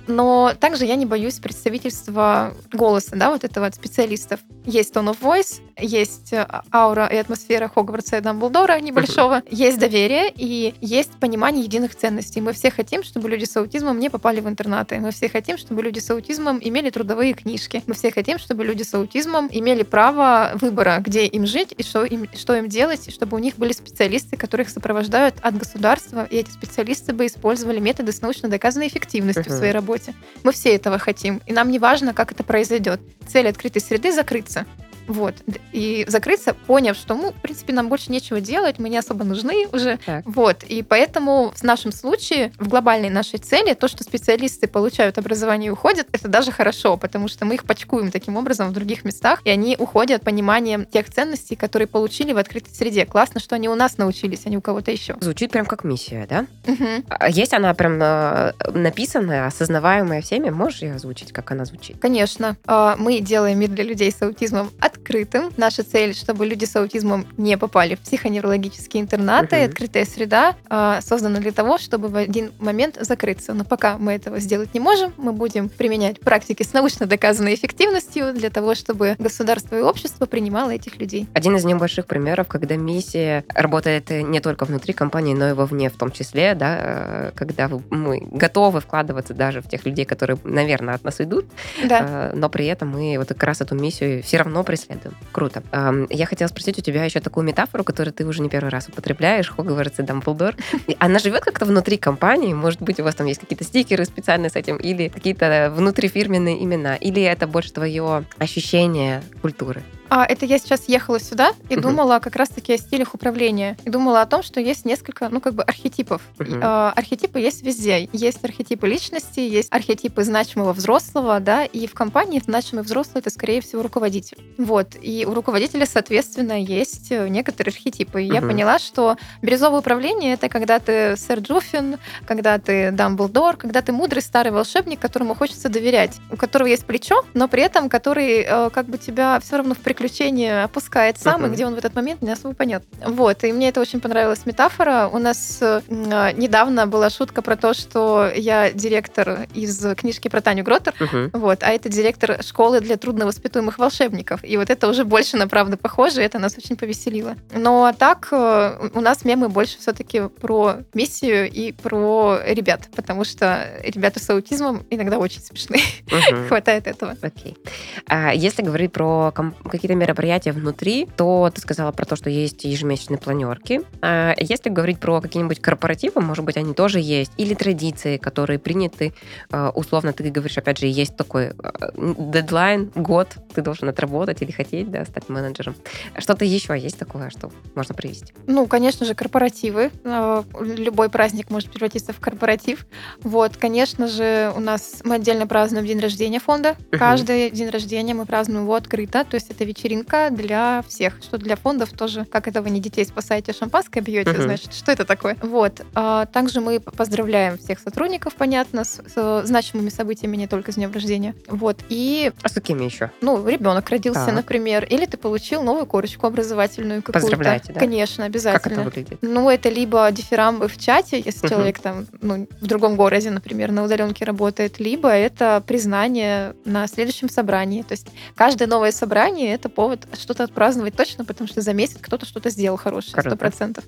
Но 0.07 0.53
также 0.59 0.85
я 0.85 0.97
не 0.97 1.07
боюсь 1.07 1.39
представительства 1.39 2.55
голоса, 2.73 3.17
да, 3.17 3.31
вот 3.31 3.45
этого 3.45 3.67
от 3.67 3.75
специалистов. 3.75 4.41
Есть 4.65 4.95
tone 4.95 5.11
of 5.11 5.21
voice, 5.21 5.61
есть 5.81 6.33
э, 6.33 6.47
аура 6.73 7.07
и 7.07 7.17
атмосфера 7.17 7.69
Хогвартса 7.69 8.19
и 8.19 8.21
Дамблдора 8.21 8.81
небольшого, 8.81 9.43
есть 9.51 9.79
доверие 9.79 10.33
и 10.35 10.75
есть 10.81 11.13
понимание 11.21 11.65
единых 11.65 11.95
ценностей. 11.95 12.41
Мы 12.41 12.53
все 12.53 12.71
хотим, 12.71 13.03
чтобы 13.03 13.29
люди 13.29 13.45
с 13.45 13.57
аутизмом 13.57 13.99
не 13.99 14.11
попали 14.11 14.41
в 14.41 14.49
интернаты. 14.49 14.99
Мы 15.01 15.11
все 15.11 15.29
хотим, 15.29 15.59
чтобы 15.59 15.83
люди 15.83 15.99
с 15.99 16.11
аутизмом 16.11 16.59
имели 16.63 16.91
трудовые 16.91 17.35
книжки. 17.35 17.83
Мы 17.87 17.95
все 17.95 18.11
хотим, 18.11 18.39
чтобы 18.39 18.65
люди 18.65 18.83
с 18.83 18.95
аутизмом 18.95 19.49
имели 19.51 19.83
право 19.83 20.53
выбора, 20.55 20.99
где 21.01 21.27
им 21.27 21.47
жить 21.47 21.75
и 21.77 21.83
что 21.83 22.05
им, 22.05 22.29
что 22.35 22.55
им 22.57 22.69
делать, 22.69 23.09
и 23.09 23.11
чтобы 23.11 23.37
у 23.37 23.41
них 23.41 23.57
были 23.57 23.73
специалисты, 23.73 24.37
которые 24.37 24.65
их 24.65 24.71
сопровождают 24.71 25.37
от 25.43 25.57
государства, 25.57 26.27
и 26.31 26.37
эти 26.37 26.51
специалисты 26.51 27.13
бы 27.13 27.27
использовали 27.27 27.79
методы 27.81 28.13
с 28.13 28.21
научно 28.21 28.49
доказанной 28.49 28.89
эффективностью 28.89 29.45
в 29.45 29.49
Мгм. 29.49 29.57
своей 29.57 29.73
работе. 29.73 30.15
Мы 30.43 30.53
все 30.53 30.75
этого 30.75 30.99
хотим. 30.99 31.41
И 31.47 31.53
нам 31.53 31.71
не 31.71 31.79
важно, 31.79 32.15
как 32.15 32.33
это 32.33 32.43
произойдет. 32.45 33.01
Цель 33.29 33.49
открытой 33.49 33.83
среды 33.83 34.13
закрыться. 34.13 34.67
Вот. 35.09 35.35
И 35.73 36.05
закрыться, 36.07 36.55
поняв, 36.55 36.97
что, 36.97 37.15
ну, 37.15 37.33
в 37.33 37.41
принципе, 37.41 37.73
нам 37.73 37.89
больше 37.89 38.13
нечего 38.13 38.41
делать, 38.41 38.79
мы 38.79 38.89
не 38.89 38.99
особо 38.99 39.25
нужны 39.25 39.67
уже. 39.73 39.99
Так. 40.05 40.25
Вот. 40.27 40.63
И 40.63 40.83
поэтому 40.83 41.53
в 41.57 41.63
нашем 41.63 41.93
случае, 41.93 42.53
в 42.59 42.69
глобальной 42.69 43.11
нашей 43.11 43.39
цели, 43.39 43.75
то, 43.75 43.89
что 43.89 44.05
специалисты 44.05 44.69
получают 44.69 45.19
образование 45.19 45.69
и 45.69 45.71
уходят, 45.71 46.07
это 46.13 46.29
даже 46.29 46.53
хорошо, 46.53 46.97
потому 46.97 47.29
что 47.29 47.45
мы 47.45 47.55
их 47.55 47.65
почкуем 47.65 48.11
таким 48.11 48.37
образом 48.37 48.69
в 48.69 48.73
других 48.73 49.05
местах, 49.05 49.41
и 49.45 49.51
они 49.51 49.77
уходят 49.79 50.23
пониманием 50.23 50.85
тех 50.85 51.11
ценностей, 51.11 51.57
которые 51.57 51.89
получили 51.89 52.33
в 52.33 52.39
открытой 52.39 52.75
среде. 52.75 53.07
Классно, 53.07 53.41
что 53.41 53.55
они 53.55 53.69
у 53.69 53.75
нас 53.75 53.99
научились, 53.99 54.43
а 54.45 54.51
не 54.51 54.59
у 54.59 54.61
кого-то 54.61 54.91
еще. 54.91 55.17
Звучит 55.21 55.51
прям 55.51 55.67
как 55.67 55.85
миссия, 55.85 56.27
да? 56.29 56.47
Угу. 56.67 57.29
Есть 57.31 57.55
она 57.55 57.73
прям 57.75 57.99
э, 58.03 58.53
написанная, 58.73 59.47
осознаваемая 59.47 60.21
всеми? 60.21 60.51
Можешь 60.51 60.83
ее 60.83 60.95
озвучить, 60.95 61.33
как 61.33 61.51
она 61.51 61.65
звучит? 61.65 61.97
Конечно. 61.99 62.57
А, 62.67 62.97
мы 62.99 63.21
делаем 63.21 63.59
мир 63.59 63.71
для 63.71 63.85
людей 63.85 64.13
с 64.13 64.21
аутизмом 64.21 64.71
от 64.81 64.98
открытым. 64.99 65.51
Наша 65.57 65.83
цель, 65.83 66.15
чтобы 66.15 66.47
люди 66.47 66.65
с 66.65 66.77
аутизмом 66.77 67.27
не 67.37 67.57
попали 67.57 67.95
в 67.95 68.01
психоневрологические 68.01 69.03
интернаты. 69.03 69.57
Угу. 69.57 69.65
Открытая 69.65 70.05
среда 70.05 70.57
э, 70.69 71.01
создана 71.01 71.39
для 71.39 71.53
того, 71.53 71.79
чтобы 71.79 72.09
в 72.09 72.17
один 72.17 72.53
момент 72.59 72.99
закрыться. 73.01 73.55
Но 73.55 73.65
пока 73.65 73.99
мы 73.99 74.13
этого 74.13 74.41
сделать 74.41 74.75
не 74.75 74.81
можем, 74.81 75.13
мы 75.17 75.33
будем 75.33 75.69
применять 75.69 76.21
практики 76.21 76.63
с 76.63 76.73
научно 76.73 77.07
доказанной 77.07 77.55
эффективностью 77.55 78.33
для 78.35 78.51
того, 78.51 78.75
чтобы 78.75 79.17
государство 79.19 79.77
и 79.77 79.83
общество 79.83 80.27
принимало 80.27 80.71
этих 80.71 80.99
людей. 80.99 81.27
Один 81.33 81.57
из 81.57 81.65
небольших 81.65 82.07
примеров, 82.07 82.49
когда 82.49 82.77
миссия 82.77 83.45
работает 83.55 84.11
не 84.11 84.41
только 84.41 84.65
внутри 84.65 84.93
компании, 84.93 85.35
но 85.35 85.51
и 85.51 85.53
вовне 85.53 85.91
в 85.91 85.97
том 85.97 86.11
числе, 86.11 86.55
да, 86.55 86.79
э, 86.81 87.31
когда 87.35 87.69
мы 87.91 88.21
готовы 88.31 88.81
вкладываться 88.81 89.35
даже 89.35 89.63
в 89.63 89.69
тех 89.69 89.87
людей, 89.87 90.05
которые, 90.05 90.39
наверное, 90.45 90.95
от 90.95 91.05
нас 91.05 91.21
идут, 91.21 91.47
да. 91.85 92.31
Э, 92.33 92.33
но 92.35 92.49
при 92.49 92.67
этом 92.67 92.89
мы 92.89 93.17
вот 93.19 93.29
как 93.29 93.43
раз 93.45 93.61
эту 93.61 93.75
миссию 93.75 94.23
все 94.23 94.39
равно 94.39 94.65
преследуем 94.65 94.88
следуем. 94.89 95.15
Круто. 95.33 95.63
Я 96.11 96.27
хотела 96.27 96.49
спросить 96.49 96.79
у 96.79 96.83
тебя 96.83 97.05
еще 97.05 97.21
такую 97.21 97.45
метафору, 97.45 97.85
которую 97.85 98.15
ты 98.15 98.27
уже 98.27 98.43
не 98.43 98.49
первый 98.49 98.71
раз 98.71 98.89
употребляешь, 98.89 99.49
Хогвартс 99.51 100.01
и 100.01 100.03
Дамблдор. 100.03 100.55
Она 100.99 101.19
живет 101.19 101.45
как-то 101.45 101.67
внутри 101.67 101.99
компании? 101.99 102.55
Может 102.55 102.81
быть, 102.83 102.99
у 103.01 103.05
вас 103.05 103.15
там 103.15 103.27
есть 103.27 103.41
какие-то 103.41 103.65
стикеры 103.65 104.05
специальные 104.05 104.51
с 104.51 104.57
этим, 104.57 104.77
или 104.77 105.09
какие-то 105.09 105.73
внутрифирменные 105.75 106.63
имена, 106.65 106.97
или 106.97 107.23
это 107.23 107.47
больше 107.47 107.73
твое 107.73 108.25
ощущение 108.39 109.23
культуры? 109.43 109.83
А, 110.11 110.25
это 110.25 110.47
я 110.47 110.59
сейчас 110.59 110.89
ехала 110.89 111.21
сюда 111.21 111.53
и 111.69 111.75
uh-huh. 111.75 111.81
думала 111.81 112.19
как 112.19 112.37
раз-таки 112.37 112.73
о 112.75 112.79
стилях 112.79 113.15
управления. 113.15 113.77
И 113.85 113.91
думала 113.91 114.23
о 114.23 114.27
том, 114.27 114.43
что 114.43 114.61
есть 114.61 114.85
несколько, 114.85 115.29
ну, 115.29 115.41
как 115.41 115.55
бы 115.55 115.63
архетипов. 115.63 116.23
Uh-huh. 116.39 116.61
А, 116.63 116.93
архетипы 116.97 117.39
есть 117.39 117.63
везде. 117.63 118.09
Есть 118.13 118.45
архетипы 118.45 118.89
личности, 118.89 119.41
есть 119.41 119.69
архетипы 119.71 120.25
значимого 120.25 120.73
взрослого, 120.73 121.41
да, 121.41 121.65
и 121.65 121.87
в 121.87 121.95
компании 121.95 122.41
значимый 122.45 122.85
взрослый— 122.85 123.21
это, 123.23 123.31
скорее 123.31 123.61
всего, 123.61 123.83
руководитель. 123.83 124.39
Вот. 124.57 124.97
И 125.01 125.27
у 125.29 125.35
руководителя, 125.35 125.87
соответственно, 125.87 126.61
есть 126.61 127.11
э, 127.11 127.29
некоторые 127.29 127.73
архетипы. 127.73 128.23
И 128.23 128.29
uh-huh. 128.29 128.35
я 128.35 128.41
поняла, 128.41 128.79
что 128.79 129.17
бирюзовое 129.43 129.81
управление— 129.81 130.33
это 130.35 130.49
когда 130.49 130.79
ты 130.79 131.17
сэр 131.17 131.41
Джуффин, 131.41 131.99
когда 132.27 132.59
ты 132.59 132.91
Дамблдор, 132.93 133.57
когда 133.57 133.83
ты 133.83 133.93
мудрый 133.93 134.23
старый 134.23 134.53
волшебник, 134.53 135.01
которому 135.01 135.35
хочется 135.35 135.69
доверять, 135.69 136.17
у 136.31 136.37
которого 136.37 136.69
есть 136.69 136.85
плечо, 136.85 137.25
но 137.35 137.49
при 137.49 137.63
этом 137.63 137.89
который 137.89 138.43
э, 138.43 138.71
как 138.71 138.87
бы 138.87 138.99
тебя 138.99 139.41
все 139.41 139.57
равно 139.57 139.75
в 139.75 139.79
приключения 139.99 140.65
опускает 140.65 141.19
сам, 141.19 141.45
uh-huh. 141.45 141.49
и 141.49 141.53
где 141.53 141.67
он 141.67 141.75
в 141.75 141.79
этот 141.79 141.95
момент 141.97 142.23
не 142.23 142.31
особо 142.31 142.55
понятно. 142.55 142.89
Вот, 143.11 143.43
и 143.43 143.53
мне 143.53 143.69
это 143.69 143.81
очень 143.81 144.01
понравилась 144.01 144.47
метафора. 144.47 145.11
У 145.13 145.19
нас 145.19 145.59
э, 145.61 145.81
недавно 145.89 146.87
была 146.87 147.11
шутка 147.11 147.43
про 147.43 147.57
то, 147.57 147.75
что 147.75 148.31
я 148.35 148.71
директор 148.71 149.49
из 149.55 149.85
книжки 149.97 150.29
про 150.29 150.41
Таню 150.41 150.63
Гротер, 150.63 150.95
uh-huh. 151.01 151.31
вот, 151.33 151.63
а 151.63 151.71
это 151.71 151.89
директор 151.89 152.41
школы 152.45 152.81
для 152.81 152.97
трудновоспитуемых 152.97 153.79
волшебников. 153.79 154.45
И 154.45 154.57
вот 154.57 154.71
это 154.71 154.89
уже 154.89 155.05
больше 155.05 155.37
на 155.37 155.49
правду 155.49 155.77
похоже, 155.77 156.23
и 156.23 156.25
это 156.25 156.39
нас 156.39 156.57
очень 156.57 156.77
повеселило. 156.77 157.35
Но 157.53 157.93
так 157.99 158.29
э, 158.31 158.91
у 158.95 159.01
нас 159.01 159.25
мемы 159.25 159.49
больше 159.49 159.79
все-таки 159.79 160.29
про 160.41 160.77
миссию 160.95 161.51
и 161.51 161.73
про 161.73 162.39
ребят, 162.47 162.89
потому 162.95 163.25
что 163.25 163.67
ребята 163.83 164.21
с 164.21 164.31
аутизмом 164.31 164.87
иногда 164.91 165.19
очень 165.19 165.41
смешные. 165.41 165.83
Uh-huh. 166.07 166.47
Хватает 166.49 166.87
этого. 166.87 167.17
Окей. 167.21 167.57
Okay. 167.59 167.73
А 168.07 168.33
если 168.33 168.63
говорить 168.63 168.93
про 168.93 169.33
какие 169.33 169.88
какие-то 169.88 169.88
мероприятия 169.95 170.53
внутри, 170.53 171.09
то 171.17 171.51
ты 171.55 171.61
сказала 171.61 171.93
про 171.93 172.05
то, 172.05 172.17
что 172.17 172.31
есть 172.31 172.65
ежемесячные 172.65 173.19
планерки. 173.19 173.83
А 174.01 174.35
если 174.39 174.71
говорить 174.71 175.01
про 175.01 175.21
какие-нибудь 175.21 175.61
корпоративы, 175.61 176.21
может 176.21 176.45
быть, 176.45 176.57
они 176.57 176.75
тоже 176.75 177.01
есть, 177.01 177.33
или 177.37 177.55
традиции, 177.55 178.17
которые 178.17 178.59
приняты, 178.59 179.15
а, 179.51 179.71
условно, 179.71 180.13
ты 180.13 180.29
говоришь, 180.31 180.59
опять 180.59 180.79
же, 180.79 180.87
есть 180.87 181.17
такой 181.17 181.51
а, 181.51 181.93
дедлайн, 181.97 182.91
год, 182.95 183.37
ты 183.55 183.63
должен 183.63 183.89
отработать 183.89 184.43
или 184.43 184.51
хотеть, 184.51 184.91
да, 184.91 185.05
стать 185.05 185.29
менеджером. 185.29 185.75
Что-то 186.17 186.45
еще 186.45 186.79
есть 186.79 186.99
такое, 186.99 187.31
что 187.31 187.51
можно 187.75 187.95
привести? 187.95 188.33
Ну, 188.47 188.67
конечно 188.67 189.07
же, 189.07 189.15
корпоративы. 189.15 189.91
А, 190.05 190.45
любой 190.61 191.09
праздник 191.09 191.51
может 191.51 191.71
превратиться 191.71 192.13
в 192.13 192.21
корпоратив. 192.21 192.87
Вот, 193.23 193.57
конечно 193.57 194.09
же, 194.09 194.53
у 194.57 194.61
нас 194.61 195.01
мы 195.05 195.17
отдельно 195.17 195.47
празднуем 195.47 195.87
день 195.87 196.01
рождения 196.01 196.41
фонда. 196.41 196.77
Каждый 196.91 197.51
день 197.51 197.69
рождения 197.71 198.15
мы 198.15 198.27
празднуем 198.27 198.65
его 198.65 198.75
открыто, 198.75 199.25
то 199.25 199.35
есть 199.35 199.51
это 199.51 199.65
ведь 199.65 199.78
вечеринка 199.79 200.31
для 200.31 200.83
всех, 200.89 201.19
что 201.23 201.39
для 201.39 201.57
фондов 201.57 201.91
тоже, 201.91 202.25
как 202.25 202.49
это 202.49 202.63
вы 202.63 202.71
не 202.71 202.81
детей 202.81 203.05
спасаете, 203.05 203.53
шампанское 203.53 204.01
бьете, 204.01 204.31
uh-huh. 204.31 204.43
значит, 204.43 204.75
что 204.75 204.91
это 204.91 205.05
такое? 205.05 205.37
Вот. 205.41 205.83
А, 205.95 206.27
также 206.27 206.61
мы 206.61 206.81
поздравляем 206.81 207.59
всех 207.59 207.79
сотрудников, 207.79 208.35
понятно, 208.35 208.85
с, 208.85 209.01
с 209.07 209.43
значимыми 209.45 209.89
событиями, 209.89 210.37
не 210.37 210.47
только 210.47 210.73
с 210.73 210.75
днем 210.75 210.93
рождения. 210.93 211.35
Вот. 211.47 211.79
И... 211.89 212.33
А 212.43 212.49
с 212.49 212.53
какими 212.53 212.85
еще? 212.85 213.11
Ну, 213.21 213.47
ребенок 213.47 213.89
родился, 213.91 214.27
так. 214.27 214.35
например, 214.35 214.85
или 214.85 215.07
ты 215.07 215.17
получил 215.17 215.63
новую 215.63 215.87
корочку 215.87 216.27
образовательную 216.27 217.03
какую-то. 217.03 217.21
Поздравляете, 217.21 217.73
да? 217.73 217.81
Конечно, 217.81 218.25
обязательно. 218.25 218.61
Как 218.61 218.73
это 218.73 218.83
выглядит? 218.83 219.19
Ну, 219.23 219.49
это 219.49 219.69
либо 219.69 220.11
дифирамбы 220.11 220.69
в 220.69 220.77
чате, 220.79 221.23
если 221.25 221.45
uh-huh. 221.45 221.49
человек 221.49 221.79
там, 221.79 222.07
ну, 222.21 222.49
в 222.61 222.67
другом 222.67 222.97
городе, 222.97 223.31
например, 223.31 223.71
на 223.71 223.85
удаленке 223.85 224.25
работает, 224.25 224.81
либо 224.81 225.09
это 225.09 225.63
признание 225.67 226.55
на 226.65 226.87
следующем 226.89 227.29
собрании. 227.29 227.83
То 227.83 227.93
есть 227.93 228.09
каждое 228.35 228.67
новое 228.67 228.93
собрание— 228.93 229.55
это 229.55 229.68
это 229.69 229.75
повод 229.75 230.09
что-то 230.15 230.45
отпраздновать 230.45 230.97
точно, 230.97 231.25
потому 231.25 231.49
что 231.49 231.61
за 231.61 231.73
месяц 231.73 231.99
кто-то 232.01 232.27
что-то 232.27 232.51
сделал 232.51 232.77
хорошее, 232.77 233.21
сто 233.21 233.37
процентов. 233.37 233.85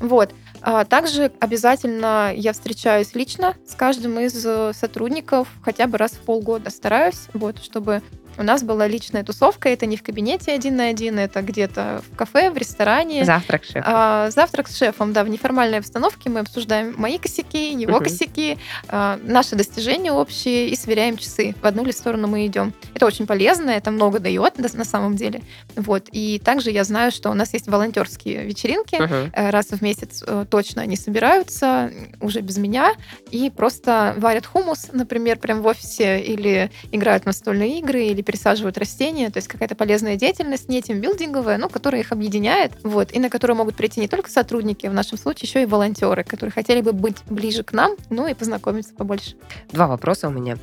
Вот. 0.00 0.34
А 0.62 0.84
также 0.84 1.32
обязательно 1.40 2.32
я 2.34 2.52
встречаюсь 2.52 3.14
лично 3.14 3.54
с 3.66 3.74
каждым 3.74 4.20
из 4.20 4.44
э, 4.44 4.72
сотрудников 4.74 5.48
хотя 5.62 5.86
бы 5.86 5.96
раз 5.98 6.12
в 6.12 6.20
полгода. 6.20 6.70
Стараюсь, 6.70 7.28
вот, 7.32 7.62
чтобы 7.62 8.02
у 8.36 8.42
нас 8.42 8.62
была 8.62 8.86
личная 8.86 9.22
тусовка, 9.22 9.68
это 9.68 9.86
не 9.86 9.96
в 9.96 10.02
кабинете 10.02 10.52
один 10.52 10.76
на 10.76 10.86
один, 10.86 11.18
это 11.18 11.42
где-то 11.42 12.02
в 12.10 12.16
кафе, 12.16 12.50
в 12.50 12.56
ресторане. 12.56 13.24
Завтрак 13.24 13.64
с 13.64 13.68
шефом. 13.68 13.82
А, 13.86 14.30
завтрак 14.30 14.68
с 14.68 14.78
шефом, 14.78 15.12
да, 15.12 15.24
в 15.24 15.28
неформальной 15.28 15.78
обстановке 15.78 16.30
мы 16.30 16.40
обсуждаем 16.40 16.94
мои 16.96 17.18
косяки, 17.18 17.72
его 17.72 17.96
угу. 17.96 18.04
косяки, 18.04 18.56
а, 18.88 19.18
наши 19.22 19.56
достижения 19.56 20.12
общие 20.12 20.68
и 20.68 20.76
сверяем 20.76 21.18
часы. 21.18 21.54
В 21.60 21.66
одну 21.66 21.84
ли 21.84 21.92
сторону 21.92 22.28
мы 22.28 22.46
идем. 22.46 22.72
Это 22.94 23.04
очень 23.04 23.26
полезно, 23.26 23.70
это 23.70 23.90
много 23.90 24.20
дает 24.20 24.58
на 24.58 24.84
самом 24.84 25.16
деле. 25.16 25.42
Вот. 25.76 26.08
И 26.12 26.38
также 26.38 26.70
я 26.70 26.84
знаю, 26.84 27.12
что 27.12 27.30
у 27.30 27.34
нас 27.34 27.52
есть 27.52 27.68
волонтерские 27.68 28.44
вечеринки. 28.44 29.02
Угу. 29.02 29.32
Раз 29.50 29.66
в 29.66 29.82
месяц 29.82 29.89
э, 30.26 30.44
точно 30.48 30.82
они 30.82 30.96
собираются, 30.96 31.90
уже 32.20 32.40
без 32.40 32.58
меня, 32.58 32.94
и 33.30 33.50
просто 33.50 34.14
варят 34.18 34.46
хумус, 34.46 34.88
например, 34.92 35.38
прям 35.38 35.62
в 35.62 35.66
офисе, 35.66 36.20
или 36.20 36.70
играют 36.92 37.24
в 37.24 37.26
настольные 37.26 37.78
игры, 37.78 38.04
или 38.04 38.22
пересаживают 38.22 38.78
растения, 38.78 39.30
то 39.30 39.38
есть 39.38 39.48
какая-то 39.48 39.74
полезная 39.74 40.16
деятельность, 40.16 40.68
не 40.68 40.82
тимбилдинговая, 40.82 41.58
но 41.58 41.68
которая 41.68 42.02
их 42.02 42.12
объединяет, 42.12 42.72
вот, 42.82 43.12
и 43.12 43.18
на 43.18 43.30
которую 43.30 43.56
могут 43.56 43.76
прийти 43.76 44.00
не 44.00 44.08
только 44.08 44.30
сотрудники, 44.30 44.86
в 44.86 44.92
нашем 44.92 45.18
случае 45.18 45.48
еще 45.48 45.62
и 45.62 45.66
волонтеры, 45.66 46.24
которые 46.24 46.52
хотели 46.52 46.80
бы 46.80 46.92
быть 46.92 47.16
ближе 47.28 47.62
к 47.62 47.72
нам, 47.72 47.96
ну 48.10 48.26
и 48.26 48.34
познакомиться 48.34 48.94
побольше. 48.94 49.36
Два 49.72 49.86
вопроса 49.86 50.28
у 50.28 50.30
меня. 50.30 50.56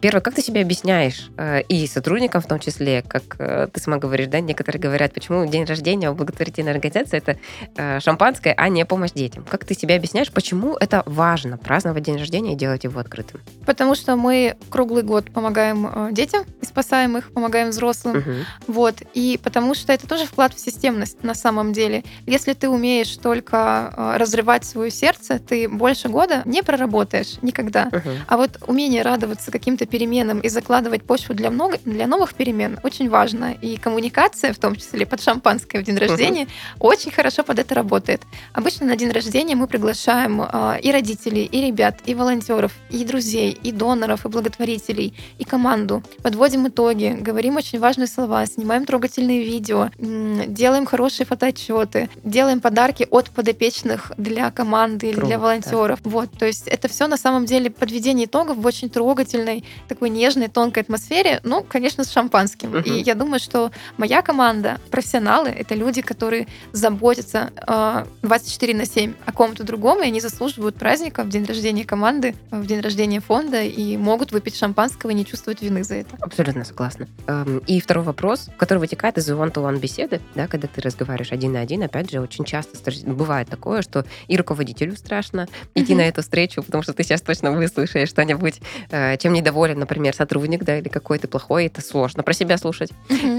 Первый, 0.00 0.20
как 0.20 0.34
ты 0.34 0.42
себя 0.42 0.62
объясняешь, 0.62 1.30
э, 1.36 1.62
и 1.62 1.86
сотрудникам 1.86 2.42
в 2.42 2.46
том 2.46 2.58
числе, 2.58 3.02
как 3.02 3.36
э, 3.38 3.68
ты 3.72 3.80
сама 3.80 3.98
говоришь, 3.98 4.28
да, 4.28 4.40
некоторые 4.40 4.80
говорят, 4.80 5.12
почему 5.12 5.46
день 5.46 5.64
рождения 5.64 6.10
у 6.10 6.14
благотворительной 6.14 6.72
организации 6.72 7.18
это 7.18 8.00
шампанское, 8.00 8.54
а 8.56 8.68
не 8.72 8.84
помощь 8.84 9.12
детям. 9.12 9.44
Как 9.48 9.64
ты 9.64 9.74
себя 9.74 9.96
объясняешь, 9.96 10.30
почему 10.30 10.76
это 10.76 11.02
важно 11.06 11.58
праздновать 11.58 12.02
день 12.02 12.16
рождения 12.16 12.52
и 12.52 12.56
делать 12.56 12.84
его 12.84 12.98
открытым? 13.00 13.40
Потому 13.66 13.94
что 13.94 14.16
мы 14.16 14.56
круглый 14.70 15.02
год 15.02 15.30
помогаем 15.32 16.12
детям 16.12 16.44
и 16.60 16.66
спасаем 16.66 17.16
их, 17.16 17.32
помогаем 17.32 17.70
взрослым. 17.70 18.18
Мгм. 18.18 18.34
Вот. 18.66 18.96
И 19.14 19.38
потому 19.42 19.74
что 19.74 19.92
это 19.92 20.08
тоже 20.08 20.26
вклад 20.26 20.54
в 20.54 20.60
системность 20.60 21.22
на 21.22 21.34
самом 21.34 21.72
деле. 21.72 22.04
Если 22.26 22.52
ты 22.52 22.68
умеешь 22.68 23.16
только 23.16 23.92
э, 23.96 24.16
разрывать 24.16 24.64
свое 24.64 24.90
сердце, 24.90 25.38
ты 25.38 25.68
больше 25.68 26.08
года 26.08 26.42
не 26.44 26.62
проработаешь 26.62 27.38
никогда. 27.42 27.86
Мгм. 27.86 28.10
А 28.26 28.36
вот 28.36 28.50
умение 28.66 29.02
радоваться 29.02 29.50
каким-то 29.50 29.86
переменам 29.86 30.40
и 30.40 30.48
закладывать 30.48 31.04
почву 31.04 31.34
для, 31.34 31.50
много, 31.50 31.78
для 31.84 32.06
новых 32.06 32.34
перемен 32.34 32.78
очень 32.82 33.08
важно. 33.08 33.52
И 33.52 33.76
коммуникация, 33.76 34.52
в 34.52 34.58
том 34.58 34.76
числе 34.76 35.06
под 35.06 35.22
шампанское 35.22 35.80
в 35.80 35.84
день 35.84 35.96
рождения, 35.96 36.48
очень 36.78 37.10
хорошо 37.10 37.42
под 37.42 37.58
это 37.58 37.74
работает. 37.74 38.22
Обычно 38.52 38.86
на 38.86 38.96
день 38.96 39.10
рождения 39.10 39.56
мы 39.56 39.66
приглашаем 39.66 40.42
э, 40.42 40.80
и 40.82 40.92
родителей, 40.92 41.44
и 41.44 41.60
ребят, 41.60 42.00
и 42.04 42.14
волонтеров, 42.14 42.72
и 42.90 43.04
друзей, 43.04 43.52
и 43.62 43.72
доноров, 43.72 44.26
и 44.26 44.28
благотворителей, 44.28 45.14
и 45.38 45.44
команду. 45.44 46.02
Подводим 46.22 46.68
итоги, 46.68 47.16
говорим 47.18 47.56
очень 47.56 47.78
важные 47.78 48.06
слова, 48.06 48.44
снимаем 48.46 48.84
трогательные 48.84 49.42
видео, 49.42 49.90
делаем 49.98 50.86
хорошие 50.86 51.26
фотоотчеты, 51.26 52.10
делаем 52.24 52.60
подарки 52.60 53.06
от 53.10 53.30
подопечных 53.30 54.12
для 54.16 54.50
команды 54.50 55.06
или 55.06 55.14
Круто. 55.14 55.26
для 55.28 55.38
волонтеров. 55.38 56.00
Вот, 56.04 56.30
то 56.38 56.46
есть 56.46 56.68
это 56.68 56.88
все 56.88 57.06
на 57.06 57.16
самом 57.16 57.46
деле 57.46 57.70
подведение 57.70 58.26
итогов 58.26 58.58
в 58.58 58.66
очень 58.66 58.90
трогательной, 58.90 59.64
такой 59.88 60.10
нежной, 60.10 60.48
тонкой 60.48 60.82
атмосфере, 60.82 61.40
ну, 61.42 61.64
конечно, 61.66 62.04
с 62.04 62.10
шампанским. 62.12 62.70
Мгм. 62.70 62.82
И 62.82 63.02
я 63.02 63.14
думаю, 63.14 63.40
что 63.40 63.70
моя 63.96 64.20
команда, 64.22 64.78
профессионалы, 64.90 65.48
это 65.48 65.74
люди, 65.74 66.02
которые 66.02 66.46
заботятся 66.72 67.50
э, 67.66 68.04
24 68.42 68.74
на 68.74 68.86
7 68.86 69.14
о 69.24 69.32
ком-то 69.32 69.62
другом, 69.62 70.02
и 70.02 70.06
они 70.06 70.20
заслуживают 70.20 70.74
праздника 70.76 71.22
в 71.22 71.28
день 71.28 71.44
рождения 71.44 71.84
команды, 71.84 72.34
в 72.50 72.66
день 72.66 72.80
рождения 72.80 73.20
фонда, 73.20 73.62
и 73.62 73.96
могут 73.96 74.32
выпить 74.32 74.56
шампанского 74.56 75.10
и 75.10 75.14
не 75.14 75.24
чувствовать 75.24 75.62
вины 75.62 75.84
за 75.84 75.96
это. 75.96 76.16
Абсолютно 76.20 76.64
согласна. 76.64 77.06
Эм, 77.28 77.58
И 77.66 77.80
второй 77.80 78.04
вопрос, 78.04 78.48
который 78.58 78.78
вытекает 78.78 79.16
из 79.18 79.30
one-to-one 79.30 79.78
беседы, 79.78 80.20
да, 80.34 80.48
когда 80.48 80.66
ты 80.66 80.80
разговариваешь 80.80 81.30
один 81.32 81.52
на 81.52 81.60
один, 81.60 81.82
опять 81.84 82.10
же, 82.10 82.20
очень 82.20 82.44
часто 82.44 82.76
стр- 82.76 83.06
бывает 83.12 83.48
такое, 83.48 83.82
что 83.82 84.04
и 84.26 84.36
руководителю 84.36 84.96
страшно 84.96 85.46
идти 85.74 85.94
на 85.94 86.02
эту 86.02 86.22
встречу, 86.22 86.62
потому 86.64 86.82
что 86.82 86.92
ты 86.92 87.04
сейчас 87.04 87.22
точно 87.22 87.52
выслушаешь 87.52 88.08
что-нибудь, 88.08 88.60
э, 88.90 89.16
чем 89.18 89.32
недоволен, 89.34 89.78
например, 89.78 90.14
сотрудник, 90.16 90.64
да, 90.64 90.78
или 90.78 90.88
какой 90.88 91.18
ты 91.18 91.28
плохой, 91.28 91.66
это 91.66 91.80
сложно 91.80 92.22
про 92.24 92.32
себя 92.32 92.58
слушать. 92.58 92.90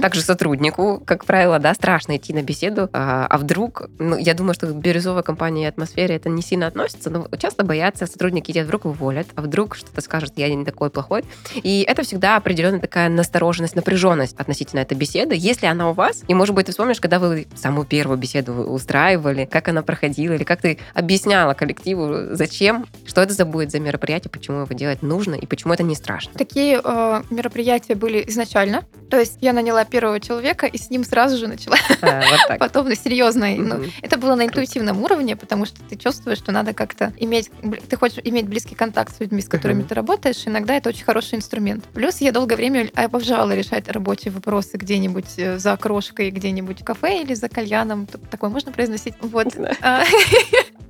Также 0.02 0.22
сотруднику, 0.22 1.02
как 1.06 1.26
правило, 1.26 1.60
да, 1.60 1.74
страшно 1.74 2.16
идти 2.16 2.34
на 2.34 2.42
беседу, 2.42 2.90
а, 2.94 3.28
а 3.30 3.38
вдруг, 3.38 3.90
ну, 4.00 4.18
я 4.18 4.34
думаю, 4.34 4.54
что 4.54 4.68
бирюзовой 4.94 5.24
компании 5.24 5.64
и 5.64 5.68
атмосфере 5.68 6.16
это 6.16 6.30
не 6.30 6.42
сильно 6.44 6.68
относится, 6.68 7.10
но 7.10 7.28
часто 7.40 7.64
боятся 7.64 8.06
сотрудники, 8.06 8.52
тебя 8.52 8.64
вдруг 8.64 8.86
уволят, 8.86 9.28
а 9.36 9.42
вдруг 9.42 9.76
что-то 9.76 10.02
скажут, 10.02 10.34
я 10.36 10.54
не 10.54 10.64
такой 10.64 10.92
плохой. 10.92 11.24
И 11.56 11.84
это 11.88 12.04
всегда 12.04 12.36
определенная 12.38 12.80
такая 12.80 13.10
настороженность, 13.10 13.76
напряженность 13.76 14.36
относительно 14.38 14.82
этой 14.82 14.96
беседы. 14.96 15.36
Если 15.36 15.66
она 15.66 15.90
у 15.90 15.94
вас, 15.94 16.24
и, 16.28 16.34
может 16.36 16.54
быть, 16.54 16.68
ты 16.68 16.72
вспомнишь, 16.72 17.00
когда 17.00 17.18
вы 17.18 17.48
самую 17.56 17.86
первую 17.88 18.18
беседу 18.20 18.54
устраивали, 18.54 19.46
как 19.46 19.68
она 19.68 19.82
проходила, 19.82 20.34
или 20.34 20.44
как 20.44 20.62
ты 20.62 20.78
объясняла 20.94 21.54
коллективу, 21.56 22.36
зачем, 22.36 22.86
что 23.06 23.22
это 23.22 23.34
за 23.34 23.46
будет 23.46 23.72
за 23.72 23.80
мероприятие, 23.80 24.30
почему 24.30 24.62
его 24.62 24.74
делать 24.76 25.02
нужно, 25.02 25.34
и 25.36 25.46
почему 25.48 25.74
это 25.74 25.82
не 25.84 25.96
страшно. 25.96 26.34
Такие 26.38 26.80
э, 26.84 27.22
мероприятия 27.32 27.96
были 27.96 28.24
изначально. 28.28 28.84
То 29.10 29.20
есть 29.20 29.38
я 29.42 29.54
наняла 29.54 29.86
первого 29.86 30.20
человека 30.20 30.66
и 30.66 30.78
с 30.78 30.90
ним 30.90 31.04
сразу 31.04 31.38
же 31.38 31.48
начала 31.48 31.78
А, 32.02 32.22
Вот 32.22 32.40
так. 32.48 32.60
потом 32.60 32.90
на 32.90 32.96
серьезной. 32.96 33.58
ну, 33.58 33.76
Мгм. 33.76 33.92
это 34.02 34.18
было 34.18 34.36
на 34.36 34.44
Круто. 34.44 34.62
Интуитивном 34.84 35.04
уровне, 35.04 35.36
потому 35.36 35.66
что 35.66 35.82
ты 35.90 35.96
чувствуешь, 35.96 36.38
что 36.38 36.52
надо 36.52 36.74
как-то 36.74 37.14
иметь, 37.18 37.50
ты 37.90 37.96
хочешь 37.98 38.20
иметь 38.24 38.48
близкий 38.48 38.76
контакт 38.76 39.16
с 39.16 39.20
людьми, 39.20 39.42
с 39.42 39.48
которыми 39.48 39.80
Мгм. 39.80 39.88
ты 39.88 39.96
работаешь. 39.96 40.44
Иногда 40.46 40.76
это 40.76 40.90
очень 40.90 41.04
хороший 41.04 41.36
инструмент. 41.36 41.86
Плюс 41.94 42.22
я 42.22 42.32
долгое 42.32 42.56
время 42.56 42.90
обожала 42.96 43.56
решать 43.56 43.90
рабочие 43.90 44.32
вопросы 44.32 44.78
где-нибудь 44.78 45.38
э, 45.38 45.58
за 45.58 45.78
крошкой, 45.78 46.32
где-нибудь 46.32 46.82
в 46.82 46.84
кафе 46.84 47.22
или 47.22 47.34
за 47.34 47.50
кальяном. 47.50 48.08
Такое 48.30 48.50
можно 48.50 48.72
произносить? 48.72 49.14
Вот. 49.22 49.48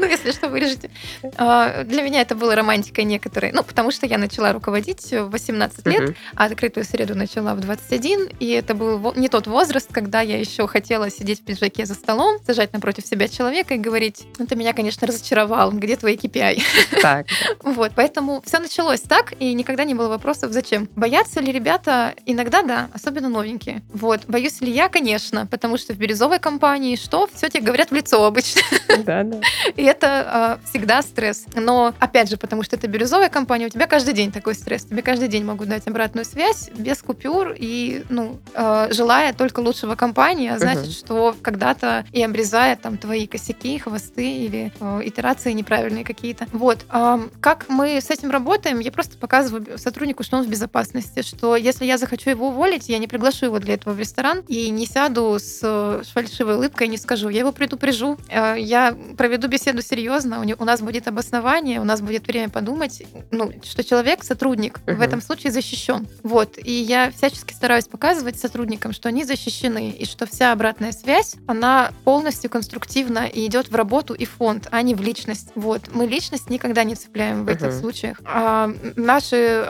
Ну, 0.00 0.06
если 0.06 0.30
что, 0.30 0.48
вырежете. 0.48 0.90
А, 1.36 1.84
Для 1.84 2.02
меня 2.02 2.22
это 2.22 2.34
было 2.34 2.54
романтикой 2.54 3.04
некоторой. 3.04 3.52
Ну, 3.52 3.62
потому 3.62 3.90
что 3.90 4.06
я 4.06 4.16
начала 4.16 4.52
руководить 4.52 5.12
в 5.12 5.28
18 5.28 5.86
лет, 5.86 6.16
а 6.34 6.46
открытую 6.46 6.84
среду 6.84 7.14
начала 7.14 7.54
в 7.54 7.60
21, 7.60 8.30
и 8.40 8.48
это 8.50 8.74
был 8.74 9.12
не 9.14 9.28
тот 9.28 9.46
возраст, 9.46 9.92
когда 9.92 10.22
я 10.22 10.38
еще 10.38 10.66
хотела 10.66 11.10
сидеть 11.10 11.40
в 11.40 11.44
пиджаке 11.44 11.84
за 11.84 11.94
столом, 11.94 12.38
сажать 12.46 12.72
напротив 12.72 13.04
себя 13.06 13.28
человека 13.28 13.74
и 13.74 13.78
говорить, 13.78 14.24
«Ну, 14.38 14.46
ты 14.46 14.56
меня, 14.56 14.72
конечно, 14.72 15.06
разочаровал, 15.06 15.70
где 15.72 15.96
твои 15.96 16.16
KPI? 16.16 16.62
Так. 17.02 17.26
Вот, 17.62 17.92
поэтому 17.94 18.42
все 18.44 18.58
началось 18.58 19.00
так, 19.00 19.34
и 19.38 19.52
никогда 19.54 19.84
не 19.84 19.94
было 19.94 20.08
вопросов, 20.08 20.52
зачем. 20.52 20.88
Боятся 20.96 21.40
ли 21.40 21.52
ребята? 21.52 22.14
Иногда 22.26 22.62
да, 22.62 22.88
особенно 22.92 23.28
новенькие. 23.28 23.82
Вот, 23.92 24.22
боюсь 24.26 24.60
ли 24.60 24.70
я? 24.70 24.88
Конечно, 24.88 25.46
потому 25.46 25.76
что 25.76 25.92
в 25.92 25.98
бирюзовой 25.98 26.38
компании 26.38 26.96
что? 26.96 27.28
Все 27.34 27.48
тебе 27.48 27.64
говорят 27.64 27.90
в 27.90 27.94
лицо 27.94 28.24
обычно. 28.24 28.62
Да, 29.04 29.22
да. 29.22 29.40
И 29.76 29.82
это 29.90 30.06
а, 30.26 30.58
всегда 30.68 31.02
стресс. 31.02 31.46
Но, 31.54 31.92
опять 31.98 32.30
же, 32.30 32.36
потому 32.36 32.62
что 32.62 32.76
это 32.76 32.86
бирюзовая 32.86 33.28
компания, 33.28 33.66
у 33.66 33.68
тебя 33.68 33.86
каждый 33.86 34.14
день 34.14 34.30
такой 34.32 34.54
стресс. 34.54 34.84
Тебе 34.84 35.02
каждый 35.02 35.28
день 35.28 35.44
могут 35.44 35.68
дать 35.68 35.86
обратную 35.86 36.24
связь 36.24 36.70
без 36.76 37.02
купюр 37.02 37.54
и, 37.56 38.04
ну, 38.08 38.38
а, 38.54 38.88
желая 38.92 39.32
только 39.32 39.60
лучшего 39.60 39.94
компании, 39.94 40.48
а 40.50 40.58
значит, 40.58 40.84
Мгм. 40.84 40.92
что 40.92 41.36
когда-то 41.42 42.04
и 42.12 42.22
обрезая 42.22 42.76
там 42.76 42.96
твои 42.98 43.26
косяки, 43.26 43.78
хвосты 43.78 44.44
или 44.44 44.72
а, 44.80 45.00
итерации 45.02 45.52
неправильные 45.52 46.04
какие-то. 46.04 46.46
Вот. 46.52 46.78
А, 46.88 47.20
как 47.40 47.66
мы 47.68 48.00
с 48.00 48.10
этим 48.10 48.30
работаем? 48.30 48.78
Я 48.78 48.92
просто 48.92 49.16
показываю 49.18 49.78
сотруднику, 49.78 50.22
что 50.22 50.36
он 50.38 50.44
в 50.44 50.48
безопасности, 50.48 51.22
что 51.22 51.56
если 51.56 51.84
я 51.84 51.98
захочу 51.98 52.30
его 52.30 52.48
уволить, 52.48 52.88
я 52.88 52.98
не 52.98 53.08
приглашу 53.08 53.46
его 53.46 53.58
для 53.58 53.74
этого 53.74 53.94
в 53.94 53.98
ресторан 53.98 54.42
и 54.48 54.70
не 54.70 54.86
сяду 54.86 55.36
с 55.38 55.60
э, 55.62 56.02
фальшивой 56.12 56.56
улыбкой 56.56 56.86
и 56.86 56.90
не 56.90 56.96
скажу, 56.96 57.28
я 57.28 57.40
его 57.40 57.52
предупрежу, 57.52 58.18
э, 58.28 58.56
я 58.58 58.96
проведу 59.16 59.48
беседу 59.48 59.79
серьезно, 59.82 60.40
у, 60.40 60.44
не- 60.44 60.54
у 60.54 60.64
нас 60.64 60.80
будет 60.80 61.08
обоснование, 61.08 61.80
у 61.80 61.84
нас 61.84 62.00
будет 62.00 62.26
время 62.26 62.48
подумать, 62.48 63.02
ну, 63.30 63.52
что 63.64 63.82
человек, 63.84 64.24
сотрудник, 64.24 64.80
в 64.86 64.90
Мгм. 64.90 65.02
этом 65.02 65.20
случае 65.22 65.52
защищен. 65.52 66.06
Вот. 66.22 66.58
И 66.62 66.72
я 66.72 67.10
всячески 67.10 67.52
стараюсь 67.52 67.86
показывать 67.86 68.38
сотрудникам, 68.38 68.92
что 68.92 69.08
они 69.08 69.24
защищены, 69.24 69.90
и 69.90 70.04
что 70.04 70.26
вся 70.26 70.52
обратная 70.52 70.92
связь, 70.92 71.34
она 71.46 71.92
полностью 72.04 72.50
конструктивна 72.50 73.26
и 73.26 73.46
идет 73.46 73.70
в 73.70 73.74
работу 73.74 74.14
и 74.14 74.24
фонд, 74.24 74.68
а 74.70 74.82
не 74.82 74.94
в 74.94 75.00
личность. 75.00 75.48
Вот. 75.54 75.82
Мы 75.92 76.06
личность 76.06 76.50
никогда 76.50 76.84
не 76.84 76.94
цепляем 76.94 77.44
в 77.44 77.48
этих 77.48 77.68
Мгм. 77.68 77.80
случаях. 77.80 78.20
А 78.24 78.70
наши 78.96 79.66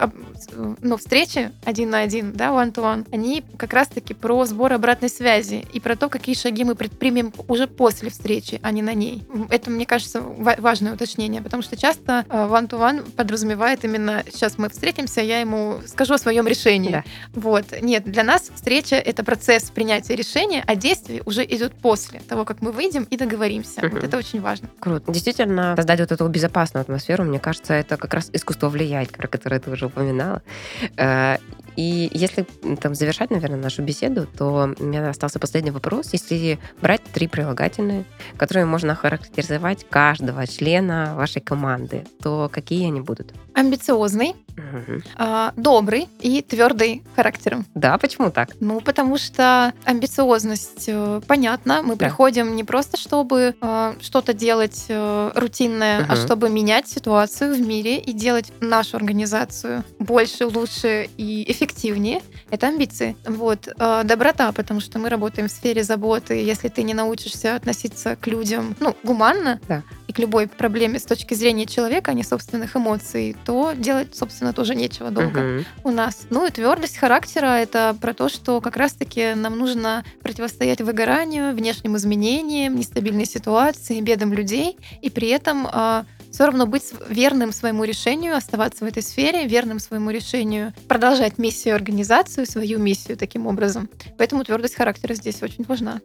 ну, 0.80 0.96
встречи 0.96 1.50
один 1.64 1.90
на 1.90 2.00
один, 2.00 2.32
да, 2.32 2.46
one-to-one, 2.48 3.06
они 3.12 3.44
как 3.56 3.72
раз-таки 3.72 4.14
про 4.14 4.44
сбор 4.46 4.72
обратной 4.72 5.08
связи 5.08 5.66
и 5.72 5.80
про 5.80 5.96
то, 5.96 6.08
какие 6.08 6.34
шаги 6.34 6.64
мы 6.64 6.74
предпримем 6.74 7.32
уже 7.48 7.66
после 7.66 8.11
встречи, 8.11 8.58
а 8.62 8.70
не 8.72 8.82
на 8.82 8.94
ней. 8.94 9.22
Это, 9.50 9.70
мне 9.70 9.86
кажется, 9.86 9.99
ва- 10.14 10.57
важное 10.59 10.94
уточнение, 10.94 11.42
потому 11.42 11.62
что 11.62 11.76
часто 11.76 12.24
э, 12.28 12.32
one-to-one 12.32 13.11
подразумевает 13.12 13.84
именно 13.84 14.24
сейчас 14.30 14.59
мы 14.59 14.68
встретимся, 14.68 15.20
я 15.20 15.40
ему 15.40 15.80
скажу 15.86 16.14
о 16.14 16.18
своем 16.18 16.46
решении. 16.46 16.90
Да. 16.90 17.05
Вот. 17.34 17.64
Нет, 17.80 18.05
для 18.05 18.22
нас 18.22 18.51
встреча— 18.55 18.96
это 18.96 19.24
процесс 19.24 19.70
принятия 19.70 20.16
решения, 20.16 20.64
а 20.66 20.74
действие 20.76 21.22
уже 21.24 21.44
идет 21.44 21.74
после 21.74 22.20
того, 22.20 22.44
как 22.44 22.62
мы 22.62 22.72
выйдем 22.72 23.05
и 23.05 23.16
договоримся. 23.16 23.80
Мгм. 23.82 23.96
Вот 23.96 24.05
это 24.05 24.16
очень 24.16 24.40
важно. 24.40 24.68
Круто. 24.80 25.12
Действительно, 25.12 25.74
создать 25.76 26.01
вот 26.01 26.12
эту 26.12 26.26
безопасную 26.28 26.82
атмосферу, 26.82 27.24
мне 27.24 27.38
кажется, 27.38 27.74
это 27.74 27.96
как 27.96 28.14
раз 28.14 28.30
искусство 28.32 28.68
влиять, 28.68 29.11
про 29.11 29.28
которое 29.28 29.61
ты 29.61 29.70
уже 29.70 29.86
упоминала. 29.86 30.42
И 31.80 32.10
если 32.12 32.44
там 32.82 32.94
завершать, 32.94 33.30
наверное, 33.30 33.58
нашу 33.58 33.82
беседу, 33.82 34.26
то 34.26 34.70
у 34.78 34.84
меня 34.84 35.08
остался 35.08 35.38
последний 35.38 35.70
вопрос. 35.70 36.10
Если 36.12 36.58
брать 36.82 37.02
три 37.04 37.26
прилагательные, 37.26 38.04
которые 38.36 38.66
можно 38.66 38.94
характеризовать 38.94 39.86
каждого 39.88 40.46
члена 40.46 41.14
вашей 41.16 41.40
команды, 41.40 42.04
то 42.22 42.50
какие 42.52 42.86
они 42.86 43.00
будут? 43.00 43.32
Амбициозный, 43.55 44.34
а, 45.16 45.53
добрый 45.57 46.09
и 46.20 46.42
твердый 46.42 47.03
характером. 47.16 47.66
Да, 47.74 47.96
почему 47.98 48.30
так? 48.30 48.51
Ну, 48.61 48.80
потому 48.80 49.16
что 49.18 49.72
амбициозность, 49.84 50.84
э, 50.88 51.20
понятно, 51.26 51.82
мы 51.82 51.96
Да. 51.96 52.07
приходим 52.07 52.55
не 52.57 52.64
просто, 52.64 52.96
чтобы 52.96 53.55
э, 53.61 53.94
что-то 54.01 54.32
делать 54.34 54.84
э, 54.88 55.30
рутинное, 55.34 56.01
а 56.09 56.14
Мгм. 56.14 56.16
чтобы 56.16 56.48
менять 56.51 56.88
ситуацию 56.88 57.55
в 57.55 57.61
мире 57.61 57.98
и 57.98 58.12
делать 58.12 58.53
нашу 58.61 58.96
организацию 58.96 59.84
больше, 59.98 60.46
лучше 60.46 61.09
и 61.16 61.51
эффективнее. 61.51 62.20
Это 62.51 62.68
амбиции. 62.68 63.16
Вот. 63.26 63.68
Э, 63.78 64.03
доброта, 64.05 64.53
потому 64.53 64.80
что 64.80 64.98
мы 64.98 65.09
работаем 65.09 65.48
в 65.48 65.53
сфере 65.53 65.82
заботы. 65.84 66.34
Если 66.34 66.68
ты 66.68 66.82
не 66.82 66.94
научишься 66.94 67.57
относиться 67.57 68.16
к 68.16 68.26
людям, 68.26 68.76
ну, 68.80 68.94
гуманно, 69.03 69.61
Да. 69.68 69.82
И 70.11 70.12
к 70.12 70.18
любой 70.18 70.48
проблеме 70.48 70.98
с 70.98 71.04
точки 71.04 71.34
зрения 71.34 71.66
человека, 71.66 72.11
а 72.11 72.14
не 72.14 72.24
собственных 72.24 72.76
эмоций, 72.76 73.36
то 73.44 73.74
делать, 73.76 74.16
собственно, 74.16 74.52
тоже 74.52 74.74
нечего 74.74 75.12
долго 75.12 75.40
Мгм. 75.40 75.64
у 75.84 75.90
нас. 75.92 76.26
Ну 76.30 76.46
и 76.46 76.50
твердость 76.50 76.96
характера 76.96 77.46
это 77.46 77.96
про 78.00 78.12
то, 78.12 78.28
что 78.28 78.61
как 78.61 78.76
раз-таки 78.76 79.34
нам 79.34 79.56
нужно 79.56 80.04
противостоять 80.20 80.80
выгоранию, 80.80 81.54
внешним 81.54 81.96
изменениям, 81.96 82.74
нестабильной 82.74 83.24
ситуации, 83.24 84.00
бедам 84.00 84.32
людей, 84.32 84.76
и 85.00 85.11
при 85.11 85.28
этом 85.28 85.68
все 86.32 86.46
равно 86.46 86.66
быть 86.66 86.92
верным 87.08 87.52
своему 87.52 87.84
решению, 87.84 88.36
оставаться 88.36 88.84
в 88.84 88.88
этой 88.88 89.04
сфере, 89.04 89.46
верным 89.46 89.78
своему 89.78 90.11
решению, 90.11 90.72
продолжать 90.88 91.38
миссию 91.38 91.76
организацию, 91.76 92.46
свою 92.46 92.80
миссию 92.80 93.16
таким 93.16 93.46
образом. 93.46 93.88
Поэтому 94.18 94.42
твердость 94.44 94.74
характера 94.74 95.14
здесь 95.14 95.40
очень 95.42 95.64
важна. 95.64 96.00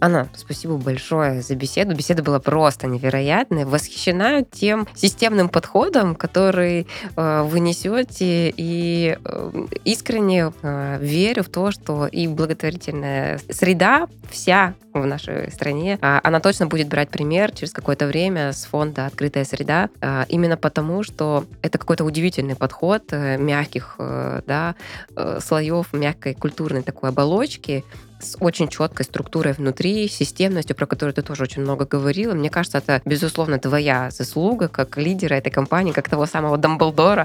Анна, 0.00 0.28
спасибо 0.36 0.76
большое 0.76 1.42
за 1.42 1.56
беседу. 1.56 1.94
Беседа 1.94 2.22
была 2.22 2.38
просто 2.38 2.86
невероятная. 2.86 3.66
Восхищена 3.66 4.44
тем 4.44 4.86
системным 4.94 5.48
подходом, 5.48 6.14
который 6.14 6.86
э, 7.16 7.42
вы 7.42 7.58
несете, 7.58 8.52
и 8.56 9.18
э, 9.22 9.66
искренне 9.84 10.52
э, 10.62 10.98
верю 11.00 11.42
в 11.42 11.48
то, 11.48 11.72
что 11.72 12.06
и 12.06 12.28
благотворительная 12.28 13.40
среда 13.50 14.08
вся 14.30 14.74
в 15.00 15.06
нашей 15.06 15.50
стране, 15.50 15.98
э, 16.00 16.20
она 16.22 16.40
точно 16.40 16.66
будет 16.66 16.88
брать 16.88 17.08
пример 17.10 17.52
через 17.52 17.72
какое-то 17.72 18.06
время 18.06 18.52
с 18.52 18.64
фонда 18.64 19.06
«Открытая 19.06 19.44
среда», 19.44 19.88
э, 20.00 20.24
именно 20.28 20.56
потому, 20.56 21.02
что 21.02 21.44
это 21.62 21.78
какой-то 21.78 22.04
удивительный 22.04 22.56
подход 22.56 23.02
э, 23.10 23.36
мягких 23.38 23.96
э, 23.98 24.42
да, 24.46 24.74
э, 25.16 25.38
слоев, 25.42 25.92
мягкой 25.92 26.34
культурной 26.34 26.82
такой 26.82 27.10
оболочки, 27.10 27.84
с 28.20 28.36
очень 28.40 28.66
четкой 28.66 29.04
структурой 29.04 29.52
внутри, 29.52 30.08
системностью, 30.08 30.74
про 30.74 30.86
которую 30.86 31.14
ты 31.14 31.22
тоже 31.22 31.44
очень 31.44 31.62
много 31.62 31.86
говорила. 31.86 32.34
Мне 32.34 32.50
кажется, 32.50 32.78
это, 32.78 33.00
безусловно, 33.04 33.60
твоя 33.60 34.10
заслуга 34.10 34.66
как 34.66 34.96
лидера 34.98 35.34
этой 35.34 35.50
компании, 35.50 35.92
как 35.92 36.08
того 36.08 36.26
самого 36.26 36.58
Дамблдора. 36.58 37.24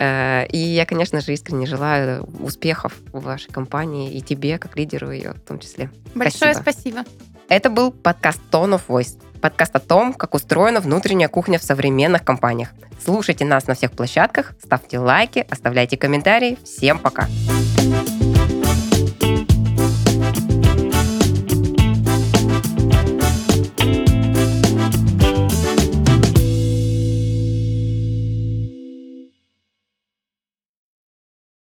И 0.00 0.58
я, 0.58 0.86
конечно 0.86 1.20
же, 1.20 1.32
искренне 1.32 1.66
желаю 1.66 2.22
успехов 2.38 2.94
в 3.12 3.24
вашей 3.24 3.50
компании 3.50 4.12
и 4.12 4.20
тебе, 4.20 4.58
как 4.58 4.76
лидеру 4.76 5.10
ее 5.10 5.32
в 5.32 5.40
том 5.40 5.58
числе. 5.58 5.90
Большое 6.14 6.54
спасибо. 6.54 6.99
Это 7.48 7.70
был 7.70 7.90
подкаст 7.90 8.40
Tone 8.50 8.78
of 8.78 8.82
Voice. 8.88 9.18
Подкаст 9.40 9.74
о 9.76 9.80
том, 9.80 10.12
как 10.12 10.34
устроена 10.34 10.80
внутренняя 10.80 11.28
кухня 11.28 11.58
в 11.58 11.62
современных 11.62 12.24
компаниях. 12.24 12.70
Слушайте 13.02 13.44
нас 13.44 13.66
на 13.66 13.74
всех 13.74 13.92
площадках, 13.92 14.52
ставьте 14.62 14.98
лайки, 14.98 15.46
оставляйте 15.50 15.96
комментарии. 15.96 16.58
Всем 16.64 16.98
пока! 16.98 17.22
Пока. 17.22 17.79